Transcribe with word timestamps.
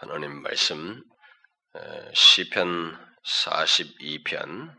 하나님 0.00 0.42
말씀 0.42 1.02
시편 2.14 2.96
42편 3.24 4.72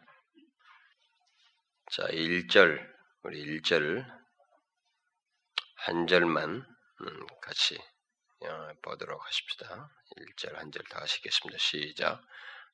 자 1.92 2.04
1절 2.08 2.80
우리 3.24 3.60
1절 3.60 4.06
한 5.76 6.08
절만 6.08 6.66
음, 7.02 7.28
같이 7.42 7.78
어, 8.46 8.70
보도록 8.82 9.22
하십시다. 9.26 9.90
1절 10.18 10.54
한 10.56 10.72
절 10.72 10.84
다 10.90 11.02
하시겠습니다. 11.02 11.58
시작 11.60 12.22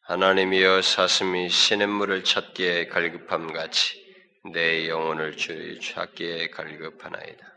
하나님이여 0.04 0.84
사슴이 0.84 1.50
시냇물을 1.50 2.24
찾기에 2.24 2.88
갈급함 2.90 3.54
같이 3.54 4.06
내 4.54 4.88
영혼을 4.88 5.36
주의 5.36 5.80
찾기에 5.82 6.50
갈급하나이다. 6.52 7.54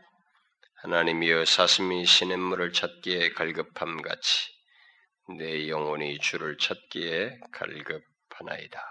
하나님이여 0.81 1.45
사슴이 1.45 2.07
시냇물을 2.07 2.73
찾기에 2.73 3.33
갈급함 3.33 4.01
같이 4.01 4.58
내 5.37 5.69
영혼이 5.69 6.19
주를 6.19 6.57
찾기에 6.57 7.39
갈급하나이다. 7.51 8.81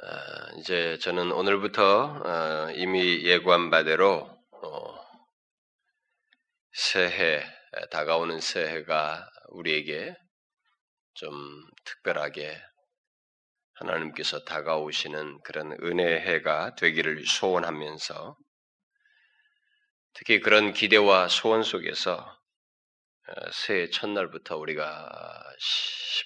아, 0.00 0.52
이제 0.58 0.98
저는 0.98 1.30
오늘부터 1.32 2.22
어, 2.24 2.70
이미 2.74 3.24
예고한 3.24 3.70
바대로 3.70 4.28
어, 4.50 4.98
새해 6.72 7.44
다가오는 7.90 8.40
새해가 8.40 9.28
우리에게 9.50 10.16
좀 11.14 11.32
특별하게 11.84 12.60
하나님께서 13.74 14.44
다가오시는 14.44 15.42
그런 15.42 15.72
은혜해가 15.72 16.74
되기를 16.74 17.24
소원하면서 17.24 18.36
특히 20.14 20.40
그런 20.40 20.72
기대와 20.72 21.28
소원 21.28 21.62
속에서 21.62 22.14
어, 22.14 22.37
새해 23.52 23.90
첫날부터 23.90 24.56
우리가 24.56 25.42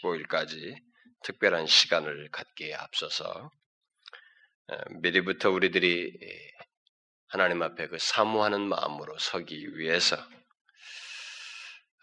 15일까지 0.02 0.77
특별한 1.22 1.67
시간을 1.67 2.31
갖기에 2.31 2.75
앞서서 2.75 3.50
어, 4.69 4.77
미리부터 5.00 5.50
우리들이 5.50 6.12
하나님 7.28 7.62
앞에 7.62 7.89
그 7.89 7.98
사모하는 7.98 8.61
마음으로 8.61 9.19
서기 9.19 9.77
위해서 9.77 10.17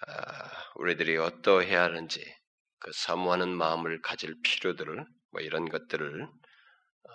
아, 0.07 0.51
우리들이 0.75 1.17
어떠해야 1.17 1.83
하는지 1.83 2.23
그 2.79 2.91
사모하는 2.93 3.49
마음을 3.49 4.01
가질 4.01 4.35
필요들을 4.41 5.05
뭐 5.31 5.41
이런 5.41 5.69
것들을 5.69 6.23
어, 6.23 7.11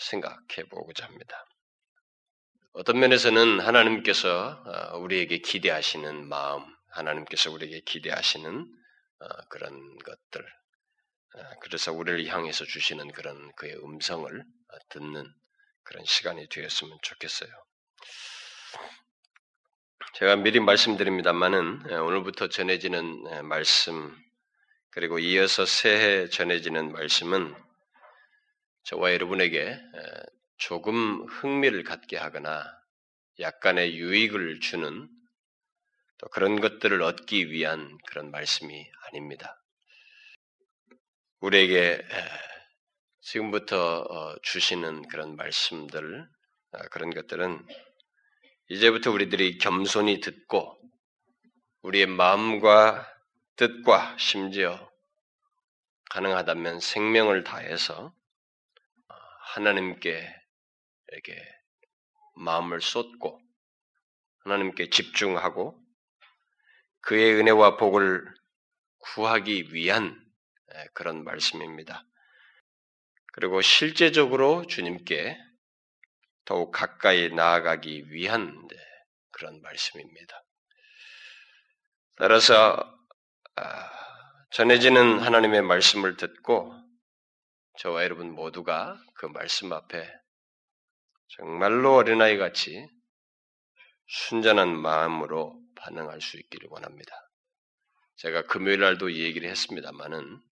생각해 0.00 0.68
보고자 0.70 1.04
합니다. 1.06 1.44
어떤 2.72 3.00
면에서는 3.00 3.60
하나님께서 3.60 4.62
우리에게 5.00 5.38
기대하시는 5.38 6.28
마음, 6.28 6.64
하나님께서 6.90 7.50
우리에게 7.50 7.80
기대하시는 7.80 8.66
어, 9.20 9.28
그런 9.48 9.98
것들, 9.98 10.42
어, 11.34 11.42
그래서 11.60 11.92
우리를 11.92 12.26
향해서 12.26 12.64
주시는 12.64 13.12
그런 13.12 13.52
그의 13.56 13.76
음성을 13.76 14.44
듣는 14.90 15.32
그런 15.82 16.04
시간이 16.04 16.48
되었으면 16.48 16.98
좋겠어요. 17.02 17.50
제가 20.14 20.36
미리 20.36 20.60
말씀드립니다만은 20.60 21.90
오늘부터 21.90 22.48
전해지는 22.48 23.46
말씀 23.46 24.16
그리고 24.90 25.18
이어서 25.18 25.64
새해 25.64 26.28
전해지는 26.28 26.92
말씀은 26.92 27.54
저와 28.84 29.12
여러분에게 29.12 29.78
조금 30.56 31.24
흥미를 31.26 31.84
갖게 31.84 32.16
하거나 32.16 32.64
약간의 33.38 33.96
유익을 33.96 34.60
주는 34.60 35.08
또 36.18 36.28
그런 36.28 36.60
것들을 36.60 37.00
얻기 37.02 37.50
위한 37.50 37.96
그런 38.06 38.30
말씀이 38.30 38.90
아닙니다. 39.06 39.62
우리에게 41.40 42.04
지금부터 43.20 44.00
어, 44.00 44.36
주시는 44.42 45.06
그런 45.08 45.36
말씀들, 45.36 46.28
아, 46.72 46.88
그런 46.88 47.10
것들은 47.10 47.66
이제부터 48.70 49.12
우리들이 49.12 49.58
겸손히 49.58 50.20
듣고 50.20 50.76
우리의 51.82 52.06
마음과 52.06 53.06
뜻과 53.56 54.16
심지어 54.18 54.90
가능하다면 56.10 56.80
생명을 56.80 57.44
다해서 57.44 58.06
어, 59.08 59.14
하나님께 59.54 60.34
이렇게 61.12 61.36
마음을 62.34 62.80
쏟고 62.80 63.40
하나님께 64.40 64.90
집중하고 64.90 65.87
그의 67.00 67.34
은혜와 67.34 67.76
복을 67.76 68.24
구하기 68.98 69.72
위한 69.72 70.18
그런 70.94 71.24
말씀입니다. 71.24 72.04
그리고 73.32 73.62
실제적으로 73.62 74.66
주님께 74.66 75.38
더욱 76.44 76.70
가까이 76.70 77.30
나아가기 77.30 78.10
위한 78.10 78.66
그런 79.30 79.60
말씀입니다. 79.62 80.44
따라서 82.16 82.76
아, 83.54 83.90
전해지는 84.50 85.20
하나님의 85.20 85.62
말씀을 85.62 86.16
듣고 86.16 86.74
저와 87.78 88.02
여러분 88.02 88.32
모두가 88.32 88.98
그 89.14 89.26
말씀 89.26 89.72
앞에 89.72 90.10
정말로 91.28 91.94
어린아이 91.94 92.38
같이 92.38 92.88
순전한 94.06 94.76
마음으로 94.76 95.57
반응할 95.78 96.20
수 96.20 96.36
있기를 96.36 96.68
원합니다. 96.70 97.14
제가 98.16 98.46
금요일 98.46 98.80
날도 98.80 99.08
이 99.10 99.22
얘기를 99.22 99.48
했습니다만은 99.48 100.42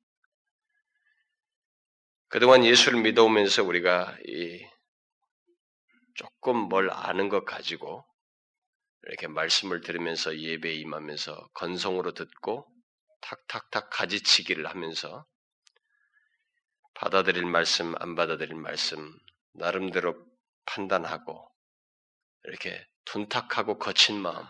그동안 2.29 2.65
예수를 2.65 3.01
믿어오면서 3.03 3.63
우리가 3.65 4.17
이 4.27 4.67
조금 6.15 6.57
뭘 6.57 6.91
아는 6.91 7.29
것 7.29 7.45
가지고 7.45 8.05
이렇게 9.03 9.29
말씀을 9.29 9.81
들으면서 9.81 10.39
예배에 10.39 10.75
임하면서 10.75 11.51
건성으로 11.55 12.13
듣고 12.15 12.67
탁탁탁 13.21 13.91
가지치기를 13.91 14.67
하면서 14.67 15.27
받아들일 16.95 17.45
말씀, 17.45 17.95
안 18.01 18.15
받아들일 18.15 18.55
말씀, 18.55 19.13
나름대로 19.53 20.17
판단하고 20.65 21.49
이렇게 22.45 22.87
둔탁하고 23.05 23.79
거친 23.79 24.21
마음, 24.21 24.47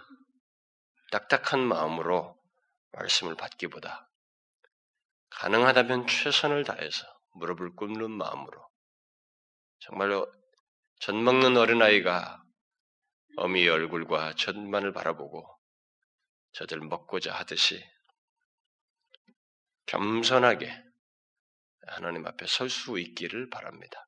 딱딱한 1.10 1.60
마음으로 1.60 2.36
말씀을 2.92 3.36
받기보다 3.36 4.08
가능하다면 5.30 6.06
최선을 6.06 6.64
다해서 6.64 7.06
무릎을 7.34 7.76
꿇는 7.76 8.10
마음으로 8.10 8.68
정말로 9.80 10.32
젖 11.00 11.14
먹는 11.14 11.56
어린아이가 11.56 12.42
어미의 13.36 13.68
얼굴과 13.68 14.34
젖만을 14.34 14.92
바라보고 14.92 15.46
젖을 16.52 16.80
먹고자 16.80 17.34
하듯이 17.34 17.84
겸손하게 19.84 20.84
하나님 21.86 22.26
앞에 22.26 22.46
설 22.46 22.68
수 22.70 22.98
있기를 22.98 23.50
바랍니다. 23.50 24.06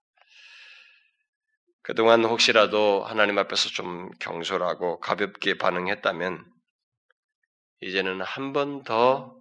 그동안 1.82 2.24
혹시라도 2.24 3.04
하나님 3.04 3.38
앞에서 3.38 3.68
좀 3.70 4.10
경솔하고 4.18 4.98
가볍게 5.00 5.56
반응했다면 5.56 6.57
이제는 7.80 8.20
한 8.22 8.52
번 8.52 8.82
더 8.84 9.38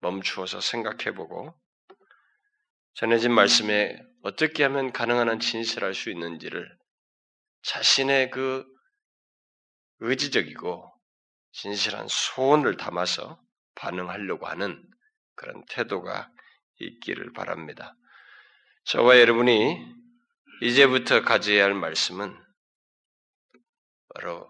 멈추어서 0.00 0.60
생각해보고 0.60 1.54
전해진 2.94 3.32
말씀에 3.32 3.98
어떻게 4.22 4.62
하면 4.64 4.92
가능한 4.92 5.28
한 5.28 5.40
진실할 5.40 5.94
수 5.94 6.10
있는지를 6.10 6.78
자신의 7.62 8.30
그 8.30 8.66
의지적이고 10.00 10.92
진실한 11.52 12.06
소원을 12.08 12.76
담아서 12.76 13.40
반응하려고 13.74 14.46
하는 14.46 14.82
그런 15.34 15.64
태도가 15.66 16.30
있기를 16.80 17.32
바랍니다. 17.32 17.96
저와 18.84 19.18
여러분이 19.18 19.78
이제부터 20.62 21.22
가져야 21.22 21.64
할 21.64 21.74
말씀은 21.74 22.36
바로 24.14 24.48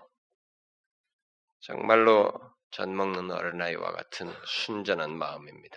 정말로 1.61 2.44
젖 2.75 2.89
먹는 2.89 3.31
어린아이와 3.31 3.93
같은 3.93 4.35
순전한 4.47 5.17
마음입니다. 5.17 5.77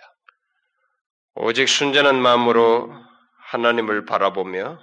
오직 1.34 1.68
순전한 1.68 2.20
마음으로 2.20 2.92
하나님을 3.50 4.04
바라보며 4.04 4.80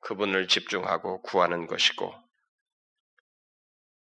그분을 0.00 0.46
집중하고 0.46 1.22
구하는 1.22 1.66
것이고 1.66 2.14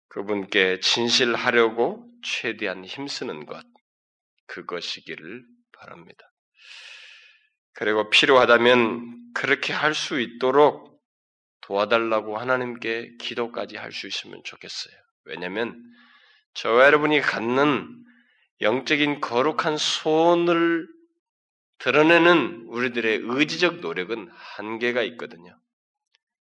그분께 0.09 0.81
진실하려고 0.81 2.05
최대한 2.21 2.83
힘쓰는 2.83 3.45
것 3.45 3.65
그것이기를 4.47 5.45
바랍니다. 5.71 6.29
그리고 7.75 8.09
필요하다면 8.09 9.31
그렇게 9.33 9.71
할 9.71 9.93
수 9.93 10.19
있도록 10.19 11.01
도와달라고 11.61 12.37
하나님께 12.37 13.15
기도까지 13.21 13.77
할 13.77 13.93
수 13.93 14.07
있으면 14.07 14.41
좋겠어요. 14.43 14.95
왜냐하면 15.23 15.81
저와 16.57 16.85
여러분이 16.85 17.21
갖는 17.21 17.87
영적인 18.61 19.21
거룩한 19.21 19.77
소원을 19.77 20.87
드러내는 21.77 22.65
우리들의 22.69 23.21
의지적 23.23 23.81
노력은 23.81 24.27
한계가 24.33 25.03
있거든요. 25.03 25.55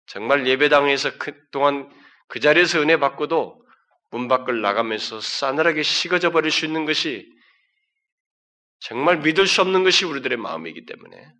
정말 0.06 0.46
예배당에서 0.46 1.18
그동안 1.18 1.90
그 2.26 2.40
자리에서 2.40 2.80
은혜 2.80 2.96
받고도 2.96 3.62
문 4.10 4.28
밖을 4.28 4.62
나가면서 4.62 5.20
싸늘하게 5.20 5.82
식어져 5.82 6.30
버릴 6.30 6.50
수 6.50 6.64
있는 6.64 6.86
것이 6.86 7.30
정말 8.80 9.18
믿을 9.18 9.46
수 9.46 9.60
없는 9.60 9.84
것이 9.84 10.06
우리들의 10.06 10.38
마음이기 10.38 10.86
때문에 10.86 11.32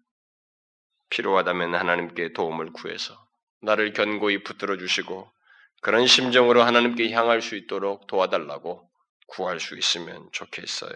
필요하다면 1.09 1.75
하나님께 1.75 2.35
도움을 2.35 2.75
구해서 2.75 3.17
나를 3.62 3.94
견고히 3.94 4.43
붙들어 4.43 4.76
주시고 4.76 5.32
그런 5.81 6.07
심정으로 6.07 6.63
하나님께 6.63 7.11
향할 7.13 7.41
수 7.43 7.55
있도록 7.57 8.07
도와달라고 8.07 8.89
구할 9.29 9.61
수 9.61 9.77
있으면 9.77 10.29
좋겠어요. 10.33 10.93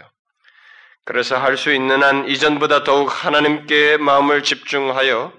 그래서 1.05 1.37
할 1.37 1.56
수 1.56 1.73
있는 1.73 2.02
한 2.02 2.29
이전보다 2.29 2.84
더욱 2.84 3.06
하나님께 3.06 3.96
마음을 3.96 4.43
집중하여 4.43 5.32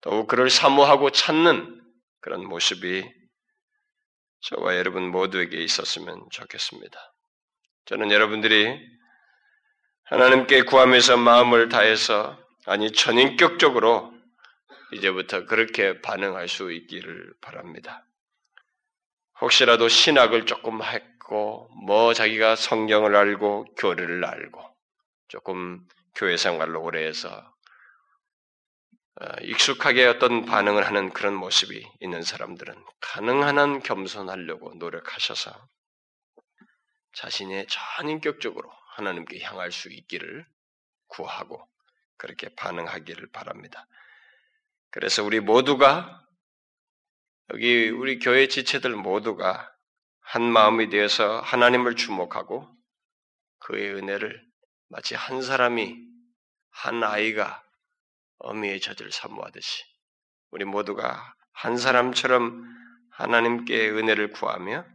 더욱 0.00 0.26
그를 0.26 0.50
사모하고 0.50 1.10
찾는 1.10 1.80
그런 2.20 2.46
모습이 2.46 3.04
저와 4.42 4.76
여러분 4.76 5.10
모두에게 5.10 5.62
있었으면 5.62 6.26
좋겠습니다. 6.30 6.98
저는 7.86 8.10
여러분들이 8.10 8.78
하나님께 10.04 10.62
구하면서 10.62 11.18
마음을 11.18 11.68
다해서 11.68 12.38
아니 12.66 12.92
전인격적으로 12.92 14.12
이제부터 14.92 15.46
그렇게 15.46 16.00
반응할 16.00 16.48
수 16.48 16.72
있기를 16.72 17.32
바랍니다. 17.40 18.04
혹시라도 19.40 19.88
신학을 19.88 20.46
조금 20.46 20.82
했고, 20.82 21.68
뭐 21.86 22.12
자기가 22.12 22.56
성경을 22.56 23.16
알고, 23.16 23.74
교리를 23.76 24.24
알고, 24.24 24.62
조금 25.28 25.86
교회 26.14 26.36
생활로 26.36 26.82
오래 26.82 27.06
해서, 27.06 27.50
어, 29.20 29.26
익숙하게 29.42 30.06
어떤 30.06 30.44
반응을 30.44 30.86
하는 30.86 31.10
그런 31.10 31.34
모습이 31.34 31.86
있는 32.00 32.22
사람들은 32.22 32.74
가능한 33.00 33.58
한 33.58 33.82
겸손하려고 33.82 34.72
노력하셔서 34.74 35.52
자신의 37.14 37.66
전인격적으로 37.68 38.70
하나님께 38.96 39.40
향할 39.42 39.72
수 39.72 39.90
있기를 39.90 40.46
구하고 41.08 41.66
그렇게 42.16 42.48
반응하기를 42.54 43.28
바랍니다. 43.32 43.86
그래서 44.90 45.22
우리 45.22 45.40
모두가 45.40 46.19
여기 47.52 47.88
우리 47.88 48.20
교회 48.20 48.46
지체들 48.46 48.94
모두가 48.94 49.74
한 50.20 50.42
마음이 50.42 50.88
되어서 50.88 51.40
하나님을 51.40 51.96
주목하고 51.96 52.68
그의 53.58 53.94
은혜를 53.94 54.40
마치 54.88 55.16
한 55.16 55.42
사람이 55.42 55.96
한 56.70 57.02
아이가 57.02 57.64
어미의 58.38 58.80
젖을 58.80 59.10
사모하듯이 59.10 59.82
우리 60.50 60.64
모두가 60.64 61.34
한 61.52 61.76
사람처럼 61.76 62.64
하나님께 63.10 63.90
은혜를 63.90 64.30
구하며 64.30 64.86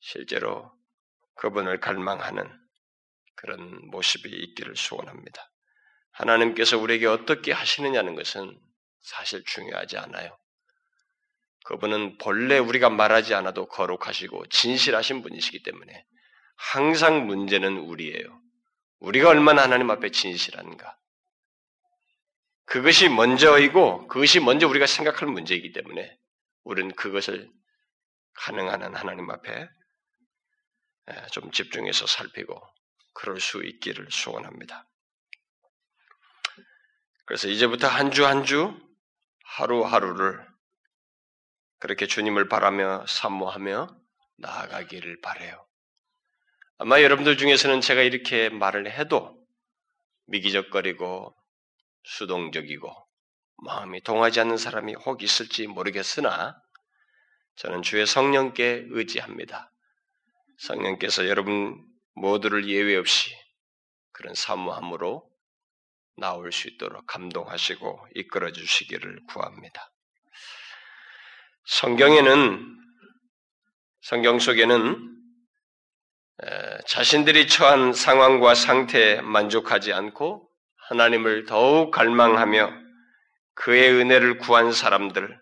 실제로 0.00 0.72
그분을 1.36 1.78
갈망하는 1.78 2.50
그런 3.36 3.88
모습이 3.90 4.28
있기를 4.28 4.74
소원합니다. 4.74 5.48
하나님께서 6.10 6.76
우리에게 6.76 7.06
어떻게 7.06 7.52
하시느냐는 7.52 8.16
것은 8.16 8.60
사실 9.00 9.44
중요하지 9.44 9.96
않아요. 9.96 10.39
그분은 11.64 12.18
본래 12.18 12.58
우리가 12.58 12.90
말하지 12.90 13.34
않아도 13.34 13.66
거룩하시고 13.66 14.46
진실하신 14.48 15.22
분이시기 15.22 15.62
때문에 15.62 16.04
항상 16.56 17.26
문제는 17.26 17.78
우리예요. 17.78 18.40
우리가 18.98 19.30
얼마나 19.30 19.62
하나님 19.62 19.90
앞에 19.90 20.10
진실한가. 20.10 20.96
그것이 22.66 23.08
먼저이고 23.08 24.06
그것이 24.08 24.40
먼저 24.40 24.68
우리가 24.68 24.86
생각할 24.86 25.28
문제이기 25.28 25.72
때문에 25.72 26.16
우리는 26.64 26.94
그것을 26.94 27.50
가능한 28.34 28.82
한 28.82 28.94
하나님 28.94 29.30
앞에 29.30 29.68
좀 31.32 31.50
집중해서 31.50 32.06
살피고 32.06 32.60
그럴 33.14 33.40
수 33.40 33.64
있기를 33.64 34.08
소원합니다. 34.10 34.88
그래서 37.26 37.48
이제부터 37.48 37.86
한 37.88 38.10
주 38.10 38.26
한주 38.26 38.78
하루하루를 39.44 40.49
그렇게 41.80 42.06
주님을 42.06 42.48
바라며 42.48 43.04
사모하며 43.08 43.88
나아가기를 44.36 45.20
바래요. 45.22 45.66
아마 46.78 47.02
여러분들 47.02 47.36
중에서는 47.36 47.80
제가 47.80 48.02
이렇게 48.02 48.48
말을 48.50 48.90
해도 48.90 49.36
미기적거리고 50.26 51.34
수동적이고 52.04 52.94
마음이 53.64 54.02
동하지 54.02 54.40
않는 54.40 54.56
사람이 54.56 54.94
혹 54.94 55.22
있을지 55.22 55.66
모르겠으나 55.66 56.54
저는 57.56 57.82
주의 57.82 58.06
성령께 58.06 58.86
의지합니다. 58.90 59.70
성령께서 60.58 61.28
여러분 61.28 61.82
모두를 62.14 62.68
예외 62.68 62.96
없이 62.96 63.30
그런 64.12 64.34
사모함으로 64.34 65.28
나올 66.16 66.52
수 66.52 66.68
있도록 66.68 67.06
감동하시고 67.06 68.08
이끌어 68.14 68.52
주시기를 68.52 69.24
구합니다. 69.28 69.90
성경에는 71.70 72.78
성경 74.00 74.40
속에는 74.40 75.08
자신들이 76.88 77.46
처한 77.46 77.92
상황과 77.92 78.56
상태에 78.56 79.20
만족하지 79.20 79.92
않고 79.92 80.50
하나님을 80.88 81.46
더욱 81.46 81.92
갈망하며 81.92 82.72
그의 83.54 83.92
은혜를 83.92 84.38
구한 84.38 84.72
사람들, 84.72 85.38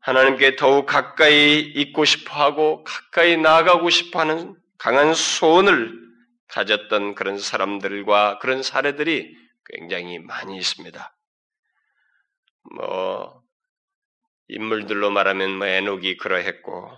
하나님께 0.00 0.56
더욱 0.56 0.84
가까이 0.84 1.60
있고 1.60 2.04
싶어 2.04 2.34
하고 2.34 2.84
가까이 2.84 3.38
나아가고 3.38 3.88
싶어 3.88 4.20
하는 4.20 4.54
강한 4.76 5.14
소원을 5.14 5.90
가졌던 6.48 7.14
그런 7.14 7.38
사람들과 7.38 8.40
그런 8.40 8.62
사례들이 8.62 9.34
굉장히 9.64 10.18
많이 10.18 10.58
있습니다. 10.58 11.16
뭐, 12.76 13.41
인물들로 14.54 15.10
말하면 15.10 15.56
뭐 15.56 15.66
에녹이 15.66 16.18
그러했고, 16.18 16.90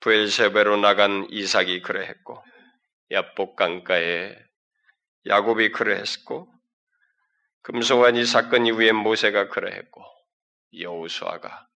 부엘세베로 0.00 0.76
나간 0.76 1.26
이삭이 1.30 1.82
그러했고, 1.82 2.42
야복 3.10 3.56
강가에 3.56 4.36
야곱이 5.26 5.72
그러했고, 5.72 6.48
금송아지 7.62 8.24
사건 8.24 8.66
이후에 8.66 8.92
모세가 8.92 9.48
그러했고, 9.48 10.02
여우수아가 10.78 11.68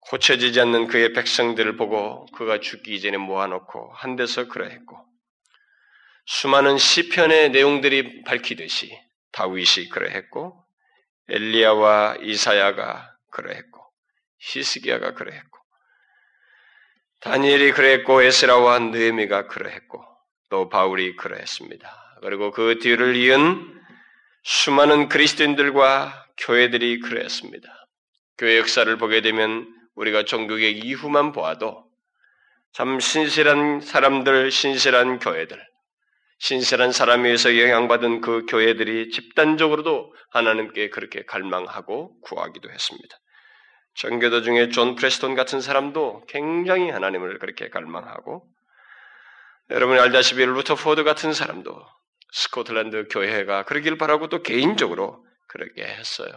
고쳐지지 0.00 0.60
않는 0.60 0.86
그의 0.86 1.12
백성들을 1.12 1.76
보고 1.76 2.24
그가 2.26 2.60
죽기 2.60 2.94
이전에 2.94 3.18
모아놓고 3.18 3.92
한 3.92 4.16
데서 4.16 4.48
그러했고, 4.48 4.96
수많은 6.30 6.76
시편의 6.76 7.50
내용들이 7.50 8.22
밝히듯이 8.24 8.94
다윗이 9.32 9.88
그러했고 9.90 10.62
엘리야와 11.28 12.18
이사야가 12.20 13.16
그러했고 13.30 13.87
히스기야가 14.40 15.14
그러했고 15.14 15.58
다니엘이 17.20 17.72
그랬고 17.72 18.22
에스라와 18.22 18.78
느헤미가 18.78 19.48
그러했고 19.48 20.04
또 20.50 20.68
바울이 20.68 21.16
그러했습니다. 21.16 22.18
그리고 22.22 22.50
그 22.50 22.78
뒤를 22.80 23.16
이은 23.16 23.78
수많은 24.44 25.08
그리스도인들과 25.08 26.26
교회들이 26.38 27.00
그러했습니다. 27.00 27.68
교회 28.38 28.56
역사를 28.58 28.96
보게 28.96 29.20
되면 29.20 29.66
우리가 29.96 30.24
종교개혁 30.24 30.84
이후만 30.84 31.32
보아도 31.32 31.84
참 32.72 33.00
신실한 33.00 33.80
사람들, 33.80 34.52
신실한 34.52 35.18
교회들, 35.18 35.60
신실한 36.38 36.92
사람에 36.92 37.28
의해서 37.28 37.58
영향받은 37.58 38.20
그 38.20 38.46
교회들이 38.48 39.10
집단적으로도 39.10 40.14
하나님께 40.30 40.90
그렇게 40.90 41.24
갈망하고 41.24 42.20
구하기도 42.20 42.70
했습니다. 42.70 43.16
청교도 43.98 44.42
중에 44.42 44.68
존 44.68 44.94
프레스톤 44.94 45.34
같은 45.34 45.60
사람도 45.60 46.24
굉장히 46.28 46.88
하나님을 46.88 47.40
그렇게 47.40 47.68
갈망하고 47.68 48.48
여러분이 49.70 49.98
알다시피 49.98 50.44
루터포드 50.46 51.02
같은 51.02 51.32
사람도 51.32 51.84
스코틀랜드 52.30 53.08
교회가 53.10 53.64
그러길 53.64 53.98
바라고 53.98 54.28
또 54.28 54.40
개인적으로 54.42 55.26
그렇게 55.48 55.84
했어요. 55.84 56.30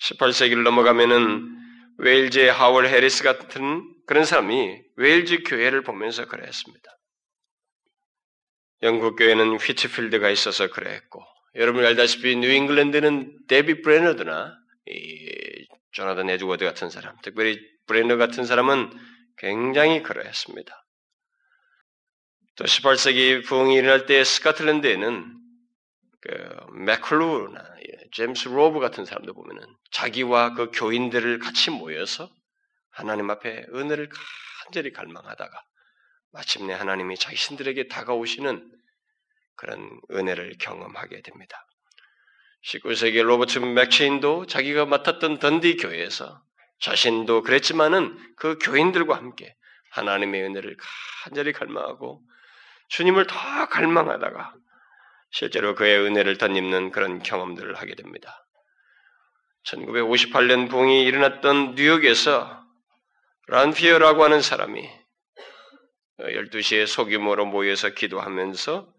18세기를 0.00 0.64
넘어가면은 0.64 1.56
웨일즈의 1.98 2.52
하월 2.52 2.88
해리스 2.88 3.22
같은 3.22 3.82
그런 4.06 4.24
사람이 4.24 4.82
웨일즈 4.96 5.44
교회를 5.46 5.82
보면서 5.82 6.26
그랬습니다. 6.26 6.90
영국 8.82 9.14
교회는 9.16 9.56
휘트필드가 9.56 10.30
있어서 10.30 10.68
그랬고 10.68 11.24
여러분이 11.54 11.86
알다시피 11.86 12.36
뉴잉글랜드는 12.36 13.46
데이비드 13.46 13.82
브레이너드나 13.82 14.58
이 14.88 15.66
조나단 15.96 16.28
에드워드 16.28 16.62
같은 16.62 16.90
사람, 16.90 17.16
특별히 17.22 17.58
브레너 17.86 18.18
같은 18.18 18.44
사람은 18.44 18.90
굉장히 19.38 20.02
그러했습니다. 20.02 20.86
또 22.56 22.64
18세기 22.64 23.46
부흥이 23.46 23.76
일어날 23.76 24.04
때 24.04 24.22
스코틀랜드에는 24.22 25.40
그 26.20 26.56
맥클루나 26.84 27.76
제임스 28.12 28.48
로브 28.48 28.78
같은 28.78 29.06
사람들 29.06 29.32
보면은 29.32 29.66
자기와 29.90 30.52
그 30.52 30.70
교인들을 30.70 31.38
같이 31.38 31.70
모여서 31.70 32.30
하나님 32.90 33.30
앞에 33.30 33.64
은혜를 33.72 34.10
간절히 34.64 34.92
갈망하다가 34.92 35.62
마침내 36.32 36.74
하나님이 36.74 37.16
자신들에게 37.16 37.88
다가오시는 37.88 38.70
그런 39.54 40.00
은혜를 40.10 40.58
경험하게 40.60 41.22
됩니다. 41.22 41.66
19세기 42.66 43.22
로버트 43.22 43.58
맥체인도 43.60 44.46
자기가 44.46 44.86
맡았던 44.86 45.38
던디 45.38 45.76
교회에서 45.76 46.42
자신도 46.80 47.42
그랬지만은 47.42 48.18
그 48.36 48.58
교인들과 48.58 49.16
함께 49.16 49.54
하나님의 49.92 50.42
은혜를 50.42 50.76
간절히 51.24 51.52
갈망하고 51.52 52.22
주님을 52.88 53.26
더 53.26 53.36
갈망하다가 53.68 54.54
실제로 55.30 55.74
그의 55.74 55.98
은혜를 56.00 56.38
덧입는 56.38 56.90
그런 56.90 57.22
경험들을 57.22 57.76
하게 57.76 57.94
됩니다. 57.94 58.46
1958년 59.64 60.68
붕이 60.68 61.04
일어났던 61.04 61.74
뉴욕에서 61.76 62.64
란피어라고 63.48 64.24
하는 64.24 64.40
사람이 64.40 64.88
12시에 66.18 66.86
소규모로 66.86 67.46
모여서 67.46 67.90
기도하면서 67.90 68.92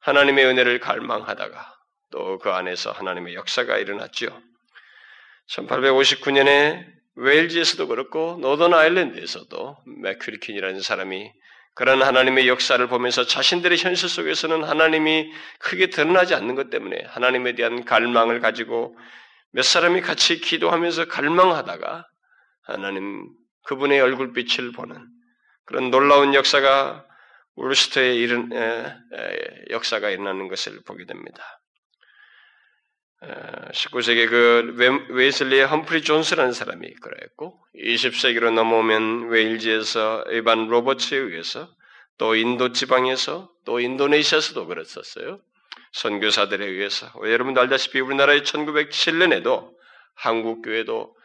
하나님의 0.00 0.46
은혜를 0.46 0.80
갈망하다가 0.80 1.75
또 2.10 2.38
그 2.38 2.50
안에서 2.50 2.92
하나님의 2.92 3.34
역사가 3.34 3.78
일어났죠. 3.78 4.40
1859년에 5.48 6.86
웨일즈에서도 7.16 7.86
그렇고 7.88 8.38
노던 8.40 8.74
아일랜드에서도 8.74 9.78
맥큐리킨이라는 10.02 10.80
사람이 10.80 11.32
그런 11.74 12.02
하나님의 12.02 12.48
역사를 12.48 12.84
보면서 12.88 13.26
자신들의 13.26 13.78
현실 13.78 14.08
속에서는 14.08 14.64
하나님이 14.64 15.30
크게 15.58 15.88
드러나지 15.88 16.34
않는 16.34 16.54
것 16.54 16.70
때문에 16.70 17.04
하나님에 17.08 17.54
대한 17.54 17.84
갈망을 17.84 18.40
가지고 18.40 18.96
몇 19.50 19.62
사람이 19.62 20.00
같이 20.00 20.40
기도하면서 20.40 21.08
갈망하다가 21.08 22.06
하나님 22.62 23.28
그분의 23.64 24.00
얼굴빛을 24.00 24.72
보는 24.72 25.06
그런 25.64 25.90
놀라운 25.90 26.34
역사가 26.34 27.04
에, 28.52 28.56
에, 28.56 29.64
역사가 29.70 30.10
일어나는 30.10 30.48
것을 30.48 30.80
보게 30.86 31.04
됩니다. 31.06 31.60
19세기 33.22 34.28
그 34.28 35.06
웨슬리의 35.08 35.66
험프리 35.66 36.02
존스라는 36.02 36.52
사람이 36.52 36.94
그랬고 36.94 37.58
20세기로 37.74 38.52
넘어오면 38.52 39.28
웨일즈에서 39.28 40.24
에반 40.30 40.68
로버츠에 40.68 41.18
의해서 41.18 41.68
또 42.18 42.34
인도 42.34 42.72
지방에서 42.72 43.50
또 43.64 43.80
인도네시아에서도 43.80 44.66
그랬었어요. 44.66 45.40
선교사들에 45.92 46.66
의해서 46.66 47.10
여러분도 47.22 47.60
알다시피 47.60 48.00
우리나라의 48.00 48.42
1907년에도 48.42 49.70
한국 50.14 50.62
교회도 50.62 51.15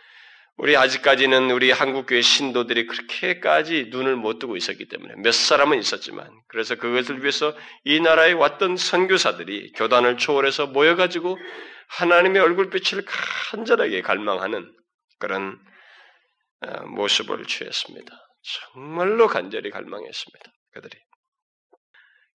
우리 0.58 0.78
아직까지는 0.78 1.50
우리 1.50 1.72
한국교회 1.72 2.22
신도들이 2.22 2.86
그렇게까지 2.86 3.88
눈을 3.90 4.16
못 4.16 4.38
뜨고 4.38 4.58
있었기 4.58 4.88
때문에 4.88 5.16
몇 5.18 5.34
사람은 5.34 5.80
있었지만 5.80 6.30
그래서 6.48 6.76
그것을 6.76 7.22
위해서 7.22 7.56
이 7.84 8.00
나라에 8.00 8.34
왔던 8.34 8.78
선교사들이 8.78 9.72
교단을 9.74 10.18
초월해서 10.18 10.68
모여가지고 10.68 11.38
하나님의 11.88 12.42
얼굴빛을 12.42 13.06
간절하게 13.06 14.02
갈망하는 14.02 14.72
그런 15.20 15.58
어, 16.64 16.86
모습을 16.86 17.46
취했습니다. 17.46 18.12
정말로 18.74 19.28
간절히 19.28 19.72
갈망했습니다. 19.72 20.52
그들이. 20.74 20.98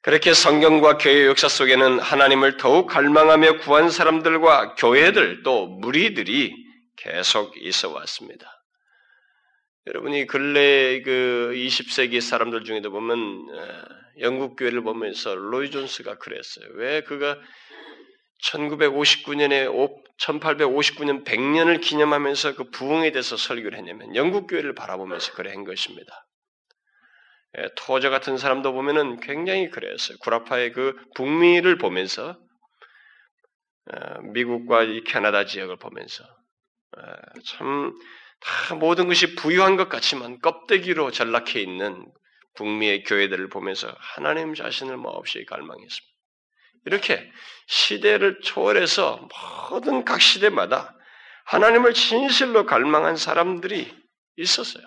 그렇게 0.02 0.34
성경과 0.34 0.98
교회 0.98 1.26
역사 1.26 1.48
속에는 1.48 1.98
하나님을 1.98 2.58
더욱 2.58 2.86
갈망하며 2.86 3.58
구한 3.58 3.90
사람들과 3.90 4.74
교회들 4.76 5.42
또 5.42 5.66
무리들이 5.66 6.65
계속 6.96 7.56
있어 7.56 7.90
왔습니다. 7.92 8.50
여러분이 9.86 10.26
근래 10.26 11.00
그 11.02 11.52
20세기 11.54 12.20
사람들 12.20 12.64
중에도 12.64 12.90
보면 12.90 13.18
어, 13.18 13.84
영국 14.20 14.56
교회를 14.56 14.82
보면서 14.82 15.34
로이 15.34 15.70
존스가 15.70 16.18
그랬어요. 16.18 16.68
왜 16.74 17.02
그가 17.02 17.38
1959년에 18.42 19.68
1859년 20.18 21.24
100년을 21.24 21.80
기념하면서 21.80 22.56
그 22.56 22.70
부흥에 22.70 23.12
대해서 23.12 23.36
설교를 23.36 23.78
했냐면 23.78 24.14
영국 24.16 24.46
교회를 24.46 24.74
바라보면서 24.74 25.32
그래 25.34 25.52
한 25.52 25.64
것입니다. 25.64 26.26
예, 27.58 27.68
토저 27.76 28.10
같은 28.10 28.36
사람도 28.36 28.72
보면은 28.72 29.20
굉장히 29.20 29.70
그랬어요. 29.70 30.18
구라파의 30.18 30.72
그 30.72 30.96
북미를 31.14 31.78
보면서 31.78 32.38
어, 33.92 34.20
미국과 34.32 34.82
이 34.82 35.04
캐나다 35.04 35.44
지역을 35.46 35.76
보면서 35.76 36.24
어, 36.24 36.35
참 37.44 37.92
다 38.40 38.74
모든 38.74 39.08
것이 39.08 39.34
부유한 39.34 39.76
것 39.76 39.88
같지만 39.88 40.40
껍데기로 40.40 41.10
전락해 41.10 41.60
있는 41.60 42.06
북미의 42.54 43.04
교회들을 43.04 43.48
보면서 43.48 43.94
하나님 43.98 44.54
자신을 44.54 44.96
몹시 44.96 45.44
갈망했습니다. 45.44 46.16
이렇게 46.86 47.30
시대를 47.66 48.40
초월해서 48.42 49.28
모든 49.70 50.04
각 50.04 50.20
시대마다 50.20 50.94
하나님을 51.46 51.94
진실로 51.94 52.64
갈망한 52.66 53.16
사람들이 53.16 53.92
있었어요. 54.36 54.84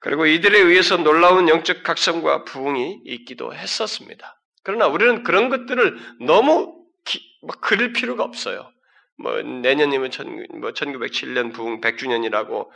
그리고 0.00 0.26
이들에 0.26 0.58
의해서 0.58 0.96
놀라운 0.96 1.48
영적 1.48 1.82
각성과 1.82 2.44
부흥이 2.44 3.02
있기도 3.04 3.54
했었습니다. 3.54 4.40
그러나 4.62 4.86
우리는 4.86 5.22
그런 5.22 5.48
것들을 5.48 5.98
너무 6.26 6.84
기, 7.04 7.20
뭐 7.42 7.54
그릴 7.60 7.92
필요가 7.92 8.24
없어요. 8.24 8.70
뭐 9.16 9.40
내년이면 9.42 10.10
천, 10.10 10.46
뭐 10.60 10.70
1907년 10.70 11.52
부흥 11.54 11.80
100주년이라고 11.80 12.68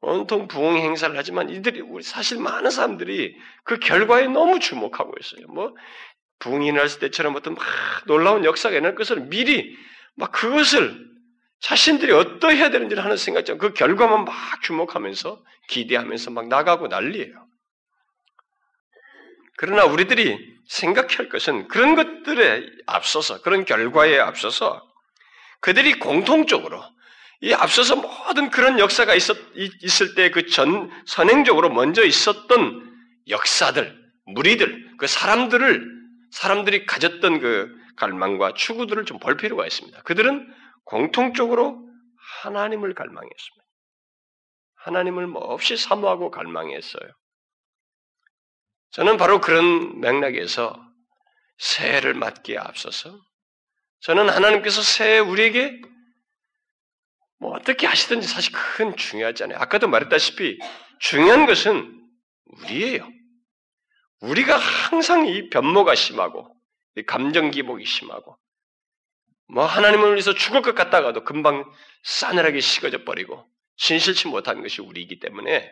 온통 0.00 0.48
부흥 0.48 0.76
행사를 0.76 1.16
하지만 1.16 1.48
이들이 1.48 1.80
우리 1.80 2.02
사실 2.02 2.38
많은 2.38 2.70
사람들이 2.70 3.36
그 3.64 3.78
결과에 3.78 4.28
너무 4.28 4.60
주목하고 4.60 5.12
있어요. 5.20 5.46
뭐 5.48 5.74
부흥이 6.38 6.72
났을 6.72 7.00
때처럼 7.00 7.34
어떤 7.34 7.54
막 7.54 7.64
놀라운 8.06 8.44
역사가 8.44 8.74
일어날 8.74 8.94
것을 8.94 9.20
미리 9.22 9.76
막 10.16 10.32
그것을 10.32 11.06
자신들이 11.60 12.12
어떠해야 12.12 12.70
되는지를 12.70 13.02
하는 13.02 13.16
생각처럼 13.16 13.58
그 13.58 13.72
결과만 13.72 14.24
막 14.24 14.34
주목하면서 14.62 15.42
기대하면서 15.68 16.30
막 16.30 16.48
나가고 16.48 16.88
난리예요. 16.88 17.46
그러나 19.56 19.84
우리들이 19.84 20.38
생각할 20.68 21.30
것은 21.30 21.68
그런 21.68 21.94
것들에 21.94 22.66
앞서서 22.86 23.40
그런 23.40 23.64
결과에 23.64 24.18
앞서서 24.18 24.85
그들이 25.60 25.98
공통적으로 25.98 26.82
이 27.40 27.52
앞서서 27.52 27.96
모든 27.96 28.50
그런 28.50 28.78
역사가 28.78 29.14
있었, 29.14 29.36
있을 29.54 30.14
때 30.14 30.30
그 30.30 30.46
전, 30.46 30.90
선행적으로 31.06 31.68
먼저 31.70 32.04
있었던 32.04 32.96
역사들, 33.28 33.96
무리들, 34.26 34.96
그 34.98 35.06
사람들을 35.06 35.96
사람들이 36.32 36.86
가졌던 36.86 37.40
그 37.40 37.74
갈망과 37.96 38.54
추구들을 38.54 39.04
좀 39.04 39.18
볼 39.18 39.36
필요가 39.36 39.66
있습니다. 39.66 40.02
그들은 40.02 40.52
공통적으로 40.84 41.82
하나님을 42.42 42.94
갈망했습니다. 42.94 43.66
하나님을 44.76 45.26
몹시 45.26 45.76
사모하고 45.76 46.30
갈망했어요. 46.30 47.10
저는 48.92 49.16
바로 49.16 49.40
그런 49.40 50.00
맥락에서 50.00 50.80
새해를 51.58 52.14
맞기에 52.14 52.58
앞서서 52.58 53.18
저는 54.06 54.28
하나님께서 54.28 54.82
새해 54.82 55.18
우리에게 55.18 55.82
뭐 57.40 57.50
어떻게 57.56 57.88
하시든지 57.88 58.28
사실 58.28 58.52
큰 58.52 58.94
중요하지 58.96 59.42
않아요. 59.42 59.58
아까도 59.58 59.88
말했다시피 59.88 60.60
중요한 61.00 61.44
것은 61.44 62.08
우리예요. 62.44 63.08
우리가 64.20 64.56
항상 64.56 65.26
이 65.26 65.50
변모가 65.50 65.96
심하고 65.96 66.54
감정 67.08 67.50
기복이 67.50 67.84
심하고 67.84 68.38
뭐 69.48 69.66
하나님을 69.66 70.12
위해서 70.12 70.32
죽을 70.34 70.62
것 70.62 70.76
같다가도 70.76 71.24
금방 71.24 71.68
싸늘하게 72.04 72.60
식어져 72.60 73.02
버리고 73.02 73.44
진실치 73.76 74.28
못한 74.28 74.62
것이 74.62 74.82
우리이기 74.82 75.18
때문에 75.18 75.68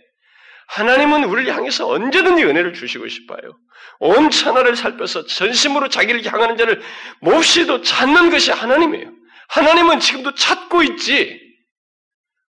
하나님은 0.69 1.25
우리를 1.25 1.55
향해서 1.55 1.89
언제든지 1.89 2.45
은혜를 2.45 2.75
주시고 2.75 3.09
싶어요. 3.09 3.59
온 4.01 4.31
천하를 4.31 4.77
살펴서 4.77 5.27
전심으로 5.27 5.89
자기를 5.89 6.25
향하는 6.25 6.57
자를 6.57 6.83
몹시도 7.21 7.83
찾는 7.83 8.31
것이 8.31 8.51
하나님이에요. 8.51 9.13
하나님은 9.49 10.01
지금도 10.01 10.35
찾고 10.35 10.83
있지, 10.83 11.41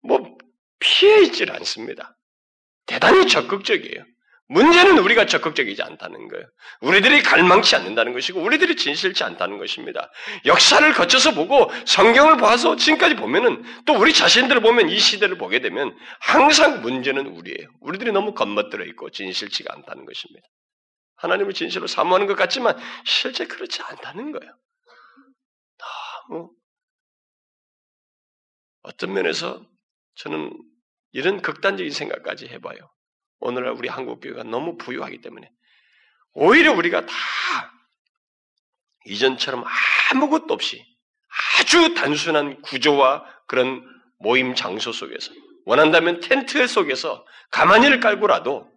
뭐 0.03 0.37
피해 0.79 1.21
있질 1.23 1.51
않습니다. 1.51 2.17
대단히 2.85 3.27
적극적이에요. 3.27 4.03
문제는 4.49 4.97
우리가 4.97 5.27
적극적이지 5.27 5.83
않다는 5.83 6.27
거예요. 6.27 6.45
우리들이 6.81 7.21
갈망치 7.21 7.75
않는다는 7.75 8.13
것이고, 8.13 8.41
우리들이 8.41 8.75
진실치 8.75 9.23
않다는 9.23 9.59
것입니다. 9.59 10.11
역사를 10.45 10.91
거쳐서 10.93 11.35
보고, 11.35 11.71
성경을 11.85 12.37
봐서 12.37 12.75
지금까지 12.75 13.15
보면은, 13.15 13.63
또 13.85 13.93
우리 13.93 14.11
자신들을 14.11 14.61
보면, 14.61 14.89
이 14.89 14.97
시대를 14.97 15.37
보게 15.37 15.61
되면, 15.61 15.95
항상 16.19 16.81
문제는 16.81 17.27
우리예요. 17.27 17.69
우리들이 17.81 18.11
너무 18.11 18.33
겉멋들어 18.33 18.85
있고, 18.85 19.11
진실치가 19.11 19.73
않다는 19.75 20.05
것입니다. 20.05 20.47
하나님을 21.17 21.53
진실로 21.53 21.85
사모하는 21.85 22.27
것 22.27 22.35
같지만 22.35 22.77
실제 23.05 23.45
그렇지 23.45 23.81
않다는 23.81 24.31
거예요. 24.31 24.57
너무 26.29 26.51
어떤 28.81 29.13
면에서 29.13 29.63
저는 30.15 30.51
이런 31.11 31.41
극단적인 31.41 31.91
생각까지 31.91 32.47
해봐요. 32.47 32.77
오늘날 33.39 33.73
우리 33.73 33.87
한국 33.87 34.19
교회가 34.19 34.43
너무 34.43 34.77
부유하기 34.77 35.21
때문에 35.21 35.49
오히려 36.33 36.73
우리가 36.73 37.05
다 37.05 37.13
이전처럼 39.05 39.63
아무것도 40.11 40.53
없이 40.53 40.85
아주 41.59 41.93
단순한 41.93 42.61
구조와 42.61 43.25
그런 43.47 43.85
모임 44.19 44.55
장소 44.55 44.91
속에서 44.91 45.31
원한다면 45.65 46.19
텐트 46.19 46.65
속에서 46.67 47.25
가만히를 47.51 47.99
깔고라도 47.99 48.69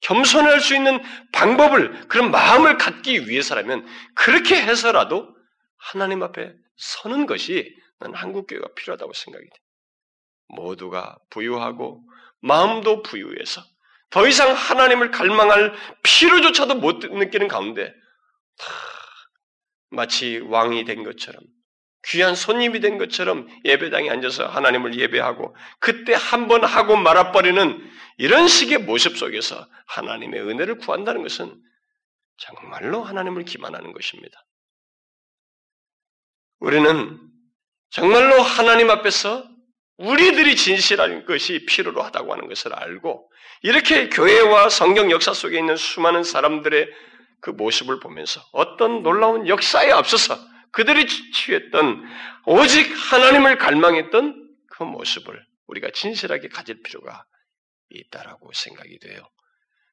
겸손할 0.00 0.60
수 0.60 0.74
있는 0.74 1.00
방법을 1.32 2.08
그런 2.08 2.30
마음을 2.30 2.78
갖기 2.78 3.28
위해서라면 3.28 3.86
그렇게 4.14 4.60
해서라도 4.60 5.34
하나님 5.76 6.22
앞에 6.22 6.52
서는 6.76 7.26
것이 7.26 7.76
난 7.98 8.14
한국 8.14 8.46
교회가 8.46 8.68
필요하다고 8.74 9.12
생각이 9.12 9.44
돼. 9.44 9.56
모두가 10.48 11.18
부유하고 11.28 12.02
마음도 12.40 13.02
부유해서 13.02 13.62
더 14.10 14.26
이상 14.26 14.52
하나님을 14.52 15.10
갈망할 15.10 15.72
필요조차도 16.02 16.76
못 16.76 16.98
느끼는 17.06 17.48
가운데 17.48 17.94
마치 19.90 20.38
왕이 20.38 20.84
된 20.84 21.04
것처럼 21.04 21.42
귀한 22.06 22.34
손님이 22.34 22.80
된 22.80 22.98
것처럼 22.98 23.46
예배당에 23.64 24.08
앉아서 24.10 24.46
하나님을 24.48 24.98
예배하고 24.98 25.54
그때 25.80 26.14
한 26.14 26.48
번 26.48 26.64
하고 26.64 26.96
말아버리는 26.96 27.90
이런 28.18 28.48
식의 28.48 28.78
모습 28.78 29.16
속에서 29.16 29.66
하나님의 29.86 30.40
은혜를 30.40 30.78
구한다는 30.78 31.22
것은 31.22 31.60
정말로 32.38 33.02
하나님을 33.02 33.44
기만하는 33.44 33.92
것입니다. 33.92 34.44
우리는 36.58 37.20
정말로 37.90 38.40
하나님 38.40 38.90
앞에서 38.90 39.49
우리들이 40.00 40.56
진실한 40.56 41.26
것이 41.26 41.66
필요로 41.66 42.02
하다고 42.02 42.32
하는 42.32 42.48
것을 42.48 42.72
알고 42.74 43.30
이렇게 43.62 44.08
교회와 44.08 44.70
성경 44.70 45.10
역사 45.10 45.34
속에 45.34 45.58
있는 45.58 45.76
수많은 45.76 46.24
사람들의 46.24 46.88
그 47.42 47.50
모습을 47.50 48.00
보면서 48.00 48.40
어떤 48.52 49.02
놀라운 49.02 49.46
역사에 49.46 49.90
앞서서 49.90 50.38
그들이 50.72 51.06
취했던 51.06 52.02
오직 52.46 52.90
하나님을 53.12 53.58
갈망했던 53.58 54.48
그 54.70 54.84
모습을 54.84 55.44
우리가 55.66 55.90
진실하게 55.90 56.48
가질 56.48 56.82
필요가 56.82 57.24
있다라고 57.90 58.50
생각이 58.54 58.98
돼요. 59.00 59.22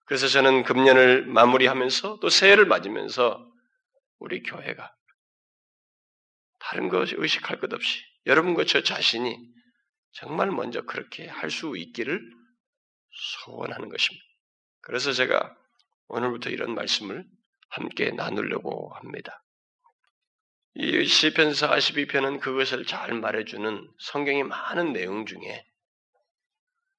그래서 0.06 0.28
저는 0.28 0.64
금년을 0.64 1.26
마무리하면서 1.26 2.20
또 2.22 2.30
새해를 2.30 2.66
맞으면서 2.66 3.46
우리 4.20 4.42
교회가 4.42 4.90
다른 6.60 6.88
것 6.88 7.12
의식할 7.12 7.60
것 7.60 7.74
없이 7.74 8.00
여러분과 8.26 8.64
저 8.64 8.82
자신이 8.82 9.57
정말 10.18 10.50
먼저 10.50 10.82
그렇게 10.82 11.28
할 11.28 11.52
수 11.52 11.78
있기를 11.78 12.20
소원하는 13.46 13.90
것입니다. 13.90 14.26
그래서 14.82 15.14
제가 15.14 15.56
오늘부터 16.08 16.50
이런 16.50 16.74
말씀을 16.74 17.24
함께 17.70 18.12
나누려고 18.12 18.94
합니다. 18.96 19.44
이 20.74 21.06
시편 21.06 21.52
42편은 21.52 22.40
그것을 22.40 22.86
잘 22.86 23.14
말해주는 23.14 23.92
성경의 24.00 24.44
많은 24.44 24.94
내용 24.94 25.26
중에 25.26 25.66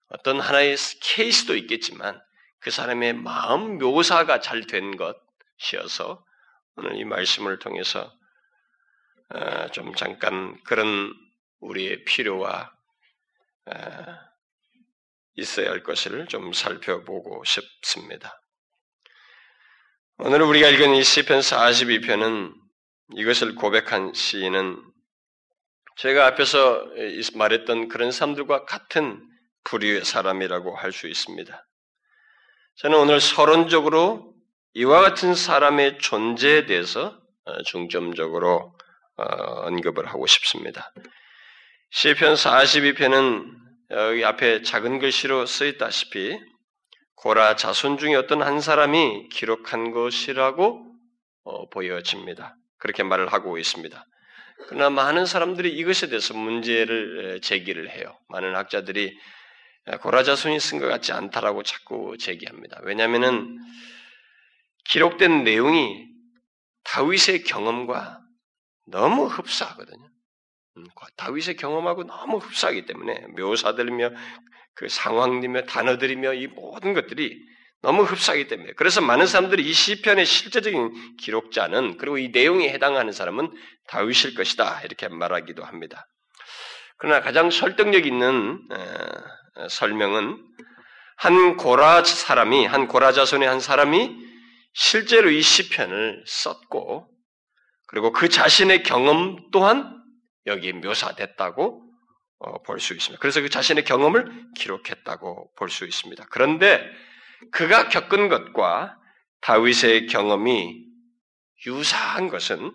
어떤 0.09 0.41
하나의 0.41 0.77
케이스도 1.01 1.57
있겠지만 1.57 2.21
그 2.61 2.71
사람의 2.71 3.15
마음 3.15 3.79
묘사가 3.79 4.41
잘 4.41 4.67
된 4.67 4.97
것이어서 4.97 6.25
오늘 6.77 6.97
이 6.97 7.05
말씀을 7.05 7.59
통해서 7.59 8.12
어, 9.31 9.69
좀 9.71 9.95
잠깐 9.95 10.62
그런 10.64 11.12
우리의 11.61 12.05
필요와 12.05 12.73
어, 12.73 12.78
있어야 15.35 15.70
할 15.70 15.83
것을 15.83 16.26
좀 16.26 16.52
살펴보고 16.52 17.44
싶습니다. 17.44 18.40
오늘 20.18 20.42
우리가 20.42 20.68
읽은 20.68 20.94
이 20.94 21.02
시편 21.02 21.40
42편은 21.40 22.54
이것을 23.16 23.54
고백한 23.54 24.14
시인은 24.14 24.83
제가 25.96 26.26
앞에서 26.26 26.87
말했던 27.35 27.88
그런 27.88 28.11
사람들과 28.12 28.64
같은 28.64 29.24
부류의 29.64 30.04
사람이라고 30.04 30.76
할 30.76 30.92
수 30.92 31.09
있습니다. 31.09 31.64
저는 32.76 32.98
오늘 32.98 33.20
서론적으로 33.20 34.35
이와 34.74 35.00
같은 35.00 35.35
사람의 35.35 35.98
존재에 35.98 36.66
대해서 36.66 37.20
어, 37.44 37.62
중점적으로 37.62 38.76
어, 39.16 39.24
언급을 39.66 40.07
하고 40.07 40.26
싶습니다. 40.26 40.92
시편 41.90 42.35
42편은 42.35 43.57
여기 43.90 44.24
앞에 44.24 44.61
작은 44.61 44.98
글씨로 44.98 45.46
쓰였다시피 45.46 46.38
고라 47.14 47.57
자손 47.57 47.96
중에 47.96 48.14
어떤 48.14 48.42
한 48.42 48.61
사람이 48.61 49.31
기록한 49.31 49.90
것이라고 49.92 50.87
어, 51.44 51.68
보여집니다. 51.70 52.57
그렇게 52.79 53.03
말을 53.03 53.33
하고 53.33 53.57
있습니다. 53.57 54.05
그러나 54.68 54.90
많은 54.90 55.24
사람들이 55.24 55.72
이것에 55.79 56.09
대해서 56.09 56.35
문제를 56.35 57.40
제기를 57.40 57.90
해요. 57.90 58.18
많은 58.29 58.55
학자들이 58.55 59.18
고라 60.03 60.22
자손이 60.22 60.61
쓴 60.61 60.81
것 60.81 60.88
같지 60.88 61.12
않다라고 61.12 61.62
자꾸 61.62 62.18
제기합니다. 62.18 62.81
왜냐하면 62.83 63.57
기록된 64.90 65.42
내용이 65.42 66.07
다윗의 66.85 67.44
경험과 67.44 68.20
너무 68.87 69.24
흡사하거든요. 69.24 70.17
음, 70.79 70.85
다윗의 71.17 71.57
경험하고 71.57 72.05
너무 72.05 72.38
흡사하기 72.38 72.87
때문에 72.87 73.27
묘사들이며 73.37 74.11
그 74.75 74.88
상황이며 74.88 75.62
단어들이며 75.62 76.35
이 76.35 76.47
모든 76.47 76.95
것들이 76.95 77.38
너무 77.83 78.03
흡사하기 78.03 78.49
때문에 78.49 78.73
그래서 78.77 79.01
많은 79.01 79.27
사람들이 79.27 79.69
이 79.69 79.73
시편의 79.73 80.27
실제적인 80.27 81.17
기록자는 81.19 81.97
그리고 81.99 82.19
이 82.19 82.29
내용에 82.29 82.69
해당하는 82.71 83.12
사람은 83.12 83.51
다윗일 83.88 84.35
것이다 84.35 84.83
이렇게 84.83 85.09
말하기도 85.09 85.64
합니다. 85.64 86.07
그러나 86.97 87.21
가장 87.21 87.51
설득력 87.51 88.07
있는 88.07 88.61
설명은 89.71 90.45
한 91.17 91.57
고라 91.57 92.03
사람이 92.05 92.67
한 92.67 92.88
고라 92.88 93.12
자손의 93.12 93.49
한 93.49 93.61
사람이 93.61 94.17
실제로 94.73 95.31
이 95.31 95.41
시편을 95.41 96.25
썼고 96.27 97.09
그리고 97.87 98.12
그 98.12 98.29
자신의 98.29 98.83
경험 98.83 99.51
또한 99.51 99.98
여기에 100.49 100.73
묘사됐다고 100.73 101.83
어, 102.41 102.63
볼수 102.63 102.95
있습니다. 102.95 103.21
그래서 103.21 103.41
그 103.41 103.49
자신의 103.49 103.85
경험을 103.85 104.47
기록했다고 104.57 105.53
볼 105.57 105.71
수 105.71 105.85
있습니다. 105.85 106.27
그런데 106.31 106.89
그가 107.53 107.89
겪은 107.89 108.29
것과 108.29 108.97
다윗의 109.41 110.07
경험이 110.07 110.85
유사한 111.67 112.29
것은 112.29 112.73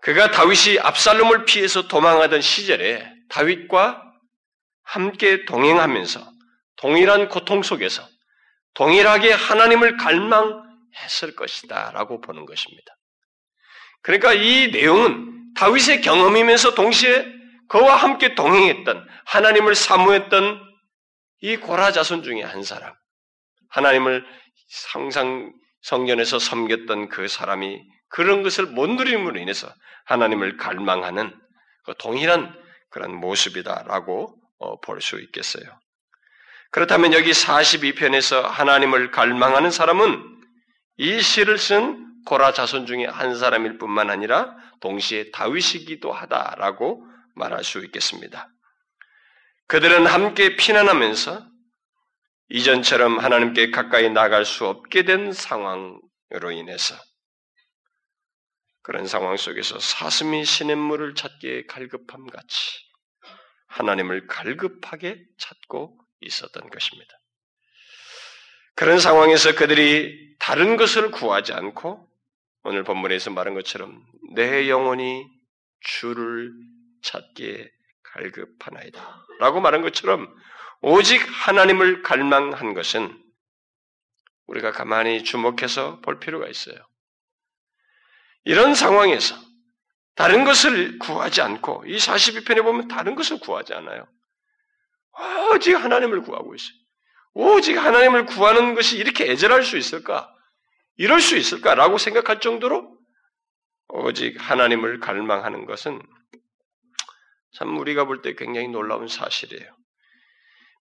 그가 0.00 0.30
다윗이 0.30 0.78
압살롬을 0.80 1.44
피해서 1.44 1.88
도망하던 1.88 2.40
시절에 2.40 3.10
다윗과 3.30 4.02
함께 4.84 5.44
동행하면서 5.44 6.30
동일한 6.76 7.28
고통 7.28 7.62
속에서 7.62 8.06
동일하게 8.74 9.32
하나님을 9.32 9.96
갈망했을 9.96 11.34
것이다 11.36 11.90
라고 11.92 12.20
보는 12.20 12.46
것입니다. 12.46 12.94
그러니까 14.02 14.32
이 14.34 14.70
내용은 14.70 15.37
다윗의 15.58 16.02
경험이면서 16.02 16.74
동시에 16.74 17.26
그와 17.68 17.96
함께 17.96 18.36
동행했던 18.36 19.08
하나님을 19.26 19.74
사모했던 19.74 20.62
이 21.40 21.56
고라 21.56 21.90
자손 21.90 22.22
중에 22.22 22.42
한 22.42 22.62
사람, 22.62 22.94
하나님을 23.70 24.24
항상 24.92 25.52
성전에서 25.82 26.38
섬겼던 26.38 27.08
그 27.08 27.26
사람이 27.26 27.82
그런 28.08 28.44
것을 28.44 28.66
못 28.66 28.88
누림으로 28.88 29.38
인해서 29.40 29.68
하나님을 30.04 30.56
갈망하는 30.58 31.34
그 31.84 31.94
동일한 31.98 32.56
그런 32.90 33.14
모습이다라고 33.16 34.34
어, 34.60 34.80
볼 34.80 35.00
수 35.00 35.20
있겠어요. 35.20 35.64
그렇다면 36.70 37.12
여기 37.14 37.32
42편에서 37.32 38.42
하나님을 38.42 39.10
갈망하는 39.10 39.70
사람은 39.72 40.22
이 40.98 41.20
시를 41.20 41.58
쓴 41.58 42.06
고라 42.26 42.52
자손 42.52 42.86
중에 42.86 43.06
한 43.06 43.36
사람일 43.36 43.78
뿐만 43.78 44.10
아니라 44.10 44.54
동시에 44.80 45.30
다윗이기도 45.30 46.12
하다라고 46.12 47.04
말할 47.34 47.64
수 47.64 47.84
있겠습니다. 47.84 48.48
그들은 49.66 50.06
함께 50.06 50.56
피난하면서 50.56 51.46
이전처럼 52.50 53.18
하나님께 53.18 53.70
가까이 53.70 54.08
나갈 54.08 54.44
수 54.44 54.66
없게 54.66 55.04
된 55.04 55.32
상황으로 55.32 56.50
인해서 56.52 56.94
그런 58.82 59.06
상황 59.06 59.36
속에서 59.36 59.78
사슴이 59.78 60.46
시냇물을 60.46 61.14
찾기에 61.14 61.66
갈급함 61.66 62.26
같이 62.26 62.56
하나님을 63.66 64.26
갈급하게 64.26 65.22
찾고 65.36 65.98
있었던 66.20 66.70
것입니다. 66.70 67.12
그런 68.74 68.98
상황에서 68.98 69.54
그들이 69.54 70.36
다른 70.38 70.76
것을 70.76 71.10
구하지 71.10 71.52
않고 71.52 72.07
오늘 72.68 72.84
본문에서 72.84 73.30
말한 73.30 73.54
것처럼 73.54 74.04
내 74.34 74.68
영혼이 74.68 75.26
주를 75.80 76.52
찾기에 77.02 77.66
갈급하나이다. 78.02 79.26
라고 79.38 79.62
말한 79.62 79.80
것처럼 79.80 80.28
오직 80.82 81.16
하나님을 81.16 82.02
갈망한 82.02 82.74
것은 82.74 83.18
우리가 84.48 84.72
가만히 84.72 85.24
주목해서 85.24 86.00
볼 86.02 86.20
필요가 86.20 86.46
있어요. 86.46 86.76
이런 88.44 88.74
상황에서 88.74 89.34
다른 90.14 90.44
것을 90.44 90.98
구하지 90.98 91.40
않고 91.40 91.84
이 91.86 91.96
42편에 91.96 92.62
보면 92.62 92.88
다른 92.88 93.14
것을 93.14 93.40
구하지 93.40 93.72
않아요. 93.72 94.06
오직 95.54 95.72
하나님을 95.72 96.20
구하고 96.20 96.54
있어요. 96.54 96.76
오직 97.32 97.78
하나님을 97.78 98.26
구하는 98.26 98.74
것이 98.74 98.98
이렇게 98.98 99.30
애절할 99.30 99.62
수 99.62 99.78
있을까? 99.78 100.34
이럴 100.98 101.20
수 101.20 101.36
있을까라고 101.36 101.96
생각할 101.98 102.40
정도로 102.40 102.96
오직 103.88 104.36
하나님을 104.38 105.00
갈망하는 105.00 105.64
것은 105.64 106.02
참 107.52 107.78
우리가 107.78 108.04
볼 108.04 108.20
때 108.20 108.34
굉장히 108.34 108.68
놀라운 108.68 109.08
사실이에요. 109.08 109.74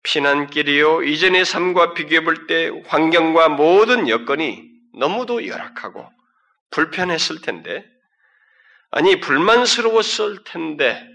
피난길이요. 0.05 1.03
이전의 1.03 1.45
삶과 1.45 1.95
비교해 1.95 2.23
볼 2.25 2.47
때 2.47 2.71
환경과 2.87 3.49
모든 3.51 4.09
여건이 4.09 4.71
너무도 4.99 5.47
열악하고 5.47 6.09
불편했을 6.71 7.41
텐데, 7.41 7.85
아니, 8.91 9.21
불만스러웠을 9.21 10.45
텐데, 10.45 11.09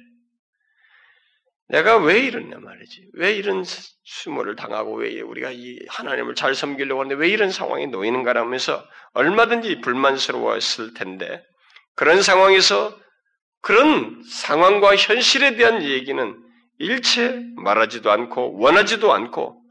내가 1.69 1.97
왜 1.97 2.19
이러냐 2.19 2.57
말이지. 2.59 3.09
왜 3.13 3.33
이런 3.33 3.63
수모를 4.03 4.55
당하고 4.55 4.95
왜 4.95 5.19
우리가 5.21 5.51
이 5.51 5.79
하나님을 5.89 6.35
잘 6.35 6.55
섬기려고 6.55 7.01
하는데 7.01 7.15
왜 7.15 7.29
이런 7.29 7.51
상황에 7.51 7.87
놓이는가라면서 7.87 8.85
얼마든지 9.13 9.81
불만스러웠을 9.81 10.93
텐데, 10.93 11.43
그런 11.95 12.21
상황에서 12.21 12.97
그런 13.61 14.21
상황과 14.29 14.95
현실에 14.95 15.55
대한 15.55 15.83
얘기는 15.83 16.43
일체 16.79 17.43
말하지도 17.57 18.11
않고 18.11 18.59
원하지도 18.59 19.11
않고 19.11 19.61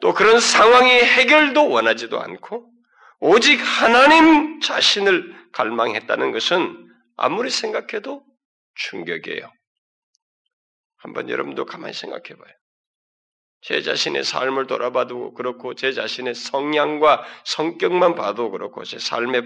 또 0.00 0.12
그런 0.12 0.38
상황의 0.38 1.04
해결도 1.04 1.68
원하지도 1.68 2.20
않고 2.20 2.70
오직 3.18 3.56
하나님 3.56 4.60
자신을 4.60 5.34
갈망했다는 5.52 6.32
것은 6.32 6.86
아무리 7.16 7.48
생각해도 7.48 8.22
충격이에요. 8.74 9.50
한번 11.06 11.30
여러분도 11.30 11.64
가만히 11.66 11.94
생각해 11.94 12.24
봐요. 12.36 12.52
제 13.62 13.80
자신의 13.80 14.24
삶을 14.24 14.66
돌아봐도 14.66 15.34
그렇고 15.34 15.74
제 15.74 15.92
자신의 15.92 16.34
성향과 16.34 17.24
성격만 17.44 18.16
봐도 18.16 18.50
그렇고 18.50 18.84
제 18.84 18.98
삶의 18.98 19.42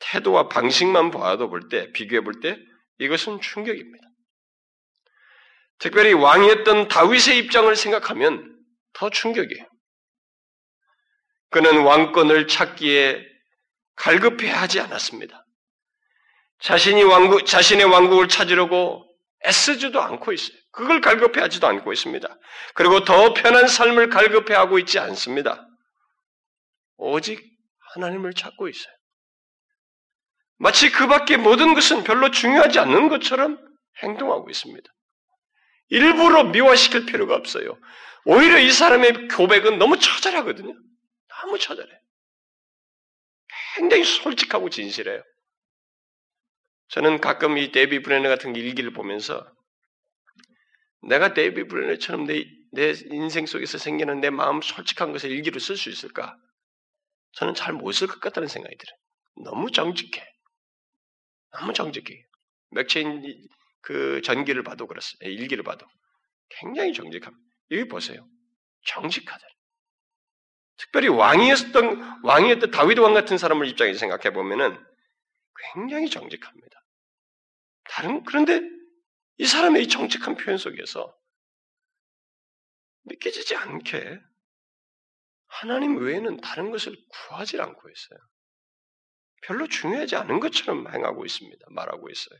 태도와 0.00 0.48
방식만 0.48 1.10
봐도 1.10 1.48
볼 1.48 1.68
때 1.68 1.90
비교해 1.92 2.20
볼 2.22 2.40
때 2.40 2.58
이것은 2.98 3.40
충격입니다. 3.40 4.06
특별히 5.78 6.12
왕이었던 6.12 6.88
다윗의 6.88 7.38
입장을 7.38 7.74
생각하면 7.74 8.56
더 8.92 9.08
충격이에요. 9.08 9.64
그는 11.50 11.84
왕권을 11.84 12.48
찾기에 12.48 13.24
갈급해 13.94 14.50
하지 14.50 14.80
않았습니다. 14.80 15.44
자신이 16.60 17.04
왕국, 17.04 17.46
자신의 17.46 17.86
왕국을 17.86 18.26
찾으려고 18.28 19.04
애쓰지도 19.46 20.00
않고 20.02 20.32
있어요. 20.32 20.57
그걸 20.70 21.00
갈급해 21.00 21.40
하지도 21.40 21.66
않고 21.66 21.92
있습니다. 21.92 22.28
그리고 22.74 23.04
더 23.04 23.34
편한 23.34 23.66
삶을 23.68 24.10
갈급해 24.10 24.54
하고 24.54 24.78
있지 24.78 24.98
않습니다. 24.98 25.66
오직 26.96 27.42
하나님을 27.94 28.34
찾고 28.34 28.68
있어요. 28.68 28.94
마치 30.58 30.90
그 30.90 31.06
밖에 31.06 31.36
모든 31.36 31.74
것은 31.74 32.04
별로 32.04 32.30
중요하지 32.30 32.78
않는 32.80 33.08
것처럼 33.08 33.58
행동하고 34.02 34.50
있습니다. 34.50 34.88
일부러 35.90 36.44
미화시킬 36.44 37.06
필요가 37.06 37.34
없어요. 37.34 37.78
오히려 38.24 38.58
이 38.58 38.70
사람의 38.70 39.28
고백은 39.28 39.78
너무 39.78 39.98
처절하거든요. 39.98 40.74
너무 41.28 41.58
처절해. 41.58 41.90
굉장히 43.76 44.04
솔직하고 44.04 44.68
진실해요. 44.68 45.22
저는 46.88 47.20
가끔 47.20 47.56
이 47.58 47.70
데이비드 47.70 48.02
브레이너드 48.02 48.28
같은 48.28 48.56
일기를 48.56 48.92
보면서 48.92 49.46
내가 51.08 51.34
데이비드 51.34 51.64
브레이너드처럼 51.66 52.26
내, 52.26 52.44
내 52.72 52.92
인생 53.10 53.46
속에서 53.46 53.78
생기는 53.78 54.20
내 54.20 54.30
마음 54.30 54.60
솔직한 54.60 55.12
것을 55.12 55.30
일기로 55.30 55.58
쓸 55.58 55.76
수 55.76 55.88
있을까? 55.90 56.36
저는 57.32 57.54
잘 57.54 57.74
못 57.74 57.92
쓸 57.92 58.08
것 58.08 58.20
같다는 58.20 58.48
생각이 58.48 58.76
들어요. 58.76 58.98
너무 59.44 59.70
정직해. 59.70 60.24
너무 61.52 61.72
정직해. 61.72 62.24
맥체인 62.70 63.22
그 63.80 64.20
전기를 64.22 64.62
봐도 64.62 64.86
그렇어요. 64.86 65.12
예, 65.24 65.30
일기를 65.30 65.64
봐도. 65.64 65.86
굉장히 66.60 66.92
정직합니다. 66.92 67.42
여기 67.70 67.88
보세요. 67.88 68.26
정직하다. 68.86 69.46
특별히 70.76 71.08
왕이었던, 71.08 72.20
왕이었던 72.22 72.70
다윗 72.70 72.98
왕 72.98 73.14
같은 73.14 73.36
사람을 73.38 73.66
입장에서 73.68 73.98
생각해 73.98 74.32
보면은 74.32 74.78
굉장히 75.74 76.08
정직합니다. 76.08 76.80
다른, 77.84 78.22
그런데 78.24 78.77
이 79.38 79.46
사람의 79.46 79.84
이 79.84 79.88
정직한 79.88 80.36
표현 80.36 80.58
속에서 80.58 81.16
믿기지 83.04 83.54
않게 83.54 84.20
하나님 85.46 85.96
외에는 85.96 86.40
다른 86.40 86.70
것을 86.70 86.94
구하지 87.08 87.60
않고 87.60 87.88
있어요. 87.88 88.18
별로 89.42 89.66
중요하지 89.66 90.16
않은 90.16 90.40
것처럼 90.40 90.92
행하고 90.92 91.24
있습니다. 91.24 91.66
말하고 91.70 92.10
있어요. 92.10 92.38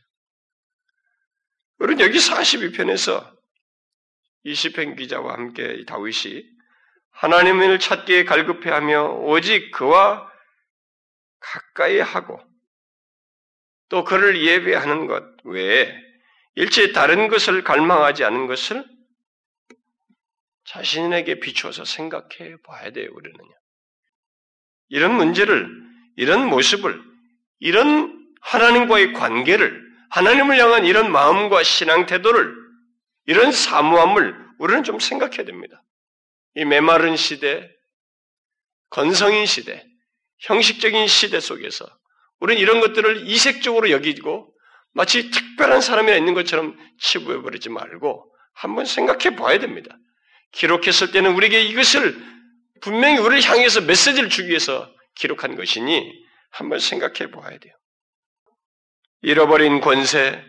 우리는 1.79 2.05
여기 2.05 2.17
42편에서 2.17 3.37
20편 4.45 4.97
기자와 4.97 5.33
함께 5.33 5.85
다윗이 5.85 6.43
하나님을 7.11 7.79
찾기에 7.79 8.25
갈급해하며 8.25 9.19
오직 9.21 9.71
그와 9.71 10.29
가까이 11.39 11.99
하고 11.99 12.39
또 13.87 14.03
그를 14.03 14.41
예배하는 14.45 15.07
것 15.07 15.23
외에 15.45 16.08
일체 16.59 16.91
다른 16.91 17.29
것을 17.29 17.63
갈망하지 17.63 18.25
않은 18.25 18.45
것을 18.47 18.83
자신에게 20.65 21.39
비추어서 21.39 21.85
생각해 21.85 22.57
봐야 22.65 22.91
돼요, 22.91 23.09
우리는요. 23.13 23.55
이런 24.89 25.15
문제를, 25.15 25.69
이런 26.17 26.49
모습을, 26.49 27.01
이런 27.59 28.13
하나님과의 28.41 29.13
관계를 29.13 29.81
하나님을 30.09 30.59
향한 30.59 30.83
이런 30.83 31.13
마음과 31.13 31.63
신앙 31.63 32.05
태도를 32.05 32.53
이런 33.25 33.53
사무함을 33.53 34.35
우리는 34.59 34.83
좀 34.83 34.99
생각해야 34.99 35.45
됩니다. 35.45 35.81
이 36.55 36.65
메마른 36.65 37.15
시대, 37.15 37.71
건성인 38.89 39.45
시대, 39.45 39.87
형식적인 40.39 41.07
시대 41.07 41.39
속에서 41.39 41.85
우리는 42.41 42.61
이런 42.61 42.81
것들을 42.81 43.29
이색적으로 43.29 43.91
여기고 43.91 44.53
마치 44.93 45.29
특별한 45.31 45.81
사람이 45.81 46.15
있는 46.15 46.33
것처럼 46.33 46.77
치부해버리지 46.99 47.69
말고 47.69 48.33
한번 48.53 48.85
생각해 48.85 49.35
봐야 49.35 49.59
됩니다. 49.59 49.97
기록했을 50.51 51.11
때는 51.11 51.33
우리에게 51.35 51.61
이것을 51.61 52.17
분명히 52.81 53.17
우리를 53.17 53.43
향해서 53.43 53.81
메시지를 53.81 54.29
주기 54.29 54.49
위해서 54.49 54.91
기록한 55.15 55.55
것이니 55.55 56.11
한번 56.51 56.79
생각해 56.79 57.31
봐야 57.31 57.57
돼요. 57.57 57.73
잃어버린 59.21 59.81
권세, 59.81 60.43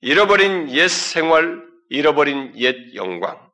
잃어버린 0.00 0.70
옛 0.70 0.88
생활, 0.88 1.64
잃어버린 1.88 2.52
옛 2.58 2.94
영광, 2.94 3.50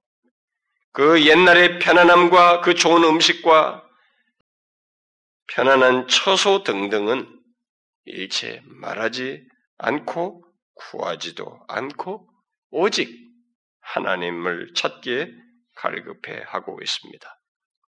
그 0.93 1.25
옛날의 1.25 1.79
편안함과 1.79 2.61
그 2.61 2.75
좋은 2.75 3.03
음식과 3.05 3.83
편안한 5.47 6.09
처소 6.09 6.65
등등은 6.65 7.29
일체 8.05 8.61
말하지 8.65 9.43
않고 9.83 10.45
구하지도 10.75 11.65
않고 11.69 12.29
오직 12.71 13.11
하나님을 13.81 14.75
찾기에 14.75 15.31
갈급해 15.75 16.45
하고 16.47 16.79
있습니다. 16.81 17.41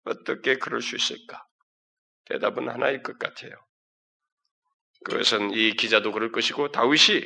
어떻게 0.05 0.57
그럴 0.57 0.81
수 0.81 0.95
있을까? 0.95 1.45
대답은 2.25 2.69
하나일 2.69 3.03
것 3.03 3.19
같아요. 3.19 3.51
그것은 5.03 5.51
이 5.51 5.73
기자도 5.73 6.11
그럴 6.11 6.31
것이고 6.31 6.71
다윗이 6.71 7.23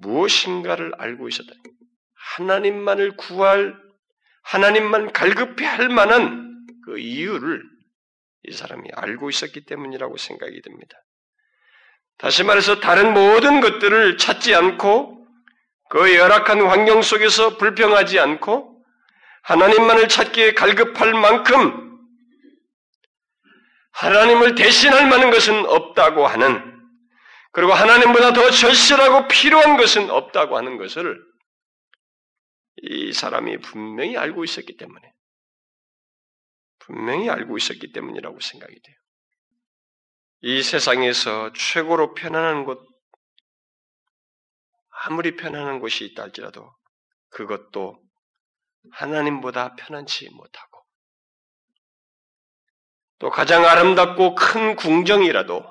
무엇인가를 0.00 0.92
알고 0.96 1.28
있었다. 1.28 1.52
하나님만을 2.36 3.16
구할 3.16 3.76
하나님만 4.44 5.12
갈급해 5.12 5.66
할 5.66 5.88
만한 5.88 6.66
그 6.84 6.98
이유를 6.98 7.62
이 8.44 8.52
사람이 8.52 8.88
알고 8.94 9.28
있었기 9.28 9.66
때문이라고 9.66 10.16
생각이 10.16 10.62
듭니다. 10.62 10.96
다시 12.18 12.42
말해서 12.42 12.80
다른 12.80 13.14
모든 13.14 13.60
것들을 13.60 14.18
찾지 14.18 14.54
않고 14.54 15.26
그 15.90 16.14
열악한 16.14 16.60
환경 16.62 17.00
속에서 17.00 17.56
불평하지 17.56 18.18
않고 18.18 18.84
하나님만을 19.44 20.08
찾기에 20.08 20.52
갈급할 20.52 21.14
만큼 21.14 21.88
하나님을 23.92 24.54
대신할 24.54 25.08
만한 25.08 25.30
것은 25.30 25.66
없다고 25.66 26.26
하는 26.26 26.76
그리고 27.52 27.72
하나님보다 27.72 28.32
더 28.32 28.50
절실하고 28.50 29.26
필요한 29.28 29.76
것은 29.76 30.10
없다고 30.10 30.56
하는 30.56 30.76
것을 30.76 31.18
이 32.82 33.12
사람이 33.12 33.58
분명히 33.58 34.16
알고 34.16 34.44
있었기 34.44 34.76
때문에 34.76 35.12
분명히 36.78 37.28
알고 37.28 37.56
있었기 37.56 37.92
때문이라고 37.92 38.38
생각이 38.40 38.74
돼요. 38.82 38.96
이 40.40 40.62
세상에서 40.62 41.52
최고로 41.52 42.14
편안한 42.14 42.64
곳, 42.64 42.86
아무리 44.90 45.36
편안한 45.36 45.80
곳이 45.80 46.04
있다 46.04 46.22
할지라도 46.24 46.72
그것도 47.30 48.00
하나님보다 48.92 49.74
편안치 49.76 50.30
못하고 50.30 50.82
또 53.18 53.30
가장 53.30 53.64
아름답고 53.64 54.36
큰 54.36 54.76
궁정이라도 54.76 55.64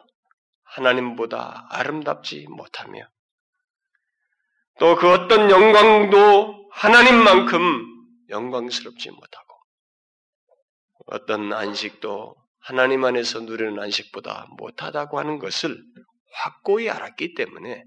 하나님보다 0.64 1.68
아름답지 1.70 2.46
못하며 2.50 3.08
또 4.80 4.96
그 4.96 5.12
어떤 5.12 5.50
영광도 5.50 6.70
하나님만큼 6.72 8.28
영광스럽지 8.30 9.10
못하고 9.12 9.60
어떤 11.08 11.52
안식도 11.54 12.36
하나님 12.68 13.06
안에서 13.06 13.40
누리는 13.40 13.80
안식보다 13.80 14.48
못하다고 14.58 15.20
하는 15.20 15.40
것을 15.40 15.82
확고히 16.34 16.90
알았기 16.90 17.34
때문에 17.34 17.86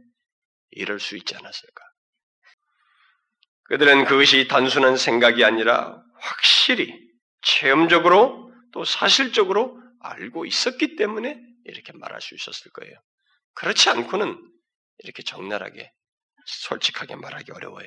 이럴 0.70 0.98
수 0.98 1.18
있지 1.18 1.36
않았을까? 1.36 1.84
그들은 3.64 4.06
그것이 4.06 4.48
단순한 4.48 4.96
생각이 4.96 5.44
아니라 5.44 6.02
확실히 6.18 6.98
체험적으로 7.42 8.50
또 8.72 8.86
사실적으로 8.86 9.78
알고 10.00 10.46
있었기 10.46 10.96
때문에 10.96 11.38
이렇게 11.66 11.92
말할 11.92 12.22
수 12.22 12.34
있었을 12.34 12.70
거예요. 12.70 12.94
그렇지 13.52 13.90
않고는 13.90 14.34
이렇게 15.00 15.22
적나라하게 15.22 15.92
솔직하게 16.46 17.16
말하기 17.16 17.52
어려워요. 17.52 17.86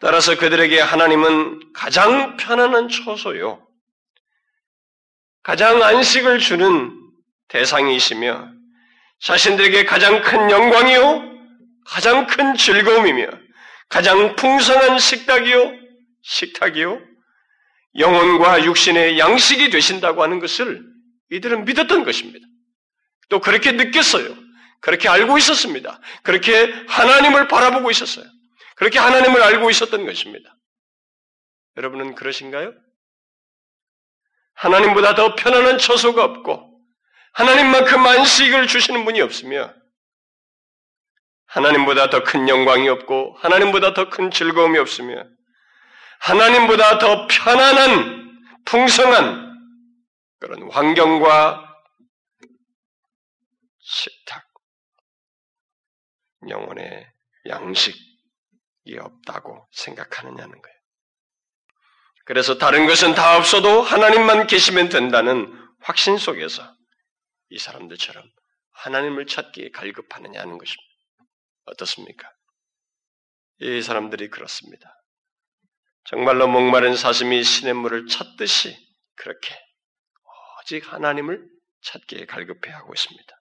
따라서 0.00 0.36
그들에게 0.36 0.80
하나님은 0.80 1.72
가장 1.74 2.36
편안한 2.36 2.88
처소요. 2.88 3.66
가장 5.46 5.80
안식을 5.80 6.40
주는 6.40 6.90
대상이시며 7.46 8.50
자신들에게 9.20 9.84
가장 9.84 10.20
큰 10.20 10.50
영광이요. 10.50 11.22
가장 11.86 12.26
큰 12.26 12.56
즐거움이며 12.56 13.28
가장 13.88 14.34
풍성한 14.34 14.98
식탁이요. 14.98 15.72
식탁이요. 16.22 17.00
영혼과 17.96 18.64
육신의 18.64 19.20
양식이 19.20 19.70
되신다고 19.70 20.20
하는 20.20 20.40
것을 20.40 20.82
이들은 21.30 21.64
믿었던 21.64 22.02
것입니다. 22.02 22.44
또 23.28 23.38
그렇게 23.38 23.70
느꼈어요. 23.70 24.36
그렇게 24.80 25.08
알고 25.08 25.38
있었습니다. 25.38 26.00
그렇게 26.24 26.72
하나님을 26.88 27.46
바라보고 27.46 27.92
있었어요. 27.92 28.24
그렇게 28.74 28.98
하나님을 28.98 29.40
알고 29.40 29.70
있었던 29.70 30.06
것입니다. 30.06 30.56
여러분은 31.76 32.16
그러신가요? 32.16 32.74
하나님보다 34.56 35.14
더 35.14 35.34
편안한 35.34 35.78
처소가 35.78 36.24
없고 36.24 36.80
하나님만큼 37.34 38.06
안식을 38.06 38.66
주시는 38.66 39.04
분이 39.04 39.20
없으며 39.20 39.72
하나님보다 41.46 42.10
더 42.10 42.24
큰 42.24 42.48
영광이 42.48 42.88
없고 42.88 43.36
하나님보다 43.38 43.94
더 43.94 44.08
큰 44.10 44.30
즐거움이 44.30 44.78
없으며 44.78 45.22
하나님보다 46.20 46.98
더 46.98 47.26
편안한 47.26 48.42
풍성한 48.64 49.46
그런 50.40 50.70
환경과 50.70 51.62
식탁, 53.80 54.44
영혼의 56.48 57.06
양식이 57.48 58.98
없다고 58.98 59.68
생각하느냐는 59.72 60.50
거예요. 60.50 60.75
그래서 62.26 62.58
다른 62.58 62.86
것은 62.88 63.14
다 63.14 63.36
없어도 63.36 63.82
하나님만 63.82 64.48
계시면 64.48 64.88
된다는 64.88 65.46
확신 65.80 66.18
속에서 66.18 66.76
이 67.50 67.58
사람들처럼 67.58 68.28
하나님을 68.72 69.26
찾기에 69.26 69.70
갈급하느냐는 69.70 70.58
것입니다. 70.58 70.94
어떻습니까? 71.66 72.28
이 73.60 73.80
사람들이 73.80 74.28
그렇습니다. 74.28 74.92
정말로 76.04 76.48
목마른 76.48 76.96
사슴이 76.96 77.44
시냇물을 77.44 78.08
찾듯이 78.08 78.76
그렇게 79.14 79.56
오직 80.60 80.92
하나님을 80.92 81.48
찾기에 81.82 82.26
갈급해하고 82.26 82.92
있습니다. 82.92 83.40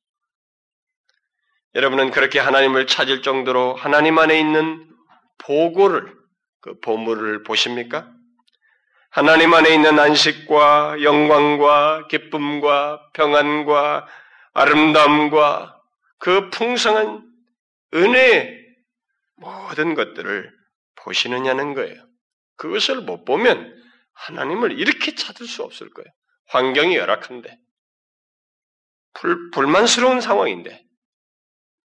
여러분은 1.74 2.12
그렇게 2.12 2.40
하나님을 2.40 2.86
찾을 2.86 3.24
정도로 3.24 3.74
하나님 3.76 4.20
안에 4.20 4.40
있는 4.40 4.88
보고를, 5.40 6.16
그 6.62 6.80
보물을 6.82 7.42
보십니까? 7.42 8.15
하나님 9.16 9.54
안에 9.54 9.74
있는 9.74 9.98
안식과 9.98 11.02
영광과 11.02 12.06
기쁨과 12.10 13.12
평안과 13.14 14.06
아름다움과 14.52 15.82
그 16.18 16.50
풍성한 16.50 17.26
은혜의 17.94 18.60
모든 19.38 19.96
것들을 19.96 20.52
보시느냐는 20.96 21.76
거예요. 21.76 22.06
그것을 22.58 23.04
못 23.04 23.24
보면 23.24 23.74
하나님을 24.16 24.78
이렇게 24.78 25.16
찾을 25.16 25.48
수 25.48 25.64
없을 25.64 25.90
거예요. 25.92 26.10
환경이 26.48 26.98
열악한데. 26.98 27.58
불, 29.14 29.50
불만스러운 29.52 30.20
상황인데. 30.20 30.84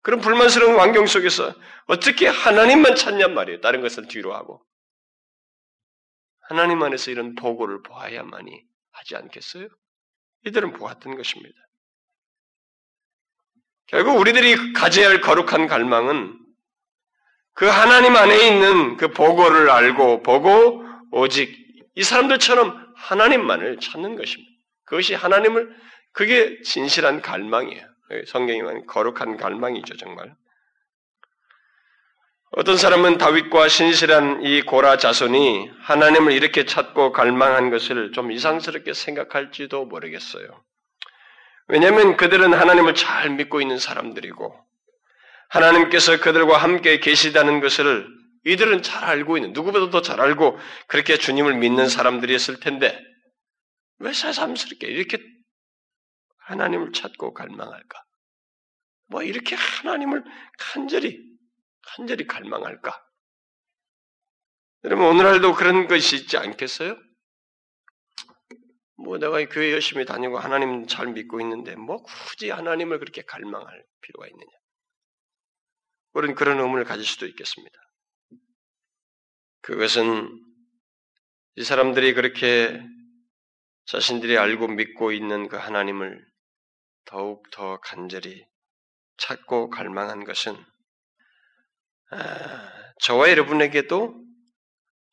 그런 0.01 0.21
불만스러운 0.21 0.79
환경 0.79 1.05
속에서 1.05 1.53
어떻게 1.85 2.27
하나님만 2.27 2.95
찾냔 2.95 3.35
말이에요. 3.35 3.61
다른 3.61 3.81
것을 3.81 4.07
뒤로 4.07 4.33
하고. 4.33 4.65
하나님 6.51 6.83
안에서 6.83 7.11
이런 7.11 7.33
보고를 7.35 7.81
보아야만이 7.81 8.61
하지 8.91 9.15
않겠어요? 9.15 9.69
이들은 10.45 10.73
보았던 10.73 11.15
것입니다. 11.15 11.55
결국 13.87 14.19
우리들이 14.19 14.73
가져야 14.73 15.07
할 15.07 15.21
거룩한 15.21 15.67
갈망은 15.67 16.37
그 17.53 17.65
하나님 17.67 18.17
안에 18.17 18.49
있는 18.49 18.97
그 18.97 19.13
보고를 19.13 19.69
알고 19.69 20.23
보고 20.23 20.83
오직 21.13 21.55
이 21.95 22.03
사람들처럼 22.03 22.95
하나님만을 22.97 23.79
찾는 23.79 24.17
것입니다. 24.17 24.51
그것이 24.83 25.13
하나님을 25.13 25.73
그게 26.11 26.61
진실한 26.63 27.21
갈망이에요. 27.21 27.87
성경이 28.27 28.61
말하는 28.61 28.85
거룩한 28.87 29.37
갈망이죠, 29.37 29.95
정말. 29.95 30.35
어떤 32.53 32.75
사람은 32.75 33.17
다윗과 33.17 33.69
신실한 33.69 34.43
이 34.43 34.61
고라 34.61 34.97
자손이 34.97 35.71
하나님을 35.83 36.33
이렇게 36.33 36.65
찾고 36.65 37.13
갈망한 37.13 37.69
것을 37.69 38.11
좀 38.11 38.29
이상스럽게 38.29 38.93
생각할지도 38.93 39.85
모르겠어요. 39.85 40.61
왜냐하면 41.69 42.17
그들은 42.17 42.53
하나님을 42.53 42.93
잘 42.93 43.29
믿고 43.29 43.61
있는 43.61 43.77
사람들이고 43.77 44.53
하나님께서 45.47 46.19
그들과 46.19 46.57
함께 46.57 46.99
계시다는 46.99 47.61
것을 47.61 48.05
이들은 48.43 48.81
잘 48.81 49.05
알고 49.05 49.37
있는 49.37 49.53
누구보다 49.53 49.89
더 49.89 50.01
잘 50.01 50.19
알고 50.19 50.59
그렇게 50.87 51.15
주님을 51.15 51.55
믿는 51.55 51.87
사람들이었을 51.87 52.59
텐데 52.59 52.99
왜 53.99 54.11
새삼스럽게 54.11 54.87
이렇게 54.87 55.23
하나님을 56.47 56.91
찾고 56.91 57.33
갈망할까? 57.33 58.03
뭐 59.07 59.23
이렇게 59.23 59.55
하나님을 59.55 60.25
간절히 60.57 61.30
간절히 61.83 62.25
갈망할까? 62.27 63.03
여러분 64.83 65.05
오늘날도 65.05 65.53
그런 65.53 65.87
것이 65.87 66.15
있지 66.15 66.37
않겠어요? 66.37 66.97
뭐 68.97 69.17
내가 69.17 69.43
교회 69.45 69.71
열심히 69.71 70.05
다니고 70.05 70.37
하나님 70.37 70.87
잘 70.87 71.07
믿고 71.07 71.41
있는데 71.41 71.75
뭐 71.75 71.97
굳이 72.03 72.49
하나님을 72.49 72.99
그렇게 72.99 73.23
갈망할 73.23 73.83
필요가 74.01 74.27
있느냐? 74.27 74.51
우리는 76.13 76.35
그런 76.35 76.59
의문을 76.59 76.83
가질 76.83 77.05
수도 77.05 77.25
있겠습니다. 77.27 77.79
그것은 79.61 80.29
이 81.55 81.63
사람들이 81.63 82.13
그렇게 82.13 82.81
자신들이 83.85 84.37
알고 84.37 84.67
믿고 84.67 85.11
있는 85.11 85.47
그 85.47 85.57
하나님을 85.57 86.25
더욱 87.05 87.49
더 87.51 87.79
간절히 87.79 88.45
찾고 89.17 89.69
갈망한 89.69 90.23
것은 90.23 90.55
아, 90.55 90.70
저와 93.01 93.29
여러분에게도 93.29 94.21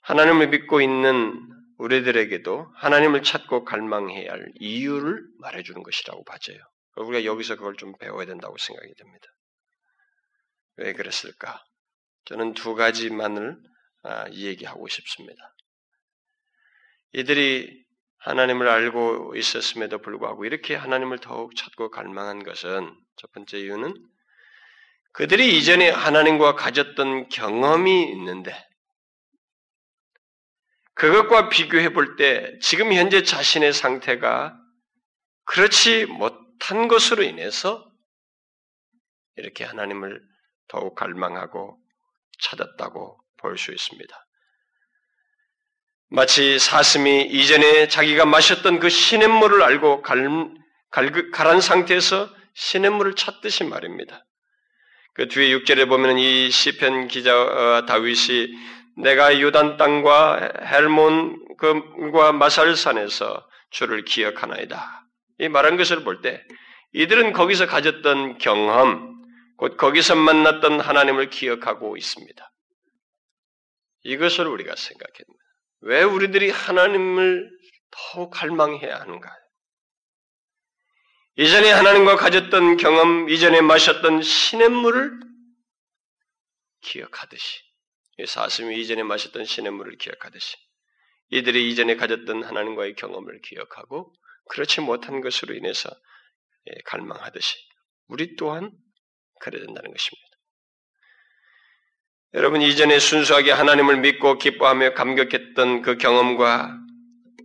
하나님을 0.00 0.48
믿고 0.48 0.80
있는 0.80 1.48
우리들에게도 1.78 2.72
하나님을 2.74 3.22
찾고 3.22 3.64
갈망해야 3.64 4.32
할 4.32 4.52
이유를 4.56 5.24
말해주는 5.38 5.82
것이라고 5.82 6.24
봐져요. 6.24 6.58
우리가 6.96 7.24
여기서 7.24 7.56
그걸 7.56 7.76
좀 7.76 7.96
배워야 7.98 8.26
된다고 8.26 8.56
생각이 8.58 8.92
됩니다. 8.94 9.26
왜 10.76 10.92
그랬을까? 10.92 11.62
저는 12.24 12.54
두 12.54 12.74
가지만을 12.74 13.56
아, 14.02 14.28
얘기하고 14.30 14.88
싶습니다. 14.88 15.54
이들이 17.12 17.84
하나님을 18.18 18.68
알고 18.68 19.34
있었음에도 19.36 19.98
불구하고 19.98 20.44
이렇게 20.44 20.74
하나님을 20.74 21.18
더욱 21.18 21.54
찾고 21.56 21.90
갈망한 21.90 22.42
것은 22.42 22.94
첫 23.16 23.32
번째 23.32 23.58
이유는 23.58 23.94
그들이 25.18 25.58
이전에 25.58 25.90
하나님과 25.90 26.54
가졌던 26.54 27.28
경험이 27.28 28.08
있는데 28.12 28.54
그것과 30.94 31.48
비교해 31.48 31.92
볼 31.92 32.14
때 32.14 32.56
지금 32.60 32.92
현재 32.92 33.24
자신의 33.24 33.72
상태가 33.72 34.56
그렇지 35.44 36.06
못한 36.06 36.86
것으로 36.86 37.24
인해서 37.24 37.84
이렇게 39.34 39.64
하나님을 39.64 40.22
더욱 40.68 40.94
갈망하고 40.94 41.76
찾았다고 42.40 43.20
볼 43.38 43.58
수 43.58 43.72
있습니다. 43.72 44.26
마치 46.10 46.60
사슴이 46.60 47.24
이전에 47.24 47.88
자기가 47.88 48.24
마셨던 48.24 48.78
그 48.78 48.88
시냇물을 48.88 49.64
알고 49.64 50.02
갈, 50.02 50.28
갈, 50.90 51.30
가란 51.32 51.60
상태에서 51.60 52.32
시냇물을 52.54 53.16
찾듯이 53.16 53.64
말입니다. 53.64 54.24
그 55.18 55.26
뒤에 55.26 55.48
6절에 55.58 55.88
보면 55.88 56.16
이 56.16 56.48
시편 56.48 57.08
기자 57.08 57.34
어, 57.36 57.86
다윗이 57.86 58.54
내가 58.98 59.40
요단 59.40 59.76
땅과 59.76 60.52
헬몬과 60.64 62.32
마살산에서 62.34 63.44
주를 63.70 64.04
기억하나이다. 64.04 65.06
이 65.40 65.48
말한 65.48 65.76
것을 65.76 66.04
볼 66.04 66.20
때 66.22 66.40
이들은 66.92 67.32
거기서 67.32 67.66
가졌던 67.66 68.38
경험, 68.38 69.12
곧 69.56 69.76
거기서 69.76 70.14
만났던 70.14 70.78
하나님을 70.78 71.30
기억하고 71.30 71.96
있습니다. 71.96 72.52
이것을 74.04 74.46
우리가 74.46 74.76
생각해야 74.76 75.12
됩니다. 75.18 75.44
왜 75.80 76.02
우리들이 76.04 76.50
하나님을 76.50 77.50
더 77.90 78.30
갈망해야 78.30 79.00
하는가? 79.00 79.28
이전에 81.40 81.70
하나님과 81.70 82.16
가졌던 82.16 82.78
경험, 82.78 83.28
이전에 83.30 83.60
마셨던 83.60 84.22
시냇물을 84.22 85.20
기억하듯이 86.80 87.60
사슴이 88.26 88.80
이전에 88.80 89.04
마셨던 89.04 89.44
시냇물을 89.44 89.98
기억하듯이 89.98 90.56
이들이 91.30 91.70
이전에 91.70 91.94
가졌던 91.94 92.42
하나님과의 92.42 92.96
경험을 92.96 93.40
기억하고 93.42 94.12
그렇지 94.48 94.80
못한 94.80 95.20
것으로 95.20 95.54
인해서 95.54 95.88
예, 96.70 96.72
갈망하듯이 96.86 97.56
우리 98.08 98.34
또한 98.34 98.72
그래야 99.38 99.64
된다는 99.64 99.92
것입니다. 99.92 100.28
여러분 102.34 102.62
이전에 102.62 102.98
순수하게 102.98 103.52
하나님을 103.52 104.00
믿고 104.00 104.38
기뻐하며 104.38 104.94
감격했던 104.94 105.82
그 105.82 105.98
경험과 105.98 106.76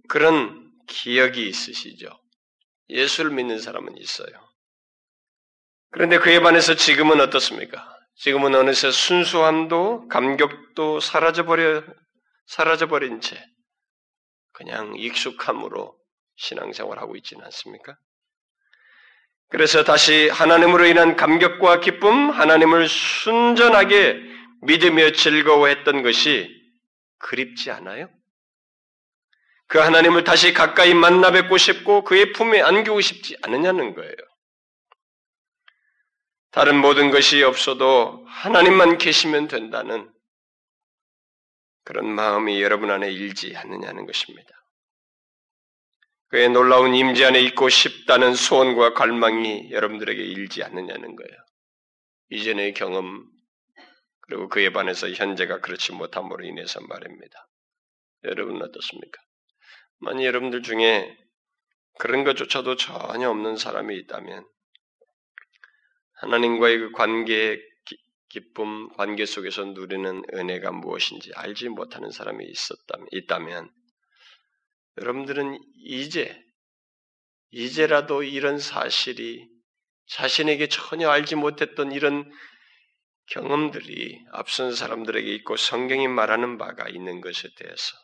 그런 0.08 0.74
기억이 0.88 1.48
있으시죠? 1.48 2.23
예수를 2.94 3.32
믿는 3.32 3.60
사람은 3.60 3.98
있어요. 3.98 4.30
그런데 5.92 6.18
그에 6.20 6.40
반해서 6.40 6.76
지금은 6.76 7.20
어떻습니까? 7.20 7.88
지금은 8.16 8.56
어느새 8.56 8.92
순수함도 8.92 10.08
감격도 10.08 11.00
사라져버려, 11.00 11.84
사라져버린 12.46 13.22
채 13.22 13.44
그냥 14.54 14.94
익숙함으로 14.96 15.98
신앙생활 16.36 17.00
하고 17.00 17.16
있지는 17.16 17.44
않습니까? 17.46 17.98
그래서 19.50 19.84
다시 19.84 20.30
하나님으로 20.30 20.86
인한 20.86 21.16
감격과 21.16 21.80
기쁨, 21.80 22.32
하나님을 22.32 22.88
순전하게 22.88 24.20
믿으며 24.62 25.12
즐거워했던 25.12 26.02
것이 26.02 26.50
그립지 27.20 27.70
않아요? 27.72 28.10
그 29.74 29.80
하나님을 29.80 30.24
다시 30.24 30.54
가까이 30.54 30.94
만나 30.94 31.32
뵙고 31.32 31.58
싶고 31.58 32.04
그의 32.04 32.32
품에 32.34 32.62
안기고 32.62 33.02
싶지 33.02 33.38
않느냐는 33.42 33.96
거예요. 33.96 34.14
다른 36.52 36.80
모든 36.80 37.10
것이 37.10 37.42
없어도 37.42 38.24
하나님만 38.28 39.00
계시면 39.00 39.48
된다는 39.48 40.14
그런 41.86 42.08
마음이 42.08 42.62
여러분 42.62 42.92
안에 42.92 43.12
일지 43.12 43.58
않느냐는 43.58 44.06
것입니다. 44.06 44.48
그의 46.28 46.50
놀라운 46.50 46.94
임재 46.94 47.26
안에 47.26 47.42
있고 47.42 47.68
싶다는 47.70 48.36
소원과 48.36 48.94
갈망이 48.94 49.72
여러분들에게 49.72 50.22
일지 50.22 50.62
않느냐는 50.62 51.16
거예요. 51.16 51.46
이전의 52.30 52.76
경험 52.76 53.26
그리고 54.22 54.50
그에 54.50 54.72
반해서 54.72 55.10
현재가 55.10 55.62
그렇지 55.62 55.94
못함으로 55.94 56.46
인해서 56.46 56.80
말입니다. 56.82 57.48
여러분은 58.26 58.62
어떻습니까? 58.62 59.20
만약 60.04 60.24
여러분들 60.24 60.62
중에 60.64 61.18
그런 62.00 62.24
것조차도 62.24 62.76
전혀 62.76 63.30
없는 63.30 63.56
사람이 63.56 63.96
있다면 63.98 64.46
하나님과의 66.16 66.78
그 66.80 66.92
관계 66.92 67.60
기쁨, 68.34 68.90
관계 68.94 69.28
속에서 69.28 69.64
누리는 69.64 70.24
은혜가 70.34 70.72
무엇인지 70.72 71.32
알지 71.36 71.70
못하는 71.70 72.10
사람이 72.10 72.44
있었다면, 72.44 73.08
있다면, 73.12 73.70
여러분들은 74.98 75.60
이제, 75.86 76.36
이제라도 77.52 78.24
이런 78.24 78.58
사실이 78.58 79.48
자신에게 80.08 80.68
전혀 80.68 81.10
알지 81.10 81.36
못했던 81.36 81.92
이런 81.92 82.32
경험들이 83.28 84.26
앞선 84.32 84.74
사람들에게 84.74 85.32
있고 85.36 85.56
성경이 85.56 86.08
말하는 86.08 86.58
바가 86.58 86.90
있는 86.90 87.22
것에 87.22 87.50
대해서 87.56 87.98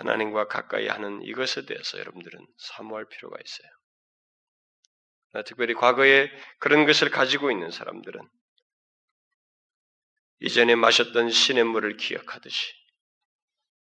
하나님과 0.00 0.48
가까이 0.48 0.88
하는 0.88 1.22
이것에 1.22 1.66
대해서 1.66 1.98
여러분들은 1.98 2.46
사모할 2.56 3.06
필요가 3.06 3.36
있어요. 3.38 5.44
특별히 5.44 5.74
과거에 5.74 6.30
그런 6.58 6.86
것을 6.86 7.10
가지고 7.10 7.50
있는 7.50 7.70
사람들은 7.70 8.20
이전에 10.40 10.74
마셨던 10.74 11.30
신의 11.30 11.64
물을 11.64 11.98
기억하듯이 11.98 12.72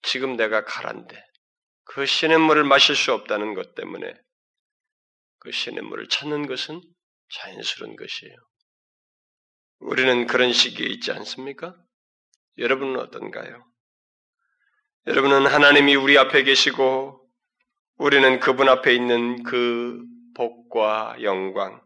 지금 0.03 0.37
내가 0.37 0.64
가란데 0.64 1.25
그 1.85 2.07
신의 2.07 2.38
물을 2.38 2.64
마실 2.64 2.96
수 2.96 3.12
없다는 3.12 3.55
것 3.55 3.77
때문에 3.77 4.12
그 5.38 5.53
신의 5.53 5.83
물을 5.83 6.09
찾는 6.09 6.49
것은 6.49 6.83
자연스러운 7.33 7.94
것이에요. 7.94 8.35
우리는 9.79 10.27
그런 10.27 10.53
시기에 10.53 10.88
있지 10.88 11.12
않습니까? 11.12 11.77
여러분은 12.59 12.99
어떤가요? 12.99 13.69
여러분은 15.07 15.47
하나님이 15.47 15.95
우리 15.95 16.19
앞에 16.19 16.43
계시고 16.43 17.27
우리는 17.97 18.39
그분 18.39 18.69
앞에 18.69 18.95
있는 18.95 19.43
그 19.45 19.99
복과 20.35 21.17
영광, 21.23 21.83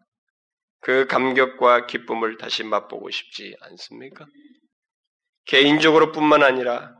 그 0.81 1.07
감격과 1.07 1.87
기쁨을 1.87 2.39
다시 2.39 2.65
맛보고 2.65 3.11
싶지 3.11 3.57
않습니까? 3.61 4.27
개인적으로 5.47 6.13
뿐만 6.13 6.43
아니라 6.43 6.95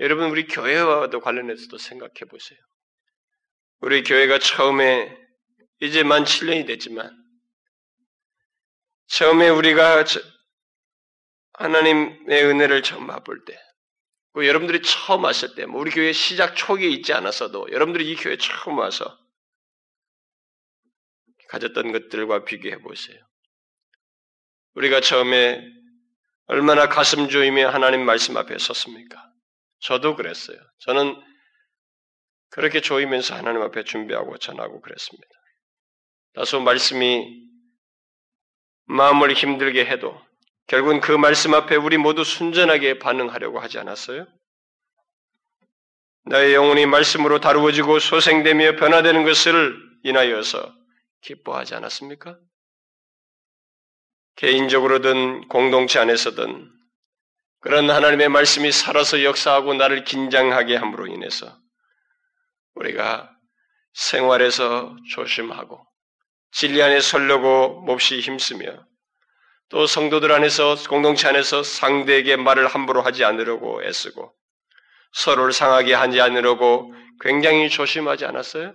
여러분 0.00 0.30
우리 0.30 0.46
교회와도 0.46 1.20
관련해서도 1.20 1.78
생각해 1.78 2.26
보세요. 2.30 2.58
우리 3.80 4.02
교회가 4.02 4.38
처음에 4.38 5.16
이제 5.80 6.02
만 6.02 6.24
7년이 6.24 6.66
됐지만 6.66 7.10
처음에 9.06 9.48
우리가 9.48 10.04
하나님의 11.54 12.44
은혜를 12.44 12.82
처음 12.82 13.06
맛볼 13.06 13.44
때, 13.44 13.54
그 13.54 13.67
여러분들이 14.36 14.82
처음 14.82 15.24
왔을 15.24 15.54
때, 15.54 15.66
뭐 15.66 15.80
우리 15.80 15.90
교회 15.90 16.12
시작 16.12 16.54
초기에 16.54 16.88
있지 16.88 17.12
않았어도 17.12 17.72
여러분들이 17.72 18.10
이 18.10 18.14
교회 18.14 18.36
처음 18.36 18.78
와서 18.78 19.18
가졌던 21.48 21.92
것들과 21.92 22.44
비교해 22.44 22.78
보세요. 22.78 23.18
우리가 24.74 25.00
처음에 25.00 25.64
얼마나 26.46 26.88
가슴 26.88 27.28
조이며 27.28 27.70
하나님 27.70 28.04
말씀 28.04 28.36
앞에 28.36 28.58
섰습니까? 28.58 29.22
저도 29.80 30.14
그랬어요. 30.14 30.58
저는 30.80 31.20
그렇게 32.50 32.80
조이면서 32.80 33.34
하나님 33.34 33.62
앞에 33.62 33.84
준비하고 33.84 34.38
전하고 34.38 34.80
그랬습니다. 34.80 35.28
다소 36.34 36.60
말씀이 36.60 37.48
마음을 38.84 39.32
힘들게 39.32 39.84
해도 39.84 40.18
결국은 40.68 41.00
그 41.00 41.12
말씀 41.12 41.54
앞에 41.54 41.76
우리 41.76 41.96
모두 41.96 42.24
순전하게 42.24 42.98
반응하려고 42.98 43.58
하지 43.58 43.78
않았어요? 43.78 44.26
나의 46.26 46.54
영혼이 46.54 46.84
말씀으로 46.84 47.40
다루어지고 47.40 47.98
소생되며 47.98 48.76
변화되는 48.76 49.24
것을 49.24 49.74
인하여서 50.02 50.74
기뻐하지 51.22 51.74
않았습니까? 51.74 52.38
개인적으로든 54.36 55.48
공동체 55.48 55.98
안에서든 55.98 56.70
그런 57.60 57.90
하나님의 57.90 58.28
말씀이 58.28 58.70
살아서 58.70 59.24
역사하고 59.24 59.72
나를 59.72 60.04
긴장하게 60.04 60.76
함으로 60.76 61.06
인해서 61.06 61.58
우리가 62.74 63.34
생활에서 63.94 64.94
조심하고 65.14 65.84
진리 66.52 66.82
안에 66.82 67.00
설려고 67.00 67.80
몹시 67.80 68.20
힘쓰며 68.20 68.87
또 69.70 69.86
성도들 69.86 70.32
안에서 70.32 70.76
공동체 70.88 71.28
안에서 71.28 71.62
상대에게 71.62 72.36
말을 72.36 72.68
함부로 72.68 73.02
하지 73.02 73.24
않으려고 73.24 73.82
애쓰고 73.84 74.34
서로를 75.12 75.52
상하게 75.52 75.94
하지 75.94 76.20
않으려고 76.20 76.92
굉장히 77.20 77.68
조심하지 77.68 78.24
않았어요? 78.24 78.74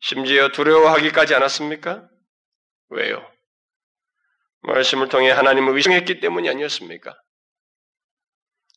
심지어 0.00 0.48
두려워하기까지 0.48 1.34
않았습니까? 1.34 2.08
왜요? 2.90 3.26
말씀을 4.62 5.08
통해 5.08 5.30
하나님을 5.30 5.74
의심했기 5.74 6.20
때문이 6.20 6.48
아니었습니까? 6.48 7.14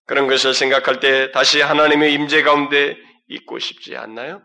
그런 0.07 0.27
것을 0.27 0.53
생각할 0.53 0.99
때 0.99 1.31
다시 1.31 1.61
하나님의 1.61 2.13
임재 2.13 2.41
가운데 2.43 2.97
있고 3.27 3.59
싶지 3.59 3.95
않나요? 3.95 4.41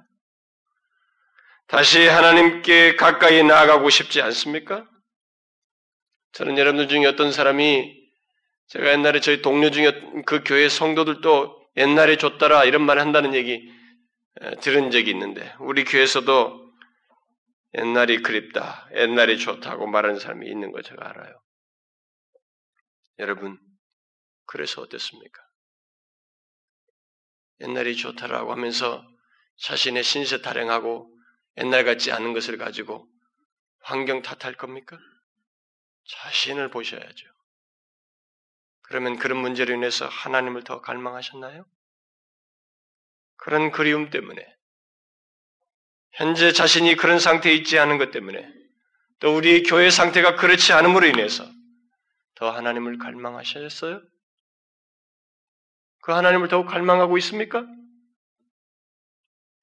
다시 1.67 2.07
하나님께 2.07 2.97
가까이 2.97 3.43
나아가고 3.43 3.89
싶지 3.89 4.21
않습니까? 4.21 4.87
저는 6.35 6.59
여러분들 6.59 6.89
중에 6.89 7.07
어떤 7.07 7.32
사람이 7.32 8.03
제가 8.66 8.91
옛날에 8.93 9.20
저희 9.20 9.41
동료 9.41 9.70
중에 9.70 9.93
그 10.26 10.43
교회 10.45 10.68
성도들도 10.68 11.70
옛날에 11.76 12.16
줬더라 12.16 12.64
이런 12.64 12.82
말 12.82 12.99
한다는 12.99 13.35
얘기 13.35 13.72
들은 14.61 14.91
적이 14.91 15.11
있는데 15.11 15.55
우리 15.61 15.85
교회에서도 15.85 16.64
옛날이 17.76 18.22
그립다, 18.22 18.89
옛날이 18.95 19.39
좋다고 19.39 19.87
말하는 19.87 20.18
사람이 20.18 20.49
있는 20.49 20.70
거 20.70 20.80
제가 20.82 21.09
알아요. 21.09 21.41
여러분, 23.18 23.59
그래서 24.47 24.82
어땠습니까? 24.82 25.43
옛날이 27.61 27.97
좋다라고 27.97 28.53
하면서 28.53 29.05
자신의 29.59 30.03
신세 30.03 30.41
타령하고 30.41 31.12
옛날 31.59 31.85
같지 31.85 32.12
않은 32.12 32.32
것을 32.32 32.59
가지고 32.59 33.09
환경 33.80 34.22
탓할 34.22 34.55
겁니까? 34.55 34.99
자신을 36.07 36.70
보셔야죠. 36.70 37.26
그러면 38.82 39.18
그런 39.18 39.38
문제로 39.38 39.74
인해서 39.74 40.07
하나님을 40.07 40.64
더 40.64 40.80
갈망하셨나요? 40.80 41.64
그런 43.36 43.70
그리움 43.70 44.11
때문에 44.11 44.44
현재 46.12 46.52
자신이 46.52 46.94
그런 46.96 47.18
상태에 47.18 47.52
있지 47.52 47.78
않은 47.78 47.98
것 47.98 48.11
때문에 48.11 48.48
또 49.18 49.36
우리 49.36 49.62
교회 49.62 49.90
상태가 49.90 50.36
그렇지 50.36 50.72
않음으로 50.72 51.07
인해서 51.07 51.44
더 52.34 52.50
하나님을 52.50 52.98
갈망하셨어요? 52.98 54.02
그 56.02 56.12
하나님을 56.12 56.48
더욱 56.48 56.66
갈망하고 56.66 57.16
있습니까? 57.18 57.66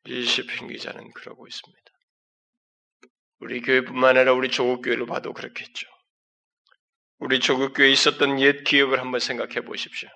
일시핑 0.06 0.68
기자는 0.68 1.12
그러고 1.14 1.48
있습니다. 1.48 1.82
우리 3.40 3.62
교회뿐만 3.62 4.18
아니라 4.18 4.34
우리 4.34 4.50
조국 4.50 4.82
교회를 4.82 5.06
봐도 5.06 5.34
그렇겠죠. 5.34 5.88
우리 7.22 7.40
조국 7.40 7.74
교회에 7.74 7.92
있었던 7.92 8.40
옛 8.40 8.64
기억을 8.64 9.00
한번 9.00 9.20
생각해 9.20 9.62
보십시오. 9.62 10.10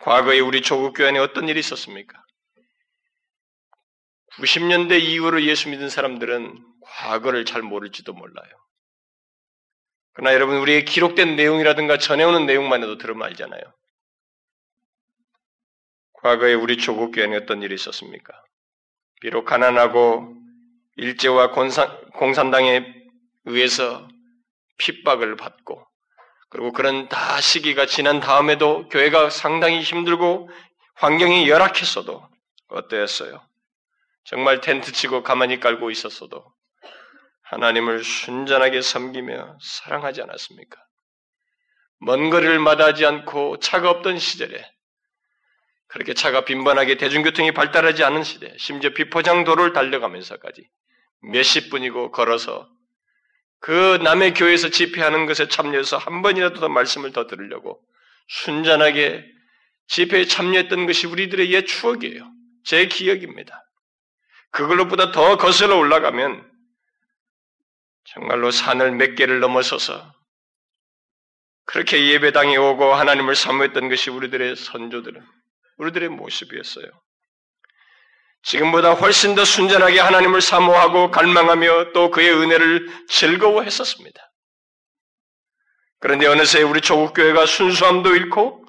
과거에 0.00 0.40
우리 0.40 0.62
조국 0.62 0.94
교회 0.94 1.08
안에 1.08 1.18
어떤 1.18 1.48
일이 1.48 1.60
있었습니까? 1.60 2.18
90년대 4.38 5.02
이후로 5.02 5.42
예수 5.42 5.68
믿은 5.68 5.90
사람들은 5.90 6.64
과거를 6.80 7.44
잘 7.44 7.60
모를지도 7.60 8.14
몰라요. 8.14 8.48
그러나 10.14 10.32
여러분, 10.32 10.56
우리의 10.56 10.86
기록된 10.86 11.36
내용이라든가 11.36 11.98
전해오는 11.98 12.46
내용만 12.46 12.82
해도 12.82 12.96
들으면 12.96 13.28
알잖아요. 13.28 13.62
과거에 16.14 16.54
우리 16.54 16.78
조국교회는 16.78 17.42
어떤 17.42 17.62
일이 17.62 17.74
있었습니까? 17.74 18.32
비록 19.20 19.44
가난하고 19.44 20.34
일제와 20.96 21.50
공산, 21.50 22.00
공산당에 22.12 22.94
의해서 23.44 24.08
핍박을 24.80 25.36
받고 25.36 25.86
그리고 26.48 26.72
그런 26.72 27.08
다 27.08 27.40
시기가 27.40 27.86
지난 27.86 28.18
다음에도 28.18 28.88
교회가 28.88 29.30
상당히 29.30 29.82
힘들고 29.82 30.50
환경이 30.94 31.48
열악했어도 31.48 32.28
어땠어요? 32.68 33.40
정말 34.24 34.60
텐트 34.60 34.92
치고 34.92 35.22
가만히 35.22 35.60
깔고 35.60 35.90
있었어도 35.90 36.44
하나님을 37.42 38.04
순전하게 38.04 38.82
섬기며 38.82 39.58
사랑하지 39.60 40.22
않았습니까? 40.22 40.80
먼 41.98 42.30
거리를 42.30 42.58
마다하지 42.58 43.06
않고 43.06 43.58
차가 43.58 43.90
없던 43.90 44.18
시절에 44.18 44.64
그렇게 45.88 46.14
차가 46.14 46.44
빈번하게 46.44 46.96
대중교통이 46.96 47.52
발달하지 47.52 48.04
않은 48.04 48.22
시대, 48.22 48.54
심지어 48.58 48.90
비포장도로를 48.90 49.72
달려가면서까지 49.72 50.68
몇십 51.22 51.70
분이고 51.70 52.12
걸어서 52.12 52.68
그 53.60 53.98
남의 54.02 54.34
교회에서 54.34 54.70
집회하는 54.70 55.26
것에 55.26 55.48
참여해서 55.48 55.98
한 55.98 56.22
번이라도 56.22 56.60
더 56.60 56.68
말씀을 56.68 57.12
더 57.12 57.26
들으려고 57.26 57.80
순전하게 58.28 59.24
집회에 59.86 60.24
참여했던 60.24 60.86
것이 60.86 61.06
우리들의 61.06 61.52
옛 61.52 61.66
추억이에요. 61.66 62.30
제 62.64 62.86
기억입니다. 62.86 63.62
그걸로보다 64.52 65.12
더 65.12 65.36
거슬러 65.36 65.76
올라가면 65.76 66.48
정말로 68.04 68.50
산을 68.50 68.92
몇 68.92 69.14
개를 69.14 69.40
넘어서서 69.40 70.12
그렇게 71.64 72.08
예배당에 72.08 72.56
오고 72.56 72.94
하나님을 72.94 73.36
사모했던 73.36 73.88
것이 73.88 74.10
우리들의 74.10 74.56
선조들은 74.56 75.24
우리들의 75.76 76.08
모습이었어요. 76.08 76.86
지금보다 78.42 78.94
훨씬 78.94 79.34
더 79.34 79.44
순전하게 79.44 80.00
하나님을 80.00 80.40
사모하고 80.40 81.10
갈망하며 81.10 81.92
또 81.92 82.10
그의 82.10 82.32
은혜를 82.32 82.88
즐거워했었습니다. 83.08 84.20
그런데 86.00 86.26
어느새 86.26 86.62
우리 86.62 86.80
조국교회가 86.80 87.44
순수함도 87.46 88.16
잃고 88.16 88.64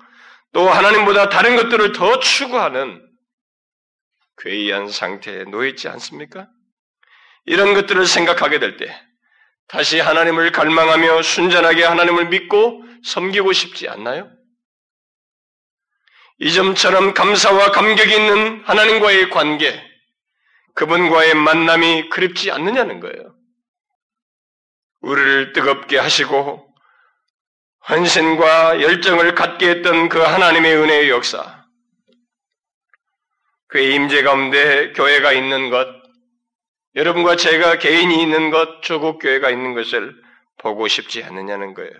또 0.54 0.70
하나님보다 0.70 1.30
다른 1.30 1.56
것들을 1.56 1.94
더 1.94 2.20
추구하는 2.20 3.02
괴이한 4.38 4.90
상태에 4.90 5.46
놓여있지 5.46 5.88
않습니까? 5.88 6.48
이런 7.46 7.74
것들을 7.74 8.06
생각하게 8.06 8.60
될 8.60 8.78
때 8.78 9.02
다시 9.68 10.00
하나님을 10.00 10.52
갈망하며 10.52 11.22
순전하게 11.22 11.86
하나님을 11.86 12.28
믿고 12.28 12.84
섬기고 13.06 13.54
싶지 13.54 13.88
않나요? 13.88 14.30
이 16.40 16.52
점처럼 16.54 17.14
감사와 17.14 17.72
감격이 17.72 18.16
있는 18.16 18.64
하나님과의 18.66 19.30
관계, 19.30 19.92
그분과의 20.74 21.36
만남이 21.36 22.10
그립지 22.10 22.52
않느냐는 22.52 23.00
거예요. 23.00 23.36
우리를 25.02 25.54
뜨겁게 25.54 25.98
하시고 25.98 26.68
헌신과 27.90 28.82
열정을 28.82 29.36
갖게 29.36 29.70
했던 29.70 30.10
그 30.10 30.20
하나님의 30.20 30.76
은혜의 30.76 31.10
역사, 31.10 31.66
그의 33.68 33.96
임재 33.96 34.24
가운데 34.24 34.94
교회가 34.94 35.32
있는 35.32 35.70
것, 35.70 35.88
여러분과 36.96 37.38
제가 37.38 37.80
개인이 37.80 38.22
있는 38.22 38.50
것, 38.52 38.82
조국 38.82 39.20
교회가 39.20 39.50
있는 39.50 39.74
것을 39.74 40.14
보고 40.58 40.88
싶지 40.88 41.24
않느냐는 41.24 41.74
거예요. 41.74 41.92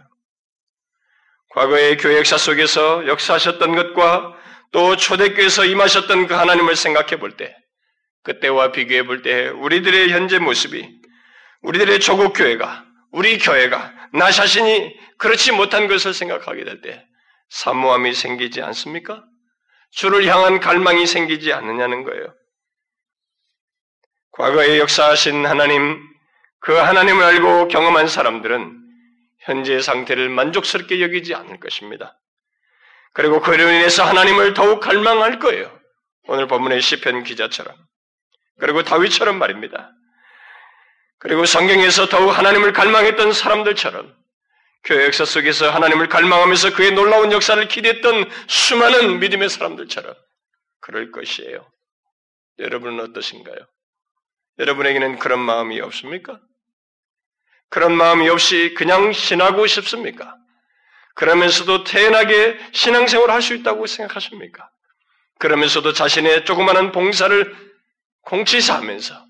과거의 1.54 1.97
교회 1.97 2.18
역사 2.18 2.38
속에서 2.38 3.08
역사하셨던 3.08 3.76
것과 3.76 4.38
또 4.72 4.95
초대교회에서 4.95 5.66
임하셨던 5.66 6.28
그 6.28 6.34
하나님을 6.34 6.76
생각해 6.76 7.20
볼 7.20 7.36
때, 7.36 7.54
그때와 8.24 8.72
비교해 8.72 9.04
볼 9.04 9.22
때 9.22 9.49
우리들의 9.49 10.12
현재 10.12 10.39
모습이 10.39 10.88
우리들의 11.64 11.99
조국 11.99 12.34
교회가 12.34 12.86
우리 13.12 13.38
교회가 13.38 13.93
나 14.14 14.32
자신이 14.32 14.95
그렇지 15.18 15.52
못한 15.52 15.88
것을 15.88 16.14
생각하게 16.14 16.64
될 16.64 16.82
때 16.82 17.06
사모함이 17.49 18.14
생기지 18.14 18.62
않습니까? 18.62 19.24
주를 19.91 20.26
향한 20.26 20.62
갈망이 20.62 21.06
생기지 21.06 21.52
않느냐는 21.52 22.04
거예요. 22.04 22.34
과거에 24.32 24.80
역사하신 24.80 25.45
하나님, 25.45 25.99
그 26.62 26.72
하나님을 26.72 27.24
알고 27.24 27.68
경험한 27.68 28.08
사람들은 28.08 28.81
현재 29.42 29.80
상태를 29.80 30.30
만족스럽게 30.30 31.02
여기지 31.02 31.36
않을 31.36 31.60
것입니다. 31.60 32.18
그리고 33.14 33.42
그로 33.42 33.64
인해서 33.64 34.04
하나님을 34.04 34.54
더욱 34.54 34.80
갈망할 34.80 35.39
거예요. 35.39 35.78
오늘 36.28 36.48
본문의 36.48 36.82
시편 36.82 37.24
기자처럼. 37.24 37.76
그리고 38.60 38.84
다윗처럼 38.84 39.38
말입니다. 39.38 39.92
그리고 41.18 41.46
성경에서 41.46 42.08
더욱 42.08 42.30
하나님을 42.30 42.74
갈망했던 42.74 43.34
사람들처럼 43.34 44.16
교회 44.84 45.06
역사 45.06 45.26
속에서 45.26 45.70
하나님을 45.70 46.10
갈망하면서 46.10 46.74
그의 46.74 46.92
놀라운 46.92 47.32
역사를 47.32 47.68
기대했던 47.68 48.30
수많은 48.48 49.20
믿음의 49.20 49.50
사람들처럼 49.50 50.16
그럴 50.80 51.12
것이에요. 51.12 51.70
여러분은 52.60 53.00
어떠신가요? 53.02 53.58
여러분에게는 54.60 55.20
그런 55.20 55.39
마음이 55.39 55.80
없습니까? 55.82 56.39
그런 57.72 57.94
마음이 57.96 58.28
없이 58.30 58.76
그냥 58.78 59.14
신하고 59.14 59.66
싶습니까? 59.66 60.36
그러면서도 61.16 61.86
태연하게 61.86 62.60
신앙생활을 62.74 63.34
할 63.34 63.42
수 63.42 63.56
있다고 63.56 63.88
생각하십니까? 63.88 64.70
그러면서도 65.40 65.94
자신의 65.94 66.46
조그마한 66.46 66.92
봉사를 66.92 67.72
공치사하면서 68.24 69.26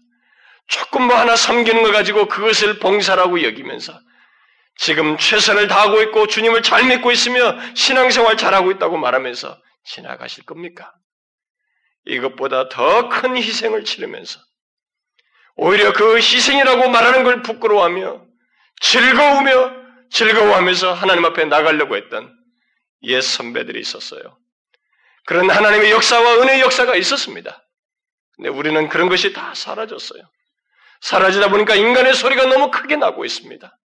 조금 0.68 1.04
뭐 1.04 1.16
하나 1.18 1.36
섬기는 1.36 1.84
걸 1.84 1.94
가지고 1.94 2.28
그것을 2.28 2.80
봉사라고 2.80 3.44
여기면서 3.44 3.94
지금 4.78 5.18
최선을 5.18 5.68
다하고 5.68 6.02
있고 6.04 6.26
주님을 6.28 6.64
잘 6.64 6.86
믿고 6.86 7.12
있으며 7.12 7.58
신앙생활 7.76 8.38
잘하고 8.38 8.72
있다고 8.72 8.98
말하면서 8.98 9.62
지나가실 9.86 10.46
겁니까? 10.46 10.92
이것보다 12.06 12.70
더 12.70 13.08
큰 13.10 13.38
희생을 13.38 13.84
치르면서 13.86 14.40
오히려 15.56 15.94
그 15.94 16.18
희생이라고 16.18 16.90
말하는 16.90 17.24
걸 17.24 17.44
부끄러워하며 17.44 18.31
즐거우며 18.82 19.74
즐거워하면서 20.10 20.94
하나님 20.94 21.24
앞에 21.26 21.46
나가려고 21.46 21.96
했던 21.96 22.36
옛 23.04 23.22
선배들이 23.22 23.80
있었어요. 23.80 24.38
그런 25.26 25.50
하나님의 25.50 25.92
역사와 25.92 26.42
은혜의 26.42 26.62
역사가 26.62 26.96
있었습니다. 26.96 27.64
근데 28.36 28.50
우리는 28.50 28.90
그런 28.90 29.08
것이 29.08 29.34
다 29.34 29.54
사라졌어요. 29.56 30.22
사라지다 31.02 31.50
보니까 31.50 31.76
인간의 31.76 32.14
소리가 32.14 32.46
너무 32.46 32.72
크게 32.72 32.96
나고 32.96 33.24
있습니다. 33.24 33.78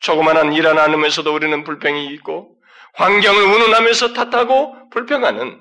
조그만한 0.00 0.52
일 0.52 0.66
하나 0.66 0.84
하면서도 0.84 1.32
우리는 1.32 1.64
불평이 1.64 2.06
있고 2.14 2.56
환경을 2.94 3.42
운운하면서 3.42 4.12
탓하고 4.14 4.90
불평하는 4.90 5.60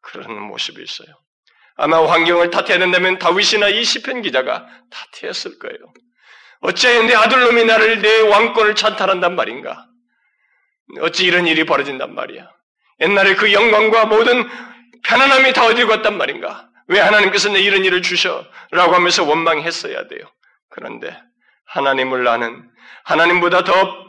그런 0.00 0.40
모습이 0.40 0.82
있어요. 0.82 1.08
아마 1.76 2.04
환경을 2.10 2.50
탓해야 2.50 2.78
된다면 2.78 3.18
다윗이나 3.18 3.68
이 3.68 3.84
시편 3.84 4.22
기자가 4.22 4.66
탓했을 4.90 5.58
거예요. 5.58 5.78
어째 6.62 7.02
내 7.06 7.14
아들놈이 7.14 7.64
나를 7.64 8.00
내 8.00 8.20
왕권을 8.20 8.74
찬탈한단 8.76 9.34
말인가? 9.34 9.86
어찌 11.00 11.24
이런 11.24 11.46
일이 11.46 11.64
벌어진단 11.64 12.14
말이야? 12.14 12.48
옛날에 13.00 13.34
그 13.34 13.52
영광과 13.52 14.06
모든 14.06 14.48
편안함이 15.02 15.52
다 15.52 15.66
어디로 15.66 15.88
갔단 15.88 16.16
말인가? 16.16 16.68
왜 16.86 17.00
하나님께서 17.00 17.50
내 17.50 17.60
이런 17.60 17.84
일을 17.84 18.02
주셔? 18.02 18.46
라고 18.70 18.94
하면서 18.94 19.24
원망했어야 19.24 20.06
돼요. 20.06 20.20
그런데 20.68 21.20
하나님을 21.66 22.26
아는 22.28 22.70
하나님보다 23.04 23.64
더 23.64 24.08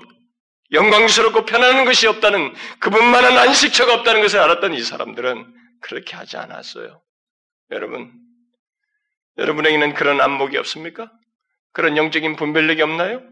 영광스럽고 0.71 1.45
편안한 1.45 1.85
것이 1.85 2.07
없다는 2.07 2.53
그분만한 2.79 3.37
안식처가 3.37 3.95
없다는 3.95 4.21
것을 4.21 4.39
알았던 4.39 4.73
이 4.73 4.81
사람들은 4.81 5.53
그렇게 5.81 6.15
하지 6.15 6.37
않았어요. 6.37 7.01
여러분, 7.71 8.11
여러분에게는 9.37 9.93
그런 9.93 10.21
안목이 10.21 10.57
없습니까? 10.57 11.11
그런 11.73 11.97
영적인 11.97 12.35
분별력이 12.35 12.81
없나요? 12.81 13.27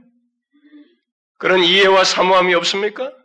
그런 1.37 1.63
이해와 1.63 2.03
사모함이 2.03 2.53
없습니까? 2.55 3.15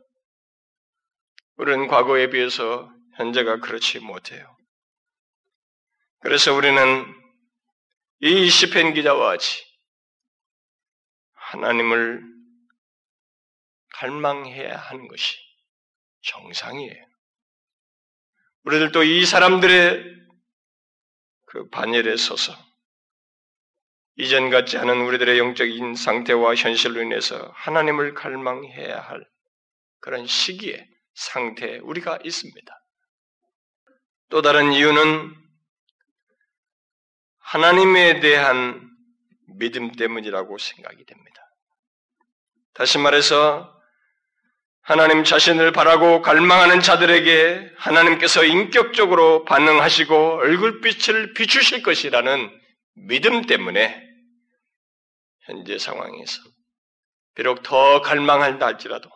우리는 1.57 1.87
과거에 1.89 2.29
비해서 2.29 2.93
현재가 3.15 3.61
그렇지 3.61 4.01
못해요. 4.01 4.57
그래서 6.21 6.55
우리는 6.55 7.15
이 8.21 8.49
시편 8.49 8.95
기자와 8.95 9.31
같이 9.31 9.65
하나님을 11.33 12.23
갈망해야 13.95 14.77
하는 14.77 15.09
것이 15.09 15.39
정상이에요. 16.23 17.07
우리들도 18.65 19.03
이 19.05 19.25
사람들의 19.25 20.17
그 21.47 21.69
반열에 21.71 22.17
서서 22.17 22.66
이전 24.17 24.49
같지 24.49 24.79
않은 24.79 25.03
우리들의 25.03 25.39
영적인 25.39 25.95
상태와 25.95 26.55
현실로 26.55 27.03
인해서 27.03 27.53
하나님을 27.55 28.15
갈망해야 28.15 28.99
할 28.99 29.23
그런 30.01 30.27
시기에 30.27 30.87
상태에 31.15 31.79
우리가 31.79 32.19
있습니다. 32.25 32.81
또 34.31 34.43
다른 34.43 34.73
이유는 34.73 35.35
하나님에 37.41 38.21
대한 38.21 38.91
믿음 39.59 39.93
때문이라고 39.93 40.59
생각이 40.59 41.05
됩니다. 41.05 41.43
다시 42.75 42.99
말해서 42.99 43.73
하나님 44.83 45.25
자신을 45.25 45.73
바라고 45.73 46.23
갈망하는 46.23 46.81
자들에게 46.81 47.73
하나님께서 47.77 48.45
인격적으로 48.45 49.45
반응하시고 49.45 50.37
얼굴빛을 50.37 51.35
비추실 51.35 51.83
것이라는 51.83 52.66
믿음 52.97 53.43
때문에 53.43 54.07
현재 55.41 55.79
상황에서 55.79 56.43
비록 57.35 57.63
더 57.63 58.01
갈망한다 58.01 58.67
할지라도 58.67 59.11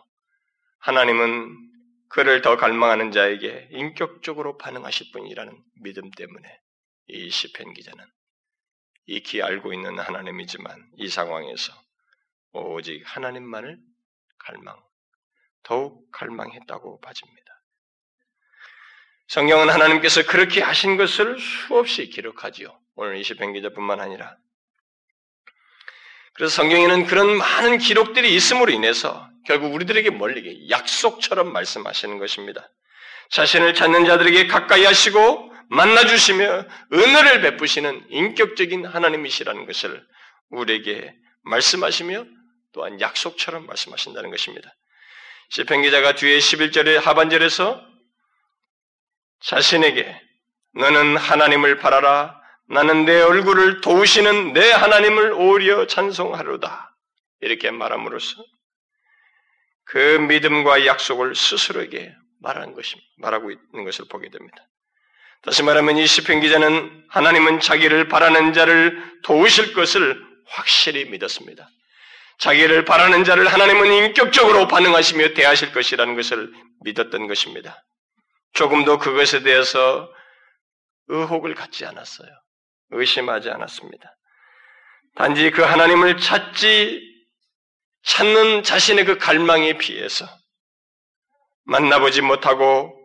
하나님은 0.79 1.71
그를 2.09 2.41
더 2.41 2.57
갈망하는 2.57 3.11
자에게 3.11 3.69
인격적으로 3.71 4.57
반응하실 4.57 5.11
분이라는 5.11 5.63
믿음 5.81 6.11
때문에 6.11 6.59
이 7.07 7.29
시편 7.29 7.73
기자는 7.73 8.05
익히 9.07 9.41
알고 9.41 9.73
있는 9.73 9.97
하나님이지만 9.97 10.91
이 10.97 11.09
상황에서 11.09 11.73
오직 12.53 13.01
하나님만을 13.05 13.79
갈망, 14.37 14.77
더욱 15.63 16.09
갈망했다고 16.11 16.99
봐집니다. 16.99 17.41
성경은 19.27 19.69
하나님께서 19.69 20.23
그렇게 20.23 20.61
하신 20.61 20.97
것을 20.97 21.39
수없이 21.39 22.09
기록하지요. 22.09 22.77
오늘 23.01 23.17
이 23.17 23.23
시편 23.23 23.53
기자뿐만 23.53 23.99
아니라 23.99 24.37
그래서 26.35 26.55
성경에는 26.55 27.07
그런 27.07 27.35
많은 27.35 27.79
기록들이 27.79 28.35
있음으로 28.35 28.71
인해서 28.71 29.27
결국 29.47 29.73
우리들에게 29.73 30.11
멀리게 30.11 30.69
약속처럼 30.69 31.51
말씀하시는 31.51 32.19
것입니다. 32.19 32.69
자신을 33.31 33.73
찾는 33.73 34.05
자들에게 34.05 34.45
가까이 34.45 34.85
하시고 34.85 35.51
만나주시며 35.69 36.65
은혜를 36.93 37.41
베푸시는 37.41 38.05
인격적인 38.09 38.85
하나님이시라는 38.85 39.65
것을 39.65 40.05
우리에게 40.51 41.11
말씀하시며 41.41 42.25
또한 42.71 43.01
약속처럼 43.01 43.65
말씀하신다는 43.65 44.29
것입니다. 44.29 44.75
시편 45.49 45.81
기자가 45.81 46.13
뒤에 46.13 46.37
11절의 46.37 47.01
하반절에서 47.01 47.83
자신에게 49.39 50.21
너는 50.75 51.17
하나님을 51.17 51.79
바라라 51.79 52.40
나는 52.71 53.03
내 53.03 53.21
얼굴을 53.21 53.81
도우시는 53.81 54.53
내 54.53 54.71
하나님을 54.71 55.33
오히려 55.33 55.87
찬송하로다. 55.87 56.95
이렇게 57.41 57.69
말함으로써 57.69 58.43
그 59.83 59.97
믿음과 59.97 60.85
약속을 60.85 61.35
스스로에게 61.35 62.15
말하는 62.39 62.73
것이 62.73 62.95
말하고 63.17 63.51
있는 63.51 63.83
것을 63.83 64.05
보게 64.09 64.29
됩니다. 64.29 64.57
다시 65.41 65.63
말하면 65.63 65.97
이 65.97 66.07
시편 66.07 66.39
기자는 66.39 67.05
하나님은 67.09 67.59
자기를 67.59 68.07
바라는 68.07 68.53
자를 68.53 69.19
도우실 69.23 69.73
것을 69.73 70.17
확실히 70.45 71.05
믿었습니다. 71.05 71.67
자기를 72.39 72.85
바라는 72.85 73.25
자를 73.25 73.47
하나님은 73.47 73.91
인격적으로 73.91 74.67
반응하시며 74.67 75.33
대하실 75.33 75.73
것이라는 75.73 76.15
것을 76.15 76.53
믿었던 76.85 77.27
것입니다. 77.27 77.83
조금도 78.53 78.97
그것에 78.99 79.43
대해서 79.43 80.09
의혹을 81.07 81.53
갖지 81.53 81.85
않았어요. 81.85 82.29
의심하지 82.91 83.49
않았습니다. 83.49 84.15
단지 85.15 85.51
그 85.51 85.61
하나님을 85.61 86.17
찾지 86.17 87.01
찾는 88.03 88.63
자신의 88.63 89.05
그 89.05 89.17
갈망에 89.17 89.77
비해서 89.77 90.25
만나보지 91.65 92.21
못하고 92.21 92.97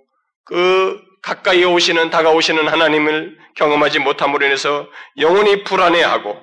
그 0.45 1.03
가까이 1.23 1.65
오시는 1.65 2.11
다가오시는 2.11 2.69
하나님을 2.69 3.37
경험하지 3.57 3.99
못함으로 3.99 4.47
인해서 4.47 4.89
영혼이 5.19 5.65
불안해하고 5.65 6.41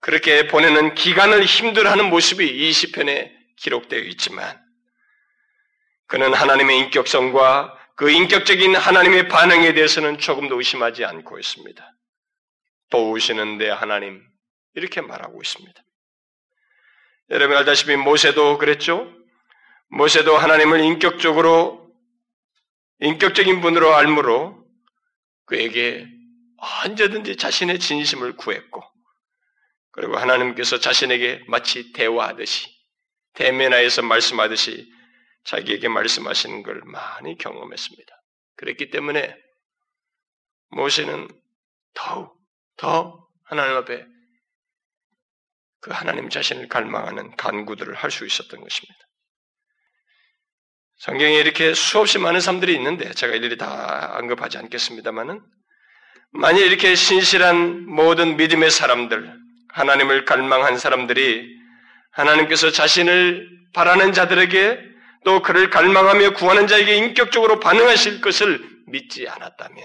그렇게 0.00 0.48
보내는 0.48 0.94
기간을 0.94 1.44
힘들어하는 1.44 2.06
모습이 2.10 2.46
이 2.46 2.72
시편에 2.72 3.32
기록되어 3.56 4.00
있지만 4.00 4.58
그는 6.06 6.34
하나님의 6.34 6.78
인격성과 6.78 7.76
그 7.94 8.10
인격적인 8.10 8.74
하나님의 8.74 9.28
반응에 9.28 9.74
대해서는 9.74 10.18
조금도 10.18 10.56
의심하지 10.56 11.04
않고 11.04 11.38
있습니다. 11.38 11.94
도우시는 12.90 13.58
내 13.58 13.68
하나님 13.68 14.22
이렇게 14.74 15.00
말하고 15.00 15.40
있습니다. 15.40 15.82
여러분 17.30 17.56
알다시피 17.56 17.96
모세도 17.96 18.58
그랬죠. 18.58 19.12
모세도 19.88 20.36
하나님을 20.36 20.80
인격적으로 20.80 21.90
인격적인 23.00 23.60
분으로 23.60 23.94
알므로 23.94 24.64
그에게 25.46 26.06
언제든지 26.84 27.36
자신의 27.36 27.78
진심을 27.78 28.36
구했고 28.36 28.82
그리고 29.92 30.16
하나님께서 30.16 30.78
자신에게 30.78 31.44
마치 31.48 31.92
대화하듯이 31.92 32.68
대면하여서 33.34 34.02
말씀하듯이 34.02 34.90
자기에게 35.44 35.88
말씀하시는 35.88 36.62
걸 36.62 36.82
많이 36.84 37.38
경험했습니다. 37.38 38.12
그랬기 38.56 38.90
때문에 38.90 39.34
모세는 40.68 41.28
더욱 41.94 42.39
더 42.80 43.28
하나님 43.44 43.76
앞에 43.76 44.06
그 45.82 45.90
하나님 45.90 46.30
자신을 46.30 46.68
갈망하는 46.68 47.36
간구들을 47.36 47.94
할 47.94 48.10
수 48.10 48.24
있었던 48.24 48.58
것입니다. 48.58 48.98
성경에 50.96 51.34
이렇게 51.34 51.74
수없이 51.74 52.18
많은 52.18 52.40
사람들이 52.40 52.74
있는데 52.74 53.12
제가 53.12 53.34
일일이 53.34 53.58
다 53.58 54.16
언급하지 54.16 54.56
않겠습니다만은 54.56 55.42
만일 56.32 56.66
이렇게 56.66 56.94
신실한 56.94 57.86
모든 57.86 58.38
믿음의 58.38 58.70
사람들, 58.70 59.38
하나님을 59.68 60.24
갈망한 60.24 60.78
사람들이 60.78 61.54
하나님께서 62.12 62.70
자신을 62.70 63.46
바라는 63.74 64.14
자들에게 64.14 64.88
또 65.26 65.42
그를 65.42 65.68
갈망하며 65.68 66.32
구하는 66.32 66.66
자에게 66.66 66.96
인격적으로 66.96 67.60
반응하실 67.60 68.22
것을 68.22 68.66
믿지 68.86 69.28
않았다면 69.28 69.84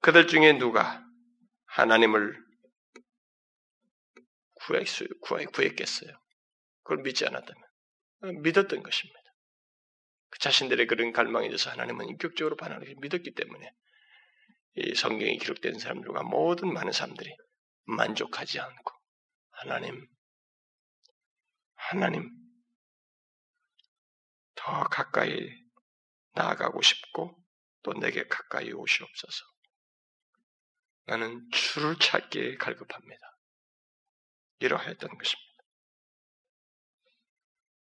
그들 0.00 0.26
중에 0.26 0.58
누가 0.58 1.07
하나님을 1.78 2.36
구했어요, 4.54 5.08
구했겠어요. 5.20 6.10
그걸 6.82 7.04
믿지 7.04 7.24
않았다면 7.24 8.42
믿었던 8.42 8.82
것입니다. 8.82 9.20
그 10.30 10.40
자신들의 10.40 10.88
그런 10.88 11.12
갈망에 11.12 11.46
대해서 11.46 11.70
하나님은 11.70 12.08
인격적으로 12.08 12.56
반응을 12.56 12.96
믿었기 12.98 13.32
때문에 13.32 13.72
이 14.74 14.94
성경에 14.96 15.36
기록된 15.36 15.78
사람들과 15.78 16.24
모든 16.24 16.72
많은 16.72 16.90
사람들이 16.90 17.30
만족하지 17.84 18.58
않고 18.58 18.92
하나님, 19.50 20.04
하나님 21.74 22.28
더 24.56 24.82
가까이 24.84 25.48
나아가고 26.34 26.82
싶고 26.82 27.40
또 27.84 27.92
내게 27.94 28.26
가까이 28.26 28.72
오시옵소서. 28.72 29.44
나는 31.08 31.42
주를 31.50 31.96
찾기에 31.98 32.56
갈급합니다. 32.56 33.38
이러하였던 34.60 35.08
것입니다. 35.08 35.48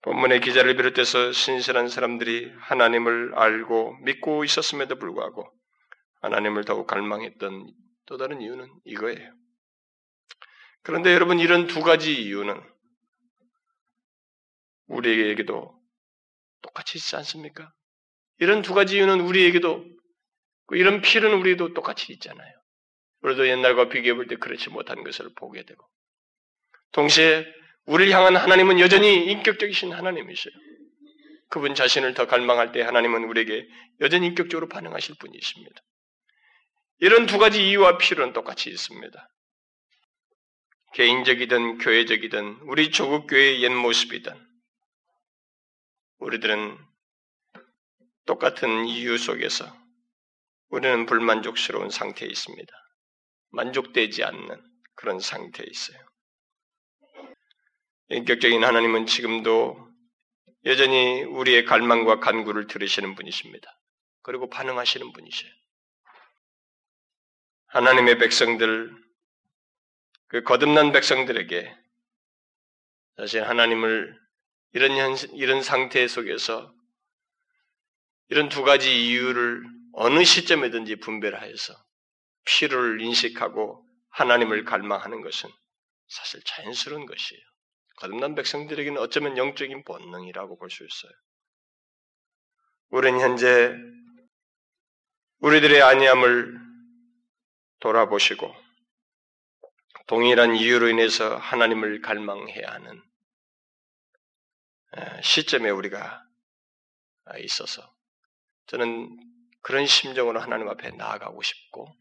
본문의 0.03 0.43
기자를 0.43 0.77
비롯해서 0.77 1.33
신실한 1.33 1.89
사람들이 1.89 2.53
하나님을 2.59 3.35
알고 3.35 3.97
믿고 4.03 4.45
있었음에도 4.45 4.99
불구하고 4.99 5.51
하나님을 6.21 6.65
더욱 6.65 6.87
갈망했던 6.87 7.73
또 8.05 8.19
다른 8.19 8.43
이유는 8.43 8.69
이거예요. 8.85 9.35
그런데 10.83 11.15
여러분 11.15 11.39
이런 11.39 11.67
두 11.67 11.81
가지 11.81 12.13
이유는 12.13 12.61
우리에게도 14.89 15.81
똑같이 16.61 16.99
있지 16.99 17.17
않습니까? 17.17 17.73
이런 18.39 18.61
두 18.61 18.75
가지 18.75 18.97
이유는 18.97 19.21
우리에게도 19.21 19.83
이런 20.73 21.01
필은 21.01 21.33
우리도 21.41 21.73
똑같이 21.73 22.13
있잖아요. 22.13 22.64
우리도 23.25 23.49
옛날과 23.49 23.89
비교해 23.89 24.15
볼 24.15 24.27
때 24.27 24.37
그렇지 24.37 24.69
못한 24.71 25.03
것을 25.03 25.31
보게 25.35 25.65
되고 25.65 25.83
동시에 26.93 27.47
우리를 27.87 28.13
향한 28.13 28.37
하나님은 28.37 28.81
여전히 28.81 29.27
인격적이신 29.31 29.93
하나님이세요. 29.93 30.55
그분 31.49 31.75
자신을 31.75 32.15
더 32.15 32.27
갈망할 32.27 32.73
때 32.73 32.83
하나님은 32.83 33.25
우리에게 33.25 33.67
여전히 34.01 34.27
인격적으로 34.29 34.69
반응하실 34.69 35.17
분이십니다. 35.19 35.83
이런 36.99 37.27
두 37.27 37.39
가지 37.39 37.67
이유와 37.67 37.99
필요는 37.99 38.33
똑같이 38.33 38.71
있습니다. 38.71 39.29
개인적이든 40.95 41.79
교회적이든 41.79 42.61
우리 42.63 42.91
조국 42.91 43.27
교회의 43.27 43.63
옛 43.63 43.69
모습이든 43.71 44.33
우리들은 46.19 46.79
똑같은 48.27 48.87
이유 48.87 49.19
속에서 49.19 49.67
우리는 50.69 51.07
불만족스러운 51.07 51.91
상태에 51.91 52.29
있습니다. 52.29 52.84
만족되지 53.55 54.25
않는 54.25 54.63
그런 54.95 55.21
상태에 55.21 55.67
있어요. 55.69 55.99
인격적인 58.11 58.63
하나님은 58.63 59.07
지금도 59.07 59.89
여전히 60.67 61.23
우리의 61.23 61.65
갈망과 61.65 62.21
간구를 62.21 62.67
들으시는 62.67 63.15
분이십니다. 63.15 63.71
그리고 64.23 64.49
반응하시는 64.49 65.13
분이셔요. 65.13 65.51
하나님의 67.67 68.19
백성들, 68.19 68.95
그 70.29 70.43
거듭난 70.43 70.93
백성들에게 70.93 71.77
사실 73.17 73.43
하나님을 73.47 74.19
이런 74.73 74.97
현, 74.97 75.17
이런 75.35 75.63
상태 75.63 76.07
속에서 76.07 76.73
이런 78.29 78.49
두 78.49 78.63
가지 78.65 79.09
이유를 79.09 79.63
어느 79.93 80.25
시점에든지 80.25 80.97
분별하여서 80.97 81.84
필요를 82.45 83.01
인식하고 83.01 83.85
하나님을 84.11 84.65
갈망하는 84.65 85.23
것은 85.23 85.51
사실 86.09 86.43
자연스러운 86.45 87.07
것이에요. 87.07 87.43
거듭난 87.97 88.35
백성들에게는 88.35 89.01
어쩌면 89.01 89.37
영적인 89.37 89.85
본능이라고 89.85 90.59
볼 90.59 90.71
수 90.71 90.85
있어요. 90.85 91.13
우리는 92.91 93.21
현재 93.21 93.75
우리들의 95.39 95.83
아니함을 95.83 96.61
돌아보시고 97.81 98.55
동일한 100.07 100.55
이유로 100.55 100.89
인해서 100.89 101.37
하나님을 101.37 102.01
갈망해야 102.03 102.69
하는 102.69 103.03
시점에 105.23 105.71
우리가 105.71 106.23
있어서 107.41 107.95
저는 108.67 109.17
그런 109.63 109.87
심정으로 109.87 110.41
하나님 110.41 110.69
앞에 110.69 110.91
나아가고 110.91 111.43
싶고 111.43 111.95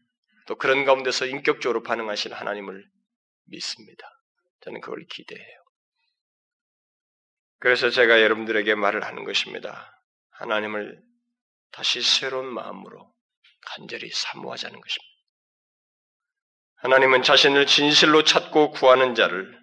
또 0.46 0.56
그런 0.56 0.84
가운데서 0.84 1.26
인격적으로 1.26 1.82
반응하신 1.82 2.32
하나님을 2.32 2.84
믿습니다. 3.46 4.08
저는 4.60 4.80
그걸 4.80 5.04
기대해요. 5.08 5.64
그래서 7.58 7.90
제가 7.90 8.20
여러분들에게 8.20 8.74
말을 8.74 9.04
하는 9.04 9.24
것입니다. 9.24 9.90
하나님을 10.30 11.02
다시 11.70 12.02
새로운 12.02 12.52
마음으로 12.52 13.14
간절히 13.66 14.10
사모하자는 14.10 14.80
것입니다. 14.80 15.14
하나님은 16.76 17.22
자신을 17.22 17.66
진실로 17.66 18.24
찾고 18.24 18.72
구하는 18.72 19.14
자를 19.14 19.58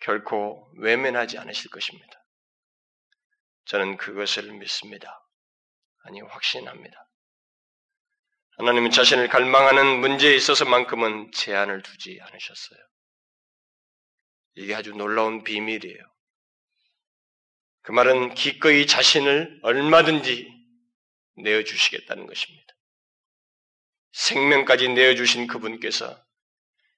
결코 0.00 0.70
외면하지 0.78 1.38
않으실 1.38 1.70
것입니다. 1.70 2.24
저는 3.66 3.96
그것을 3.96 4.52
믿습니다. 4.52 5.26
아니, 6.04 6.20
확신합니다. 6.20 7.08
하나님은 8.58 8.90
자신을 8.90 9.28
갈망하는 9.28 10.00
문제에 10.00 10.34
있어서만큼은 10.36 11.32
제한을 11.32 11.82
두지 11.82 12.18
않으셨어요. 12.20 12.78
이게 14.56 14.74
아주 14.74 14.92
놀라운 14.92 15.42
비밀이에요. 15.42 15.98
그 17.82 17.92
말은 17.92 18.34
기꺼이 18.34 18.86
자신을 18.86 19.60
얼마든지 19.62 20.48
내어주시겠다는 21.36 22.26
것입니다. 22.26 22.64
생명까지 24.12 24.88
내어주신 24.90 25.48
그분께서 25.48 26.16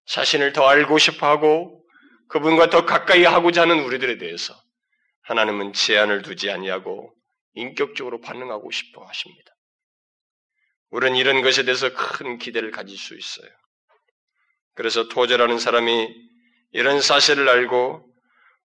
자신을 0.06 0.52
더 0.52 0.68
알고 0.68 0.98
싶어 0.98 1.26
하고 1.26 1.82
그분과 2.28 2.70
더 2.70 2.84
가까이 2.84 3.24
하고자 3.24 3.62
하는 3.62 3.80
우리들에 3.84 4.18
대해서 4.18 4.54
하나님은 5.22 5.72
제한을 5.72 6.22
두지 6.22 6.50
아니하고 6.50 7.14
인격적으로 7.54 8.20
반응하고 8.20 8.70
싶어 8.70 9.04
하십니다. 9.04 9.55
우리는 10.90 11.16
이런 11.16 11.42
것에 11.42 11.64
대해서 11.64 11.92
큰 11.92 12.38
기대를 12.38 12.70
가질 12.70 12.96
수 12.96 13.16
있어요. 13.16 13.50
그래서 14.74 15.08
토저라는 15.08 15.58
사람이 15.58 16.08
이런 16.72 17.00
사실을 17.00 17.48
알고 17.48 18.06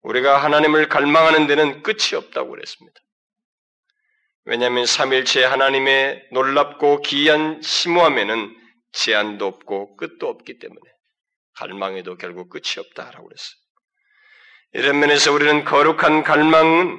우리가 0.03 0.43
하나님을 0.43 0.89
갈망하는 0.89 1.47
데는 1.47 1.83
끝이 1.83 2.15
없다고 2.17 2.51
그랬습니다. 2.51 3.01
왜냐하면 4.45 4.87
삼일체 4.87 5.45
하나님의 5.45 6.29
놀랍고 6.33 7.03
기이한 7.03 7.63
심오함에는 7.63 8.57
제한도 8.93 9.47
없고 9.47 9.97
끝도 9.97 10.29
없기 10.29 10.59
때문에 10.59 10.81
갈망에도 11.55 12.17
결국 12.17 12.49
끝이 12.49 12.79
없다라고 12.79 13.29
그랬어요. 13.29 13.61
이런 14.73 14.99
면에서 14.99 15.33
우리는 15.33 15.65
거룩한 15.65 16.23
갈망은 16.23 16.99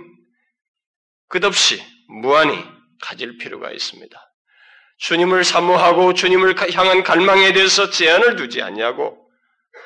끝없이 1.27 1.81
무한히 2.07 2.63
가질 3.01 3.37
필요가 3.37 3.71
있습니다. 3.71 4.30
주님을 5.01 5.43
사모하고 5.43 6.13
주님을 6.13 6.55
향한 6.75 7.03
갈망에 7.03 7.53
대해서 7.53 7.89
제한을 7.89 8.35
두지 8.35 8.61
않냐고 8.61 9.17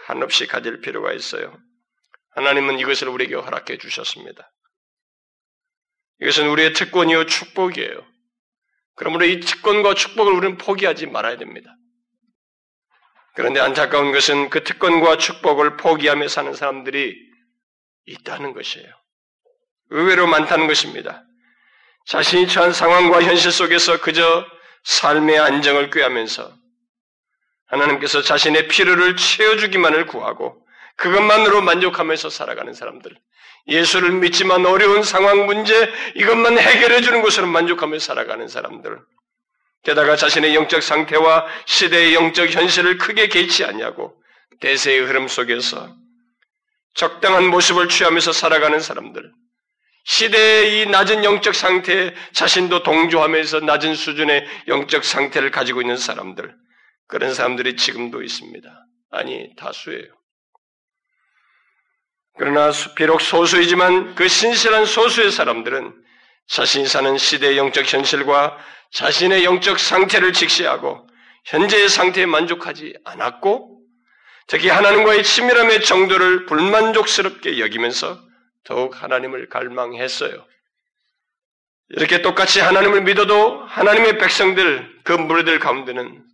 한없이 0.08 0.46
가질 0.46 0.82
필요가 0.82 1.14
있어요. 1.14 1.58
하나님은 2.32 2.80
이것을 2.80 3.08
우리에게 3.08 3.36
허락해 3.36 3.78
주셨습니다. 3.78 4.52
이것은 6.20 6.50
우리의 6.50 6.74
특권이요 6.74 7.28
축복이에요. 7.28 8.06
그러므로 8.96 9.26
이 9.26 9.40
특권과 9.40 9.94
축복을 9.94 10.34
우리는 10.34 10.58
포기하지 10.58 11.08
말아야 11.08 11.38
됩니다. 11.38 11.74
그런데 13.36 13.62
안타까운 13.62 14.12
것은 14.12 14.50
그 14.50 14.64
특권과 14.66 15.18
축복을 15.18 15.78
포기하며 15.78 16.28
사는 16.28 16.54
사람들이 16.54 17.16
있다는 18.06 18.54
것이에요. 18.54 18.88
의외로 19.92 20.28
많다는 20.28 20.68
것입니다. 20.68 21.24
자신이 22.08 22.48
처한 22.48 22.74
상황과 22.74 23.24
현실 23.24 23.52
속에서 23.52 24.00
그저 24.02 24.46
삶의 24.86 25.40
안정을 25.40 25.90
꾀하면서 25.90 26.54
하나님께서 27.68 28.22
자신의 28.22 28.68
필요를 28.68 29.18
채워주기만을 29.18 30.06
구하고 30.06 30.64
그것만으로 30.98 31.62
만족하면서 31.62 32.30
살아가는 32.30 32.74
사람들. 32.74 33.12
예수를 33.68 34.12
믿지만 34.12 34.66
어려운 34.66 35.02
상황 35.02 35.48
문제 35.48 35.92
이것만 36.16 36.60
해결해 36.60 37.02
주는 37.02 37.22
것으로 37.24 37.48
만족하며 37.48 37.98
살아가는 38.00 38.48
사람들. 38.48 39.00
게다가 39.84 40.16
자신의 40.16 40.56
영적 40.56 40.82
상태와 40.84 41.46
시대의 41.66 42.14
영적 42.14 42.52
현실을 42.52 42.98
크게 42.98 43.28
개의치 43.28 43.66
않냐고 43.66 44.16
대세의 44.62 45.02
흐름 45.02 45.28
속에서 45.28 45.96
적당한 46.94 47.48
모습을 47.48 47.90
취하면서 47.90 48.32
살아가는 48.32 48.80
사람들. 48.80 49.32
시대의 50.06 50.82
이 50.82 50.86
낮은 50.86 51.24
영적 51.24 51.56
상태에 51.56 52.14
자신도 52.32 52.84
동조하면서 52.84 53.62
낮은 53.62 53.96
수준의 53.96 54.48
영적 54.68 55.04
상태를 55.04 55.52
가지고 55.52 55.82
있는 55.82 55.98
사람들, 55.98 56.56
그런 57.08 57.34
사람들이 57.34 57.76
지금도 57.76 58.22
있습니다. 58.22 58.70
아니, 59.12 59.56
다수예요. 59.56 60.06
그러나 62.38 62.72
비록 62.96 63.22
소수이지만 63.22 64.16
그 64.16 64.28
신실한 64.28 64.86
소수의 64.86 65.32
사람들은 65.32 65.94
자신이 66.48 66.86
사는 66.86 67.18
시대의 67.18 67.58
영적 67.58 67.92
현실과 67.92 68.58
자신의 68.92 69.44
영적 69.44 69.80
상태를 69.80 70.34
직시하고 70.34 71.08
현재의 71.46 71.90
상태에 71.90 72.26
만족하지 72.26 72.94
않았고 73.06 73.82
특히 74.48 74.70
하나님과의 74.70 75.24
친밀함의 75.24 75.82
정도를 75.82 76.46
불만족스럽게 76.46 77.60
여기면서 77.60 78.25
더욱 78.66 79.02
하나님을 79.02 79.50
갈망했어요. 79.50 80.46
이렇게 81.90 82.22
똑같이 82.22 82.60
하나님을 82.60 83.04
믿어도 83.04 83.64
하나님의 83.66 84.18
백성들, 84.18 85.02
그 85.04 85.14
무리들 85.14 85.60
가운데는 85.60 86.26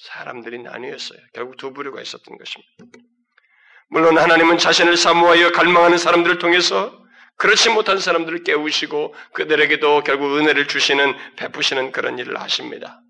사람들이 0.00 0.62
나뉘었어요. 0.62 1.18
결국 1.34 1.56
두 1.56 1.72
부류가 1.72 2.00
있었던 2.00 2.36
것입니다. 2.36 2.70
물론 3.90 4.18
하나님은 4.18 4.58
자신을 4.58 4.96
사모하여 4.96 5.52
갈망하는 5.52 5.98
사람들을 5.98 6.38
통해서 6.38 6.96
그렇지 7.36 7.70
못한 7.70 7.98
사람들을 7.98 8.42
깨우시고 8.42 9.14
그들에게도 9.32 10.02
결국 10.02 10.36
은혜를 10.36 10.66
주시는, 10.66 11.16
베푸시는 11.36 11.92
그런 11.92 12.18
일을 12.18 12.40
하십니다. 12.40 13.00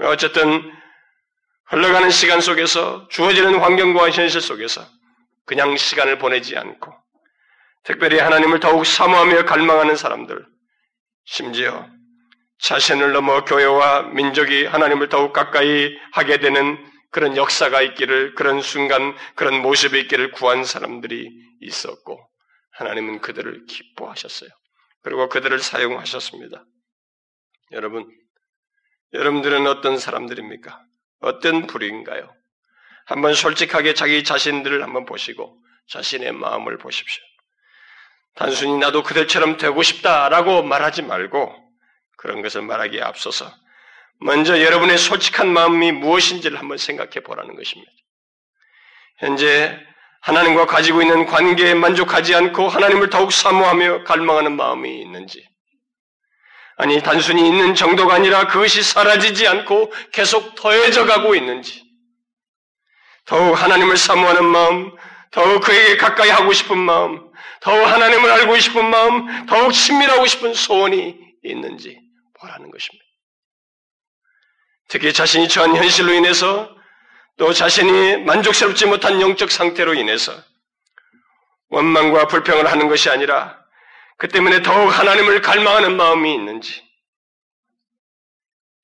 어쨌든 0.00 0.70
흘러가는 1.66 2.10
시간 2.10 2.40
속에서 2.40 3.08
주어지는 3.08 3.58
환경과 3.58 4.10
현실 4.10 4.40
속에서 4.40 4.86
그냥 5.46 5.76
시간을 5.76 6.18
보내지 6.18 6.56
않고 6.56 6.94
특별히 7.84 8.18
하나님을 8.18 8.60
더욱 8.60 8.84
사모하며 8.84 9.44
갈망하는 9.44 9.96
사람들, 9.96 10.44
심지어 11.24 11.88
자신을 12.60 13.12
넘어 13.12 13.44
교회와 13.44 14.02
민족이 14.14 14.66
하나님을 14.66 15.08
더욱 15.08 15.32
가까이 15.32 15.96
하게 16.12 16.38
되는 16.38 16.76
그런 17.10 17.36
역사가 17.36 17.80
있기를, 17.82 18.34
그런 18.34 18.60
순간, 18.60 19.16
그런 19.34 19.62
모습이 19.62 19.98
있기를 20.00 20.32
구한 20.32 20.64
사람들이 20.64 21.30
있었고, 21.60 22.20
하나님은 22.72 23.20
그들을 23.20 23.64
기뻐하셨어요. 23.66 24.50
그리고 25.02 25.28
그들을 25.28 25.58
사용하셨습니다. 25.58 26.64
여러분, 27.72 28.06
여러분들은 29.14 29.66
어떤 29.66 29.98
사람들입니까? 29.98 30.82
어떤 31.20 31.66
부류인가요? 31.66 32.34
한번 33.06 33.32
솔직하게 33.34 33.94
자기 33.94 34.22
자신들을 34.22 34.82
한번 34.82 35.06
보시고 35.06 35.58
자신의 35.88 36.32
마음을 36.32 36.76
보십시오. 36.76 37.24
단순히 38.38 38.78
나도 38.78 39.02
그들처럼 39.02 39.56
되고 39.56 39.82
싶다라고 39.82 40.62
말하지 40.62 41.02
말고 41.02 41.52
그런 42.16 42.40
것을 42.40 42.62
말하기에 42.62 43.02
앞서서 43.02 43.52
먼저 44.20 44.62
여러분의 44.62 44.96
솔직한 44.96 45.48
마음이 45.48 45.90
무엇인지를 45.90 46.56
한번 46.56 46.78
생각해 46.78 47.20
보라는 47.24 47.56
것입니다. 47.56 47.90
현재 49.18 49.76
하나님과 50.20 50.66
가지고 50.66 51.02
있는 51.02 51.26
관계에 51.26 51.74
만족하지 51.74 52.34
않고 52.36 52.68
하나님을 52.68 53.10
더욱 53.10 53.32
사모하며 53.32 54.04
갈망하는 54.04 54.56
마음이 54.56 55.00
있는지, 55.00 55.44
아니, 56.76 57.00
단순히 57.02 57.48
있는 57.48 57.74
정도가 57.74 58.14
아니라 58.14 58.46
그것이 58.46 58.82
사라지지 58.82 59.48
않고 59.48 59.92
계속 60.12 60.54
더해져 60.54 61.06
가고 61.06 61.34
있는지, 61.34 61.82
더욱 63.24 63.60
하나님을 63.60 63.96
사모하는 63.96 64.44
마음, 64.44 64.96
더욱 65.32 65.60
그에게 65.60 65.96
가까이 65.96 66.30
하고 66.30 66.52
싶은 66.52 66.78
마음, 66.78 67.27
더욱 67.68 67.84
하나님을 67.84 68.30
알고 68.30 68.58
싶은 68.58 68.88
마음, 68.88 69.44
더욱 69.44 69.72
친밀하고 69.72 70.24
싶은 70.24 70.54
소원이 70.54 71.18
있는지 71.44 72.00
보라는 72.40 72.70
것입니다. 72.70 73.04
특히 74.88 75.12
자신이 75.12 75.48
처한 75.48 75.76
현실로 75.76 76.14
인해서 76.14 76.74
또 77.36 77.52
자신이 77.52 78.24
만족스럽지 78.24 78.86
못한 78.86 79.20
영적 79.20 79.50
상태로 79.50 79.92
인해서 79.92 80.32
원망과 81.68 82.28
불평을 82.28 82.72
하는 82.72 82.88
것이 82.88 83.10
아니라 83.10 83.62
그 84.16 84.28
때문에 84.28 84.62
더욱 84.62 84.88
하나님을 84.88 85.42
갈망하는 85.42 85.94
마음이 85.94 86.32
있는지 86.32 86.82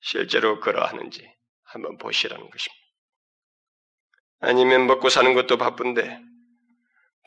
실제로 0.01 0.59
그러하는지 0.59 1.27
한번 1.63 1.97
보시라는 1.97 2.51
것입니다. 2.51 2.85
아니면 4.41 4.85
먹고 4.85 5.09
사는 5.09 5.33
것도 5.33 5.57
바쁜데 5.57 6.24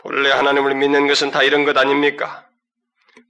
본래 0.01 0.31
하나님을 0.31 0.75
믿는 0.77 1.07
것은 1.07 1.31
다 1.31 1.43
이런 1.43 1.65
것 1.65 1.77
아닙니까? 1.77 2.49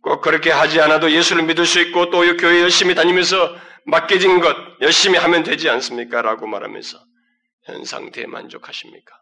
꼭 0.03 0.21
그렇게 0.21 0.51
하지 0.51 0.81
않아도 0.81 1.11
예수를 1.11 1.43
믿을 1.45 1.67
수 1.67 1.81
있고 1.81 2.11
또 2.11 2.21
교회 2.37 2.61
열심히 2.61 2.95
다니면서 2.95 3.57
맡겨진 3.87 4.41
것 4.41 4.57
열심히 4.81 5.19
하면 5.19 5.43
되지 5.43 5.71
않습니까? 5.71 6.23
라고 6.23 6.47
말하면서 6.47 6.99
현 7.65 7.85
상태에 7.85 8.27
만족하십니까? 8.27 9.17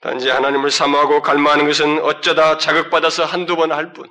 단지 0.00 0.28
하나님을 0.28 0.70
사모하고 0.70 1.22
갈망하는 1.22 1.66
것은 1.66 2.00
어쩌다 2.04 2.58
자극받아서 2.58 3.24
한두 3.24 3.56
번 3.56 3.72
할 3.72 3.92
뿐, 3.92 4.08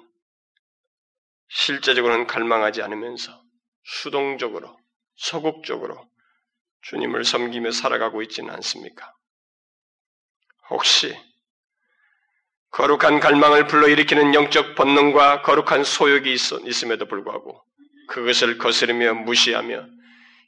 실제적으로는 1.50 2.28
갈망하지 2.28 2.82
않으면서 2.82 3.42
수동적으로, 3.84 4.78
소극적으로 5.16 6.10
주님을 6.82 7.24
섬기며 7.24 7.72
살아가고 7.72 8.22
있지는 8.24 8.54
않습니까? 8.56 9.14
혹시 10.70 11.18
거룩한 12.72 13.20
갈망을 13.20 13.68
불러일으키는 13.68 14.34
영적 14.34 14.76
본능과 14.76 15.42
거룩한 15.42 15.84
소욕이 15.84 16.34
있, 16.34 16.84
음에도 16.84 17.06
불구하고 17.06 17.62
그것을 18.08 18.58
거스르며 18.58 19.14
무시하며 19.14 19.86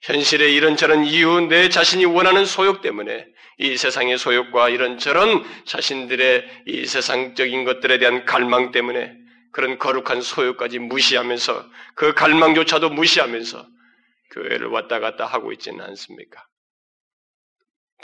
현실의 0.01 0.53
이런저런 0.53 1.05
이유 1.05 1.41
내 1.41 1.69
자신이 1.69 2.05
원하는 2.05 2.45
소욕 2.45 2.81
때문에 2.81 3.25
이 3.57 3.75
세상의 3.75 4.17
소욕과 4.17 4.69
이런저런 4.69 5.43
자신들의 5.65 6.63
이 6.67 6.85
세상적인 6.85 7.65
것들에 7.65 7.99
대한 7.99 8.25
갈망 8.25 8.71
때문에 8.71 9.13
그런 9.51 9.77
거룩한 9.77 10.21
소욕까지 10.21 10.79
무시하면서 10.79 11.65
그 11.95 12.13
갈망조차도 12.13 12.91
무시하면서 12.91 13.67
교회를 14.31 14.67
왔다 14.67 14.99
갔다 14.99 15.25
하고 15.25 15.51
있지는 15.51 15.83
않습니까? 15.83 16.45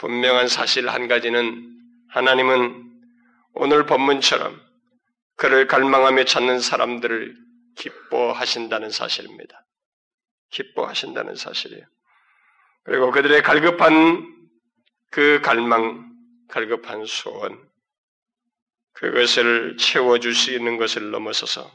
분명한 0.00 0.48
사실 0.48 0.88
한 0.88 1.08
가지는 1.08 1.72
하나님은 2.10 2.85
오늘 3.58 3.86
본문처럼 3.86 4.60
그를 5.36 5.66
갈망하며 5.66 6.24
찾는 6.24 6.60
사람들을 6.60 7.34
기뻐하신다는 7.76 8.90
사실입니다. 8.90 9.66
기뻐하신다는 10.50 11.36
사실이에요. 11.36 11.84
그리고 12.84 13.10
그들의 13.10 13.42
갈급한 13.42 14.26
그 15.10 15.40
갈망, 15.42 16.12
갈급한 16.48 17.06
소원, 17.06 17.66
그것을 18.92 19.78
채워주시는 19.78 20.76
것을 20.76 21.10
넘어서서 21.10 21.70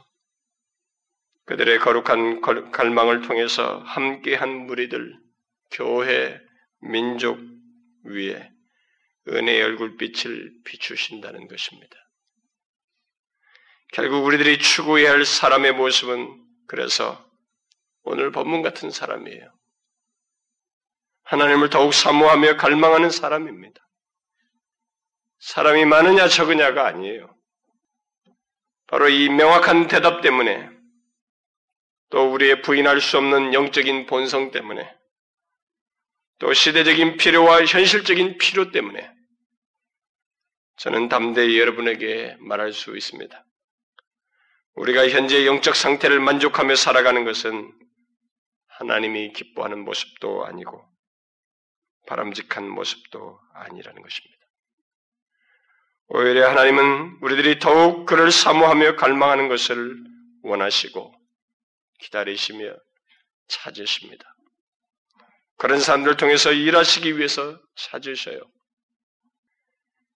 그들의 1.46 1.80
거룩한 1.80 2.70
갈망을 2.70 3.22
통해서 3.22 3.78
함께한 3.80 4.66
무리들, 4.66 5.18
교회, 5.72 6.40
민족 6.80 7.40
위에 8.04 8.51
은혜의 9.28 9.62
얼굴빛을 9.62 10.52
비추신다는 10.64 11.48
것입니다. 11.48 11.96
결국 13.92 14.24
우리들이 14.24 14.58
추구해야 14.58 15.12
할 15.12 15.24
사람의 15.24 15.72
모습은 15.72 16.42
그래서 16.66 17.24
오늘 18.02 18.32
법문 18.32 18.62
같은 18.62 18.90
사람이에요. 18.90 19.52
하나님을 21.24 21.70
더욱 21.70 21.94
사모하며 21.94 22.56
갈망하는 22.56 23.10
사람입니다. 23.10 23.80
사람이 25.38 25.84
많으냐 25.84 26.28
적으냐가 26.28 26.86
아니에요. 26.86 27.34
바로 28.86 29.08
이 29.08 29.28
명확한 29.28 29.88
대답 29.88 30.20
때문에 30.20 30.70
또 32.10 32.30
우리의 32.32 32.62
부인할 32.62 33.00
수 33.00 33.18
없는 33.18 33.54
영적인 33.54 34.06
본성 34.06 34.50
때문에 34.50 34.94
또 36.42 36.52
시대적인 36.52 37.18
필요와 37.18 37.64
현실적인 37.66 38.36
필요 38.36 38.72
때문에 38.72 39.08
저는 40.78 41.08
담대히 41.08 41.60
여러분에게 41.60 42.36
말할 42.40 42.72
수 42.72 42.96
있습니다. 42.96 43.46
우리가 44.74 45.08
현재 45.08 45.46
영적 45.46 45.76
상태를 45.76 46.18
만족하며 46.18 46.74
살아가는 46.74 47.24
것은 47.24 47.72
하나님이 48.66 49.32
기뻐하는 49.34 49.84
모습도 49.84 50.44
아니고 50.44 50.84
바람직한 52.08 52.68
모습도 52.68 53.38
아니라는 53.54 54.02
것입니다. 54.02 54.42
오히려 56.08 56.50
하나님은 56.50 57.18
우리들이 57.20 57.60
더욱 57.60 58.04
그를 58.04 58.32
사모하며 58.32 58.96
갈망하는 58.96 59.48
것을 59.48 59.94
원하시고 60.42 61.14
기다리시며 62.00 62.74
찾으십니다. 63.46 64.31
그런 65.62 65.78
사람들을 65.78 66.16
통해서 66.16 66.50
일하시기 66.50 67.16
위해서 67.16 67.56
찾으셔요. 67.76 68.40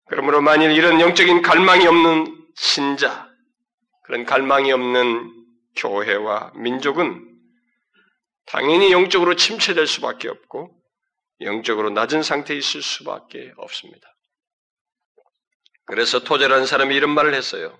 그러므로 0.09 0.43
만일 0.43 0.73
이런 0.73 1.01
영적인 1.01 1.43
갈망이 1.43 1.87
없는 1.87 2.49
신자, 2.57 3.31
그런 4.03 4.25
갈망이 4.25 4.73
없는 4.73 5.33
교회와 5.77 6.51
민족은 6.57 7.25
당연히 8.47 8.91
영적으로 8.91 9.37
침체될 9.37 9.87
수밖에 9.87 10.29
없고 10.29 10.77
영적으로 11.43 11.91
낮은 11.91 12.25
상태에 12.25 12.57
있을 12.57 12.83
수밖에 12.83 13.53
없습니다. 13.57 14.09
그래서 15.85 16.25
토제라는 16.25 16.67
사람이 16.67 16.93
이런 16.93 17.11
말을 17.11 17.35
했어요. 17.35 17.79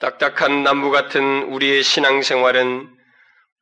딱딱한 0.00 0.64
나무 0.64 0.90
같은 0.90 1.44
우리의 1.52 1.84
신앙생활은 1.84 2.95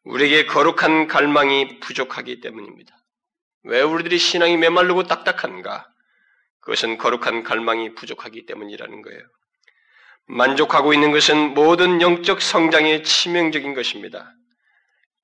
우리에게 0.05 0.46
거룩한 0.46 1.09
갈망이 1.09 1.80
부족하기 1.80 2.40
때문입니다. 2.40 2.94
왜 3.64 3.80
우리들이 3.80 4.18
신앙이 4.18 4.57
메말르고 4.57 5.05
딱딱한가? 5.05 5.86
그것은 6.61 6.98
거룩한 6.98 7.42
갈망이 7.42 7.94
부족하기 7.94 8.46
때문이라는 8.46 9.02
거예요. 9.02 9.20
만족하고 10.26 10.94
있는 10.94 11.12
것은 11.12 11.55
모든 11.55 12.00
영적 12.00 12.40
성장의 12.40 13.05
치명적인 13.05 13.74
것입니다. 13.74 14.32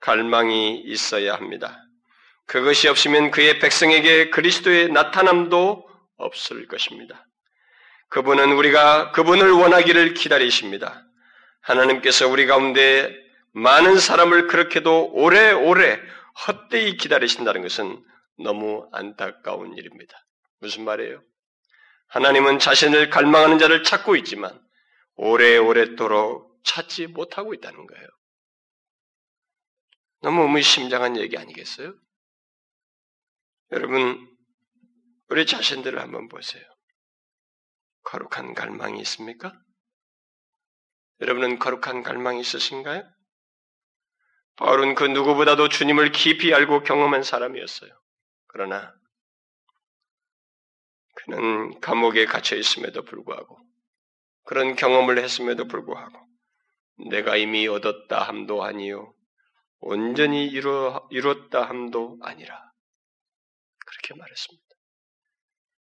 갈망이 0.01 0.81
있어야 0.81 1.35
합니다. 1.35 1.79
그것이 2.47 2.89
없으면 2.89 3.31
그의 3.31 3.59
백성에게 3.59 4.31
그리스도의 4.31 4.91
나타남도 4.91 5.87
없을 6.17 6.67
것입니다. 6.67 7.27
그분은 8.09 8.53
우리가 8.53 9.13
그분을 9.13 9.53
원하기를 9.53 10.15
기다리십니다. 10.15 11.05
하나님께서 11.63 12.29
우리 12.29 12.47
가운데 12.47 13.15
많은 13.53 13.99
사람을 13.99 14.47
그렇게도 14.47 15.13
오래오래 15.13 16.01
헛되이 16.47 16.97
기다리신다는 16.97 17.63
것은 17.63 18.05
너무 18.39 18.89
안타까운 18.93 19.77
일입니다. 19.77 20.17
무슨 20.61 20.85
말이에요? 20.85 21.23
하나님은 22.09 22.59
자신을 22.59 23.11
갈망하는 23.11 23.59
자를 23.59 23.83
찾고 23.83 24.17
있지만 24.17 24.61
오래오래도록 25.17 26.61
찾지 26.65 27.09
못하고 27.09 27.55
있다는 27.55 27.87
거예요. 27.87 28.09
너무 30.23 30.43
의미심장한 30.43 31.17
얘기 31.17 31.39
아니겠어요? 31.39 31.95
여러분, 33.73 34.29
우리 35.29 35.47
자신들을 35.47 35.99
한번 36.01 36.29
보세요. 36.29 36.63
거룩한 38.05 38.55
갈망이 38.55 39.01
있습니까? 39.03 39.53
여러분은 41.21 41.59
거룩한 41.59 42.03
갈망이 42.03 42.41
있으신가요? 42.41 43.09
바울은 44.61 44.95
그 44.95 45.05
누구보다도 45.05 45.71
주님을 45.71 46.13
깊이 46.13 46.53
알고 46.53 46.83
경험한 46.83 47.23
사람이었어요. 47.23 47.91
그러나 48.47 48.95
그는 51.15 51.81
감옥에 51.81 52.27
갇혀 52.27 52.57
있음에도 52.57 53.03
불구하고 53.03 53.59
그런 54.45 54.77
경험을 54.77 55.17
했음에도 55.19 55.67
불구하고 55.67 56.15
내가 57.09 57.37
이미 57.37 57.67
얻었다 57.69 58.23
함도 58.23 58.63
아니요 58.63 59.15
온전히 59.79 60.47
이루, 60.47 61.09
이뤘다 61.11 61.67
함도 61.67 62.19
아니라 62.21 62.63
그렇게 63.87 64.15
말했습니다. 64.15 64.67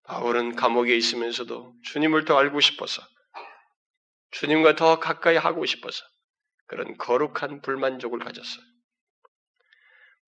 바울은 0.05 0.55
감옥에 0.55 0.95
있으면서도 0.95 1.76
주님을 1.84 2.26
더 2.26 2.39
알고 2.39 2.61
싶어서 2.61 3.03
주님과 4.32 4.76
더 4.76 4.99
가까이 4.99 5.36
하고 5.38 5.68
싶어서 5.68 6.03
그런 6.68 6.97
거룩한 6.97 7.61
불만족을 7.61 8.20
가졌어요. 8.20 8.66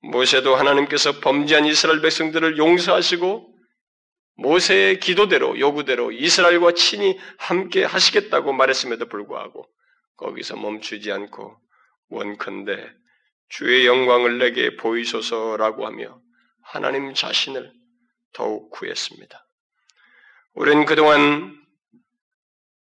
모세도 0.02 0.56
하나님께서 0.56 1.20
범죄한 1.20 1.66
이스라엘 1.66 2.02
백성들을 2.02 2.58
용서하시고 2.58 3.56
모세의 4.36 5.00
기도대로 5.00 5.60
요구대로 5.60 6.12
이스라엘과 6.12 6.74
친히 6.74 7.18
함께 7.40 7.84
하시겠다고 7.84 8.54
말했음에도 8.54 9.08
불구하고 9.08 9.68
거기서 10.18 10.56
멈추지 10.58 11.12
않고 11.12 11.58
원컨대 12.10 12.88
주의 13.50 13.88
영광을 13.88 14.38
내게 14.38 14.76
보이소서라고 14.76 15.86
하며 15.86 16.22
하나님 16.62 17.14
자신을 17.14 17.74
더욱 18.34 18.70
구했습니다. 18.72 19.48
우리는 20.54 20.86
그동안 20.86 21.58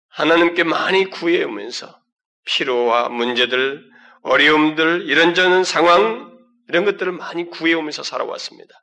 하나님께 0.08 0.64
많이 0.64 1.10
구해오면서 1.10 2.00
피로와 2.46 3.10
문제들, 3.10 3.84
어려움들, 4.22 5.02
이런저런 5.06 5.62
상황, 5.64 6.36
이런 6.68 6.84
것들을 6.84 7.12
많이 7.12 7.48
구해오면서 7.48 8.02
살아왔습니다. 8.02 8.74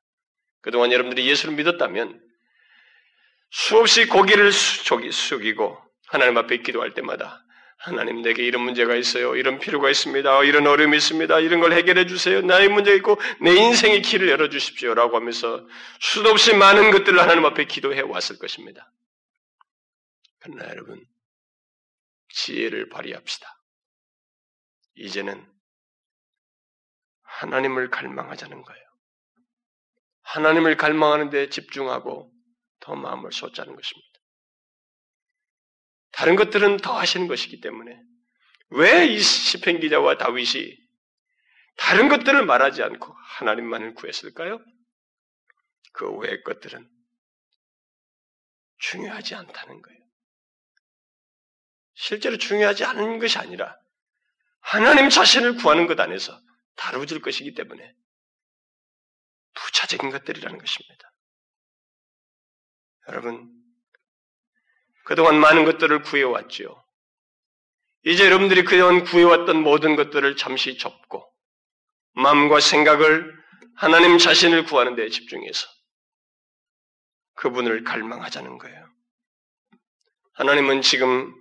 그동안 0.61 0.91
여러분들이 0.91 1.27
예수를 1.27 1.55
믿었다면 1.55 2.21
수없이 3.49 4.07
고개를 4.07 4.51
숙이고 4.51 5.77
하나님 6.07 6.37
앞에 6.37 6.57
기도할 6.57 6.93
때마다 6.93 7.43
하나님 7.77 8.21
내게 8.21 8.43
이런 8.43 8.61
문제가 8.61 8.95
있어요. 8.95 9.35
이런 9.35 9.59
필요가 9.59 9.89
있습니다. 9.89 10.43
이런 10.43 10.65
어려움이 10.67 10.95
있습니다. 10.95 11.39
이런 11.41 11.59
걸 11.59 11.73
해결해 11.73 12.07
주세요. 12.07 12.41
나의 12.41 12.69
문제가 12.69 12.95
있고 12.95 13.19
내 13.41 13.53
인생의 13.53 14.01
길을 14.01 14.29
열어 14.29 14.47
주십시오. 14.47 14.93
라고 14.93 15.17
하면서 15.17 15.67
수도 15.99 16.29
없이 16.29 16.55
많은 16.55 16.91
것들을 16.91 17.19
하나님 17.19 17.43
앞에 17.45 17.65
기도해 17.65 18.01
왔을 18.01 18.39
것입니다. 18.39 18.89
그러나 20.39 20.69
여러분, 20.69 21.03
지혜를 22.33 22.89
발휘합시다. 22.89 23.47
이제는 24.95 25.51
하나님을 27.23 27.89
갈망하자는 27.89 28.61
거예요. 28.61 28.83
하나님을 30.21 30.77
갈망하는 30.77 31.29
데 31.29 31.49
집중하고 31.49 32.31
더 32.79 32.95
마음을 32.95 33.31
쏟자는 33.31 33.75
것입니다. 33.75 34.09
다른 36.11 36.35
것들은 36.35 36.77
더 36.77 36.97
하시는 36.97 37.27
것이기 37.27 37.59
때문에 37.61 37.99
왜 38.69 39.07
이 39.07 39.19
시편 39.19 39.79
기자와 39.79 40.17
다윗이 40.17 40.77
다른 41.77 42.07
것들을 42.09 42.45
말하지 42.45 42.83
않고 42.83 43.13
하나님만을 43.13 43.93
구했을까요? 43.95 44.63
그 45.93 46.09
외의 46.17 46.43
것들은 46.43 46.89
중요하지 48.79 49.35
않다는 49.35 49.81
거예요. 49.81 50.02
실제로 51.95 52.37
중요하지 52.37 52.85
않은 52.85 53.19
것이 53.19 53.37
아니라 53.37 53.77
하나님 54.59 55.09
자신을 55.09 55.55
구하는 55.55 55.87
것 55.87 55.99
안에서 55.99 56.39
다루어질 56.75 57.21
것이기 57.21 57.53
때문에 57.53 57.93
부차적인 59.53 60.09
것들이라는 60.09 60.57
것입니다. 60.57 61.13
여러분, 63.09 63.51
그동안 65.05 65.39
많은 65.39 65.65
것들을 65.65 66.01
구해왔지요. 66.03 66.83
이제 68.05 68.25
여러분들이 68.25 68.63
그동안 68.63 69.03
구해왔던 69.03 69.61
모든 69.61 69.95
것들을 69.95 70.35
잠시 70.35 70.77
접고 70.77 71.29
마음과 72.13 72.59
생각을 72.59 73.33
하나님 73.75 74.17
자신을 74.17 74.65
구하는 74.65 74.95
데 74.95 75.09
집중해서 75.09 75.67
그분을 77.35 77.83
갈망하자는 77.83 78.57
거예요. 78.57 78.87
하나님은 80.33 80.81
지금 80.81 81.33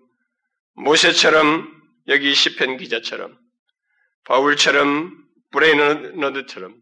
모세처럼 0.75 1.83
여기 2.09 2.35
시편 2.35 2.77
기자처럼 2.79 3.39
바울처럼 4.25 5.23
브레이너드처럼 5.51 6.81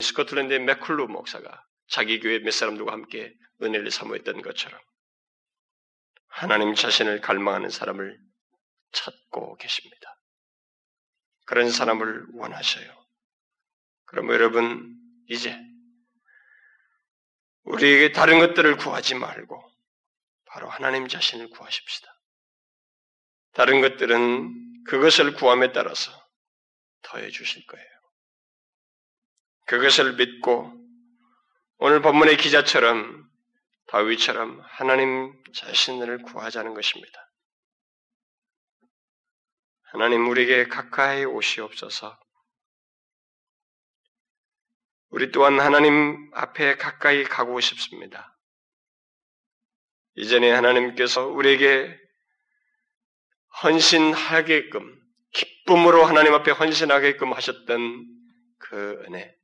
스코틀랜드의 0.00 0.60
맥쿨루 0.60 1.08
목사가 1.08 1.64
자기 1.88 2.20
교회 2.20 2.38
몇 2.38 2.52
사람들과 2.52 2.92
함께 2.92 3.34
은혜를 3.62 3.90
사모했던 3.90 4.42
것처럼 4.42 4.80
하나님 6.28 6.74
자신을 6.74 7.20
갈망하는 7.20 7.70
사람을 7.70 8.18
찾고 8.92 9.56
계십니다. 9.56 10.16
그런 11.46 11.70
사람을 11.70 12.26
원하셔요. 12.34 13.06
그럼 14.04 14.28
여러분, 14.30 14.96
이제 15.28 15.56
우리에게 17.62 18.12
다른 18.12 18.38
것들을 18.38 18.76
구하지 18.76 19.14
말고 19.14 19.75
바로 20.56 20.70
하나님 20.70 21.06
자신을 21.06 21.50
구하십시다. 21.50 22.08
다른 23.52 23.82
것들은 23.82 24.84
그것을 24.84 25.34
구함에 25.34 25.72
따라서 25.72 26.10
더해 27.02 27.28
주실 27.28 27.66
거예요. 27.66 27.86
그것을 29.66 30.14
믿고 30.14 30.72
오늘 31.76 32.00
본문의 32.00 32.38
기자처럼 32.38 33.28
다윗처럼 33.88 34.62
하나님 34.64 35.34
자신을 35.52 36.22
구하자는 36.22 36.72
것입니다. 36.72 37.30
하나님 39.92 40.26
우리에게 40.26 40.68
가까이 40.68 41.26
오시옵소서. 41.26 42.18
우리 45.10 45.30
또한 45.32 45.60
하나님 45.60 46.30
앞에 46.32 46.76
가까이 46.76 47.24
가고 47.24 47.60
싶습니다. 47.60 48.35
이전에 50.16 50.50
하나님께서 50.50 51.26
우리에게 51.26 51.94
헌신하게끔 53.62 54.98
기쁨으로 55.32 56.04
하나님 56.04 56.34
앞에 56.34 56.50
헌신하게끔 56.50 57.32
하셨던 57.32 58.06
그 58.58 59.04
은혜. 59.06 59.34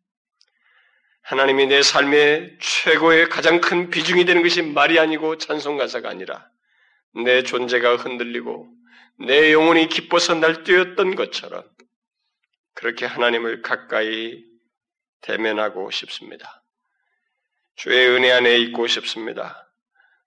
하나님이 1.22 1.66
내 1.66 1.82
삶의 1.82 2.58
최고의 2.60 3.28
가장 3.28 3.60
큰 3.60 3.90
비중이 3.90 4.24
되는 4.24 4.42
것이 4.42 4.62
말이 4.62 4.98
아니고 4.98 5.38
찬송 5.38 5.76
가사가 5.76 6.08
아니라 6.08 6.48
내 7.24 7.42
존재가 7.42 7.96
흔들리고 7.96 8.68
내 9.20 9.52
영혼이 9.52 9.88
기뻐서 9.88 10.34
날뛰었던 10.34 11.14
것처럼 11.14 11.64
그렇게 12.74 13.06
하나님을 13.06 13.62
가까이 13.62 14.42
대면하고 15.20 15.90
싶습니다. 15.90 16.64
주의 17.76 18.08
은혜 18.08 18.32
안에 18.32 18.58
있고 18.58 18.86
싶습니다. 18.86 19.71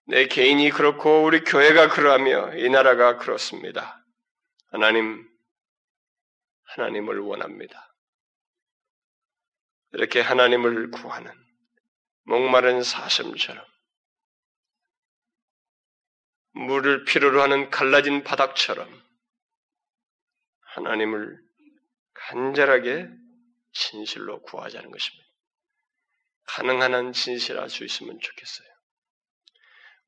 내 0.08 0.28
개인이 0.28 0.70
그렇고 0.70 1.24
우리 1.24 1.44
교회가 1.44 1.90
그러하며 1.90 2.58
이 2.58 2.70
나라가 2.70 3.18
그렇습니다. 3.18 4.04
하나님, 4.68 5.28
하나님을 6.64 7.20
원합니다. 7.20 7.96
이렇게 9.94 10.20
하나님을 10.22 10.92
구하는 10.92 11.32
목마른 12.24 12.84
사슴처럼 12.84 13.66
물을 16.52 17.06
필요로 17.06 17.42
하는 17.42 17.70
갈라진 17.70 18.24
바닥처럼 18.24 18.88
하나님을 20.76 21.40
간절하게 22.14 23.10
진실로 23.74 24.42
구하자는 24.42 24.92
것입니다. 24.92 25.26
가능한 26.48 26.94
한 26.94 27.14
진실할 27.14 27.70
수 27.70 27.84
있으면 27.84 28.20
좋겠어요. 28.20 28.75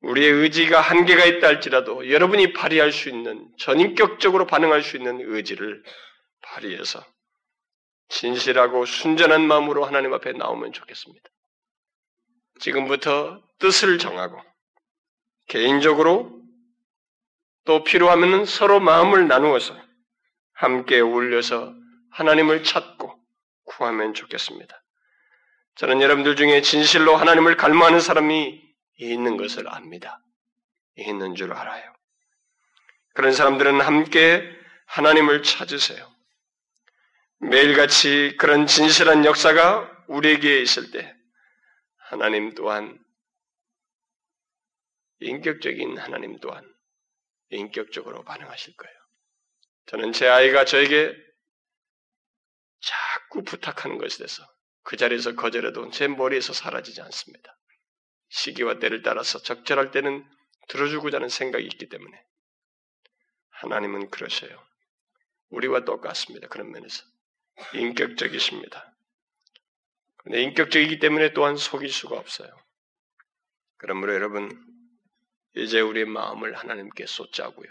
우리의 0.00 0.30
의지가 0.30 0.80
한계가 0.80 1.24
있다 1.24 1.48
할지라도 1.48 2.10
여러분이 2.10 2.52
발휘할 2.52 2.92
수 2.92 3.08
있는 3.08 3.48
전인격적으로 3.58 4.46
반응할 4.46 4.82
수 4.82 4.96
있는 4.96 5.20
의지를 5.20 5.82
발휘해서 6.42 7.04
진실하고 8.08 8.86
순전한 8.86 9.46
마음으로 9.46 9.84
하나님 9.84 10.14
앞에 10.14 10.32
나오면 10.32 10.72
좋겠습니다. 10.72 11.28
지금부터 12.60 13.42
뜻을 13.58 13.98
정하고 13.98 14.40
개인적으로 15.48 16.42
또 17.64 17.84
필요하면 17.84 18.46
서로 18.46 18.80
마음을 18.80 19.28
나누어서 19.28 19.76
함께 20.52 21.00
울려서 21.00 21.74
하나님을 22.10 22.64
찾고 22.64 23.18
구하면 23.64 24.14
좋겠습니다. 24.14 24.82
저는 25.76 26.00
여러분들 26.00 26.36
중에 26.36 26.62
진실로 26.62 27.14
하나님을 27.16 27.56
갈망하는 27.56 28.00
사람이 28.00 28.67
있는 28.98 29.36
것을 29.36 29.68
압니다. 29.68 30.22
있는 30.96 31.34
줄 31.34 31.52
알아요. 31.52 31.94
그런 33.14 33.32
사람들은 33.32 33.80
함께 33.80 34.48
하나님을 34.86 35.42
찾으세요. 35.42 36.08
매일같이 37.40 38.36
그런 38.38 38.66
진실한 38.66 39.24
역사가 39.24 40.04
우리에게 40.08 40.60
있을 40.60 40.90
때 40.90 41.14
하나님 41.96 42.54
또한 42.54 42.98
인격적인 45.20 45.98
하나님 45.98 46.38
또한 46.40 46.64
인격적으로 47.50 48.24
반응하실 48.24 48.76
거예요. 48.76 48.94
저는 49.86 50.12
제 50.12 50.28
아이가 50.28 50.64
저에게 50.64 51.14
자꾸 52.80 53.42
부탁하는 53.42 53.98
것에 53.98 54.18
대해서 54.18 54.44
그 54.82 54.96
자리에서 54.96 55.34
거절해도 55.34 55.90
제 55.90 56.08
머리에서 56.08 56.52
사라지지 56.52 57.00
않습니다. 57.02 57.57
시기와 58.28 58.78
때를 58.78 59.02
따라서 59.02 59.40
적절할 59.40 59.90
때는 59.90 60.28
들어주고자 60.68 61.16
하는 61.16 61.28
생각이 61.28 61.64
있기 61.64 61.88
때문에 61.88 62.22
하나님은 63.50 64.10
그러셔요. 64.10 64.62
우리와 65.50 65.84
똑같습니다. 65.84 66.48
그런 66.48 66.70
면에서 66.70 67.04
인격적이십니다. 67.74 68.94
근데 70.18 70.42
인격적이기 70.42 70.98
때문에 70.98 71.32
또한 71.32 71.56
속일 71.56 71.90
수가 71.90 72.18
없어요. 72.18 72.50
그러므로 73.78 74.14
여러분 74.14 74.50
이제 75.56 75.80
우리의 75.80 76.06
마음을 76.06 76.54
하나님께 76.54 77.06
쏟자고요. 77.06 77.68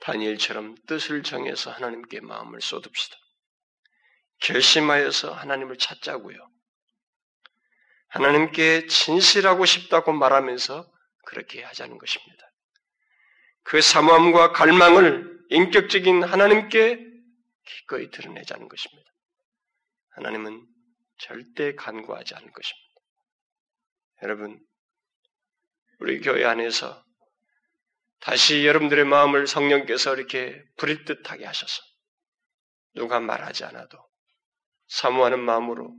다니엘처럼 0.00 0.76
뜻을 0.86 1.22
정해서 1.22 1.70
하나님께 1.70 2.20
마음을 2.20 2.60
쏟읍시다. 2.60 3.16
결심하여서 4.40 5.32
하나님을 5.32 5.78
찾자고요. 5.78 6.55
하나님께 8.08 8.86
진실하고 8.86 9.64
싶다고 9.64 10.12
말하면서 10.12 10.90
그렇게 11.26 11.62
하자는 11.62 11.98
것입니다. 11.98 12.52
그 13.62 13.80
사모함과 13.80 14.52
갈망을 14.52 15.38
인격적인 15.50 16.22
하나님께 16.22 17.04
기꺼이 17.64 18.10
드러내자는 18.10 18.68
것입니다. 18.68 19.10
하나님은 20.10 20.64
절대 21.18 21.74
간과하지 21.74 22.34
않을 22.34 22.52
것입니다. 22.52 22.86
여러분, 24.22 24.60
우리 25.98 26.20
교회 26.20 26.44
안에서 26.44 27.04
다시 28.20 28.66
여러분들의 28.66 29.04
마음을 29.04 29.46
성령께서 29.46 30.14
이렇게 30.14 30.62
부릴 30.76 31.04
듯하게 31.04 31.44
하셔서 31.44 31.82
누가 32.94 33.20
말하지 33.20 33.64
않아도 33.64 33.98
사모하는 34.88 35.40
마음으로 35.40 35.94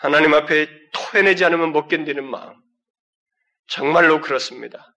하나님 0.00 0.32
앞에 0.32 0.66
토해내지 0.92 1.44
않으면 1.44 1.72
못 1.72 1.86
견디는 1.86 2.24
마음. 2.24 2.54
정말로 3.66 4.22
그렇습니다. 4.22 4.96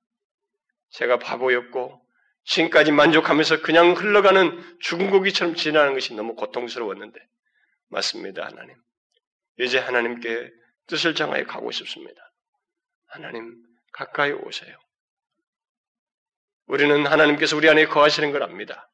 제가 0.92 1.20
바보였고 1.20 2.02
지금까지 2.46 2.94
만족하면서 2.94 3.62
그냥 3.64 3.92
흘러가는 3.92 4.80
죽은 4.80 5.12
고기처럼 5.12 5.56
지나는 5.56 5.94
것이 5.94 6.14
너무 6.14 6.36
고통스러웠는데 6.36 7.20
맞습니다, 7.90 8.46
하나님. 8.46 8.76
이제 9.60 9.78
하나님께 9.78 10.50
뜻을 10.88 11.16
정하여 11.16 11.46
가고 11.46 11.70
싶습니다. 11.72 12.22
하나님, 13.08 13.62
가까이 13.92 14.32
오세요. 14.32 14.74
우리는 16.66 17.06
하나님께서 17.06 17.58
우리 17.58 17.70
안에 17.70 17.88
거하시는 17.88 18.32
걸 18.32 18.42
압니다. 18.42 18.90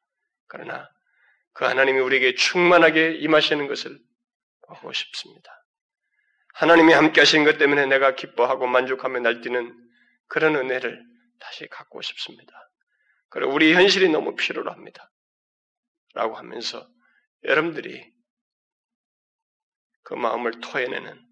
그러나 0.48 0.90
그 1.52 1.64
하나님이 1.64 2.00
우리에게 2.00 2.34
충만하게 2.34 3.14
임하시는 3.18 3.68
것을 3.68 3.96
보고 4.66 4.92
싶습니다. 4.92 5.59
하나님이 6.60 6.92
함께 6.92 7.22
하시는 7.22 7.42
것 7.46 7.56
때문에 7.56 7.86
내가 7.86 8.14
기뻐하고 8.14 8.66
만족하며 8.66 9.20
날뛰는 9.20 9.74
그런 10.26 10.56
은혜를 10.56 11.02
다시 11.38 11.66
갖고 11.68 12.02
싶습니다. 12.02 12.52
그리고 13.30 13.54
우리 13.54 13.72
현실이 13.72 14.10
너무 14.10 14.34
필요로 14.34 14.70
합니다. 14.70 15.10
라고 16.12 16.36
하면서 16.36 16.86
여러분들이 17.44 18.12
그 20.02 20.12
마음을 20.12 20.60
토해내는 20.60 21.26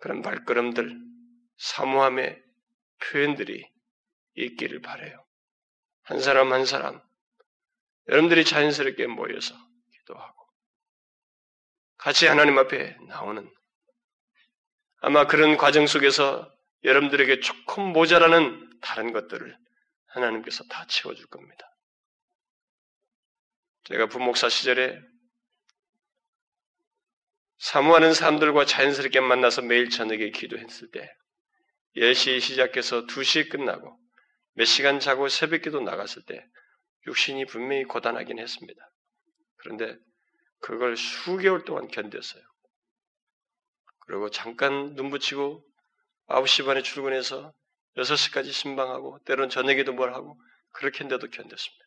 그런 0.00 0.22
발걸음들, 0.22 0.98
사모함의 1.58 2.42
표현들이 2.98 3.64
있기를 4.34 4.80
바래요. 4.80 5.24
한 6.02 6.20
사람 6.20 6.52
한 6.52 6.66
사람 6.66 7.00
여러분들이 8.08 8.44
자연스럽게 8.44 9.06
모여서 9.06 9.54
기도하고 9.92 10.48
같이 11.96 12.26
하나님 12.26 12.58
앞에 12.58 12.96
나오는 13.06 13.48
아마 15.06 15.26
그런 15.26 15.58
과정 15.58 15.86
속에서 15.86 16.50
여러분들에게 16.82 17.40
조금 17.40 17.92
모자라는 17.92 18.80
다른 18.80 19.12
것들을 19.12 19.54
하나님께서 20.06 20.64
다 20.64 20.86
채워줄 20.86 21.26
겁니다. 21.26 21.70
제가 23.84 24.06
부목사 24.06 24.48
시절에 24.48 24.98
사모하는 27.58 28.14
사람들과 28.14 28.64
자연스럽게 28.64 29.20
만나서 29.20 29.60
매일 29.60 29.90
저녁에 29.90 30.30
기도했을 30.30 30.90
때 30.90 31.14
10시 31.98 32.40
시작해서 32.40 33.04
2시 33.04 33.50
끝나고 33.50 33.98
몇 34.54 34.64
시간 34.64 35.00
자고 35.00 35.28
새벽 35.28 35.60
기도 35.60 35.82
나갔을 35.82 36.22
때 36.24 36.42
육신이 37.06 37.44
분명히 37.44 37.84
고단하긴 37.84 38.38
했습니다. 38.38 38.90
그런데 39.56 39.98
그걸 40.60 40.96
수개월 40.96 41.66
동안 41.66 41.88
견뎠어요. 41.88 42.53
그리고 44.06 44.30
잠깐 44.30 44.94
눈 44.94 45.10
붙이고 45.10 45.64
9시 46.28 46.66
반에 46.66 46.82
출근해서 46.82 47.52
6시까지 47.96 48.52
신방하고 48.52 49.18
때론 49.24 49.48
저녁에도 49.48 49.92
뭘 49.92 50.14
하고 50.14 50.38
그렇게 50.72 51.04
했는데도 51.04 51.30
견뎠습니다. 51.30 51.84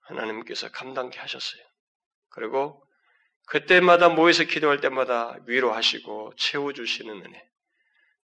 하나님께서 0.00 0.70
감당케 0.70 1.18
하셨어요. 1.18 1.62
그리고 2.30 2.84
그때마다 3.46 4.08
모여서 4.08 4.44
기도할 4.44 4.80
때마다 4.80 5.36
위로하시고 5.46 6.34
채워주시는 6.36 7.24
은혜, 7.24 7.44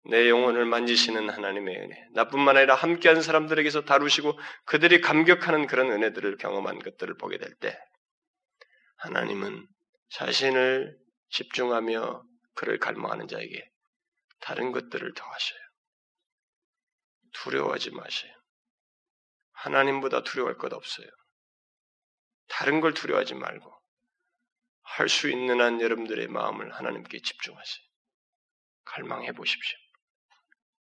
내 0.09 0.29
영혼을 0.29 0.65
만지시는 0.65 1.29
하나님의 1.29 1.75
은혜, 1.75 1.95
나뿐만 2.13 2.57
아니라 2.57 2.75
함께한 2.75 3.23
사람들에게서 3.23 3.85
다루시고 3.85 4.37
그들이 4.65 5.01
감격하는 5.01 5.65
그런 5.65 5.91
은혜들을 5.91 6.37
경험한 6.37 6.79
것들을 6.79 7.17
보게 7.17 7.39
될 7.39 7.55
때, 7.55 7.75
하나님은 8.97 9.65
자신을 10.09 10.95
집중하며 11.35 12.25
그를 12.53 12.79
갈망하는 12.79 13.27
자에게 13.27 13.69
다른 14.39 14.71
것들을 14.71 15.13
더하셔요. 15.13 15.59
두려워하지 17.33 17.91
마세요. 17.91 18.33
하나님보다 19.51 20.23
두려워할 20.23 20.57
것 20.57 20.71
없어요. 20.71 21.09
다른 22.47 22.79
걸 22.79 22.93
두려워하지 22.93 23.33
말고 23.33 23.73
할 24.83 25.09
수 25.09 25.29
있는 25.29 25.59
한 25.59 25.81
여러분들의 25.81 26.27
마음을 26.27 26.73
하나님께 26.73 27.19
집중하세요. 27.19 27.85
갈망해 28.85 29.33
보십시오. 29.33 29.77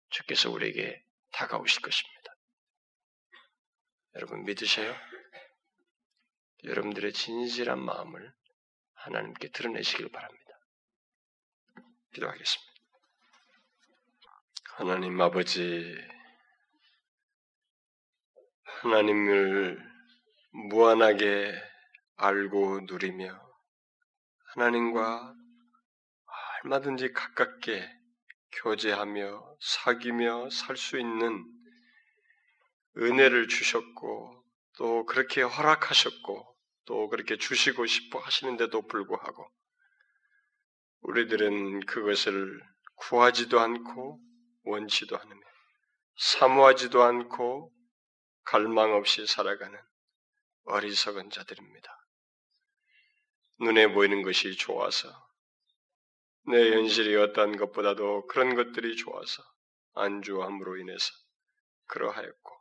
주께서 0.09 0.49
우리에게 0.51 1.03
다가오실 1.31 1.81
것입니다. 1.81 2.33
여러분 4.15 4.45
믿으세요? 4.45 4.95
여러분들의 6.63 7.11
진실한 7.11 7.83
마음을 7.83 8.33
하나님께 8.99 9.49
드러내시길 9.51 10.11
바랍니다. 10.11 10.59
기도하겠습니다. 12.13 12.73
하나님 14.73 15.19
아버지, 15.21 15.95
하나님을 18.63 19.79
무한하게 20.69 21.53
알고 22.17 22.81
누리며 22.81 23.39
하나님과 24.53 25.35
얼마든지 26.63 27.13
가깝게 27.13 27.89
교제하며 28.51 29.57
사귀며 29.61 30.49
살 30.49 30.75
수 30.75 30.97
있는 30.99 31.45
은혜를 32.97 33.47
주셨고 33.47 34.43
또 34.77 35.05
그렇게 35.05 35.41
허락하셨고 35.41 36.58
또 36.89 37.07
그렇게 37.07 37.37
주시고 37.37 37.85
싶어 37.85 38.17
하시는데도 38.17 38.87
불구하고 38.87 39.47
우리들은 41.01 41.81
그것을 41.85 42.59
구하지도 42.95 43.59
않고 43.59 44.19
원치도 44.63 45.15
않으며 45.15 45.41
사모하지도 46.17 47.03
않고 47.03 47.71
갈망 48.43 48.93
없이 48.93 49.27
살아가는 49.27 49.79
어리석은 50.63 51.29
자들입니다. 51.29 51.95
눈에 53.59 53.93
보이는 53.93 54.23
것이 54.23 54.55
좋아서 54.55 55.09
내 56.47 56.71
현실이 56.71 57.15
어떤 57.17 57.55
것보다도 57.55 58.25
그런 58.25 58.55
것들이 58.55 58.95
좋아서 58.95 59.43
안주함으로 59.93 60.77
인해서 60.77 61.13
그러하였고 61.85 62.58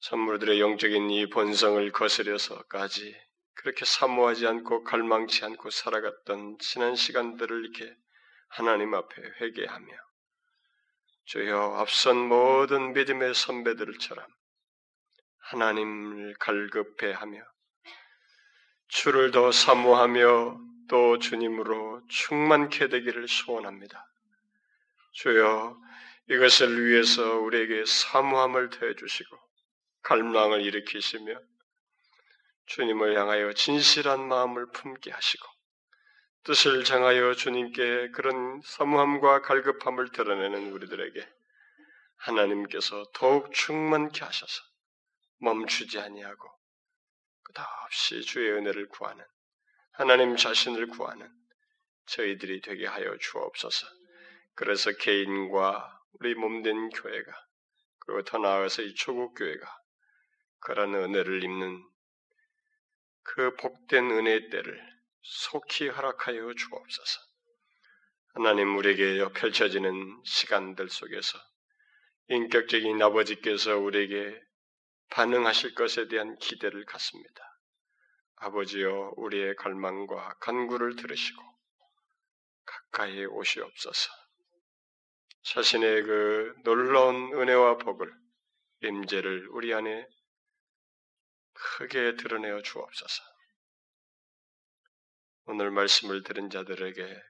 선물들의 0.00 0.60
영적인 0.60 1.10
이 1.10 1.28
본성을 1.28 1.92
거스려서까지 1.92 3.14
그렇게 3.54 3.84
사모하지 3.84 4.46
않고 4.46 4.82
갈망치 4.82 5.44
않고 5.44 5.68
살아갔던 5.68 6.56
지난 6.58 6.96
시간들을 6.96 7.64
이렇게 7.64 7.94
하나님 8.48 8.94
앞에 8.94 9.22
회개하며 9.40 9.88
주여 11.26 11.76
앞선 11.76 12.16
모든 12.16 12.94
믿음의 12.94 13.34
선배들처럼 13.34 14.26
하나님을 15.50 16.34
갈급해하며 16.40 17.42
주를 18.88 19.30
더 19.30 19.52
사모하며 19.52 20.58
또 20.88 21.18
주님으로 21.18 22.02
충만케 22.08 22.88
되기를 22.88 23.28
소원합니다. 23.28 24.04
주여 25.12 25.78
이것을 26.30 26.86
위해서 26.86 27.38
우리에게 27.38 27.84
사모함을 27.84 28.70
더해 28.70 28.94
주시고 28.96 29.49
갈망을 30.02 30.62
일으키시며 30.62 31.40
주님을 32.66 33.18
향하여 33.18 33.52
진실한 33.52 34.26
마음을 34.28 34.70
품게 34.72 35.10
하시고 35.10 35.46
뜻을 36.44 36.84
정하여 36.84 37.34
주님께 37.34 38.10
그런 38.12 38.60
사모함과 38.64 39.42
갈급함을 39.42 40.12
드러내는 40.12 40.72
우리들에게 40.72 41.28
하나님께서 42.16 43.04
더욱 43.12 43.52
충만케 43.52 44.24
하셔서 44.24 44.62
멈추지 45.38 45.98
아니하고 45.98 46.48
끝없이 47.42 48.22
주의 48.22 48.52
은혜를 48.52 48.88
구하는 48.88 49.24
하나님 49.92 50.36
자신을 50.36 50.86
구하는 50.88 51.28
저희들이 52.06 52.60
되게 52.62 52.86
하여 52.86 53.16
주옵소서. 53.18 53.86
그래서 54.54 54.92
개인과 54.92 56.00
우리 56.20 56.34
몸된 56.34 56.90
교회가 56.90 57.32
그리고 58.00 58.22
더 58.22 58.38
나아가서 58.38 58.82
이 58.82 58.94
초국 58.94 59.34
교회가 59.34 59.79
그런 60.60 60.94
은혜를 60.94 61.42
입는 61.44 61.82
그 63.22 63.54
복된 63.56 64.10
은혜의 64.10 64.50
때를 64.50 64.80
속히 65.22 65.88
허락하여 65.88 66.54
주옵소서. 66.54 67.20
하나님 68.34 68.76
우리에게 68.76 69.24
펼쳐지는 69.32 70.22
시간들 70.24 70.88
속에서 70.88 71.38
인격적인 72.28 73.02
아버지께서 73.02 73.76
우리에게 73.76 74.40
반응하실 75.10 75.74
것에 75.74 76.06
대한 76.08 76.36
기대를 76.38 76.84
갖습니다. 76.84 77.42
아버지여 78.36 79.14
우리의 79.16 79.56
갈망과 79.56 80.36
간구를 80.40 80.96
들으시고 80.96 81.42
가까이 82.64 83.24
오시옵소서. 83.26 84.10
자신의 85.42 86.02
그 86.02 86.54
놀라운 86.64 87.32
은혜와 87.34 87.78
복을 87.78 88.12
임재를 88.82 89.48
우리 89.50 89.74
안에 89.74 90.06
크게 91.60 92.16
드러내어 92.16 92.62
주옵소서. 92.62 93.22
오늘 95.46 95.70
말씀을 95.70 96.22
들은 96.22 96.48
자들에게 96.48 97.22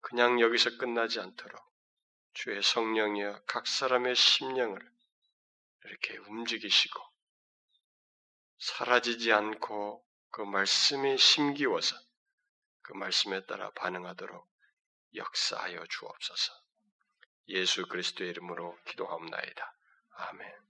그냥 0.00 0.40
여기서 0.40 0.78
끝나지 0.78 1.18
않도록 1.20 1.60
주의 2.34 2.62
성령이여 2.62 3.42
각 3.46 3.66
사람의 3.66 4.14
심령을 4.14 4.80
이렇게 5.84 6.16
움직이시고 6.18 7.00
사라지지 8.58 9.32
않고 9.32 10.04
그 10.30 10.42
말씀이 10.42 11.18
심기워서 11.18 11.96
그 12.82 12.92
말씀에 12.92 13.46
따라 13.46 13.70
반응하도록 13.72 14.48
역사하여 15.14 15.86
주옵소서. 15.86 16.52
예수 17.48 17.86
그리스도의 17.86 18.30
이름으로 18.30 18.78
기도하옵나이다. 18.84 19.74
아멘. 20.10 20.67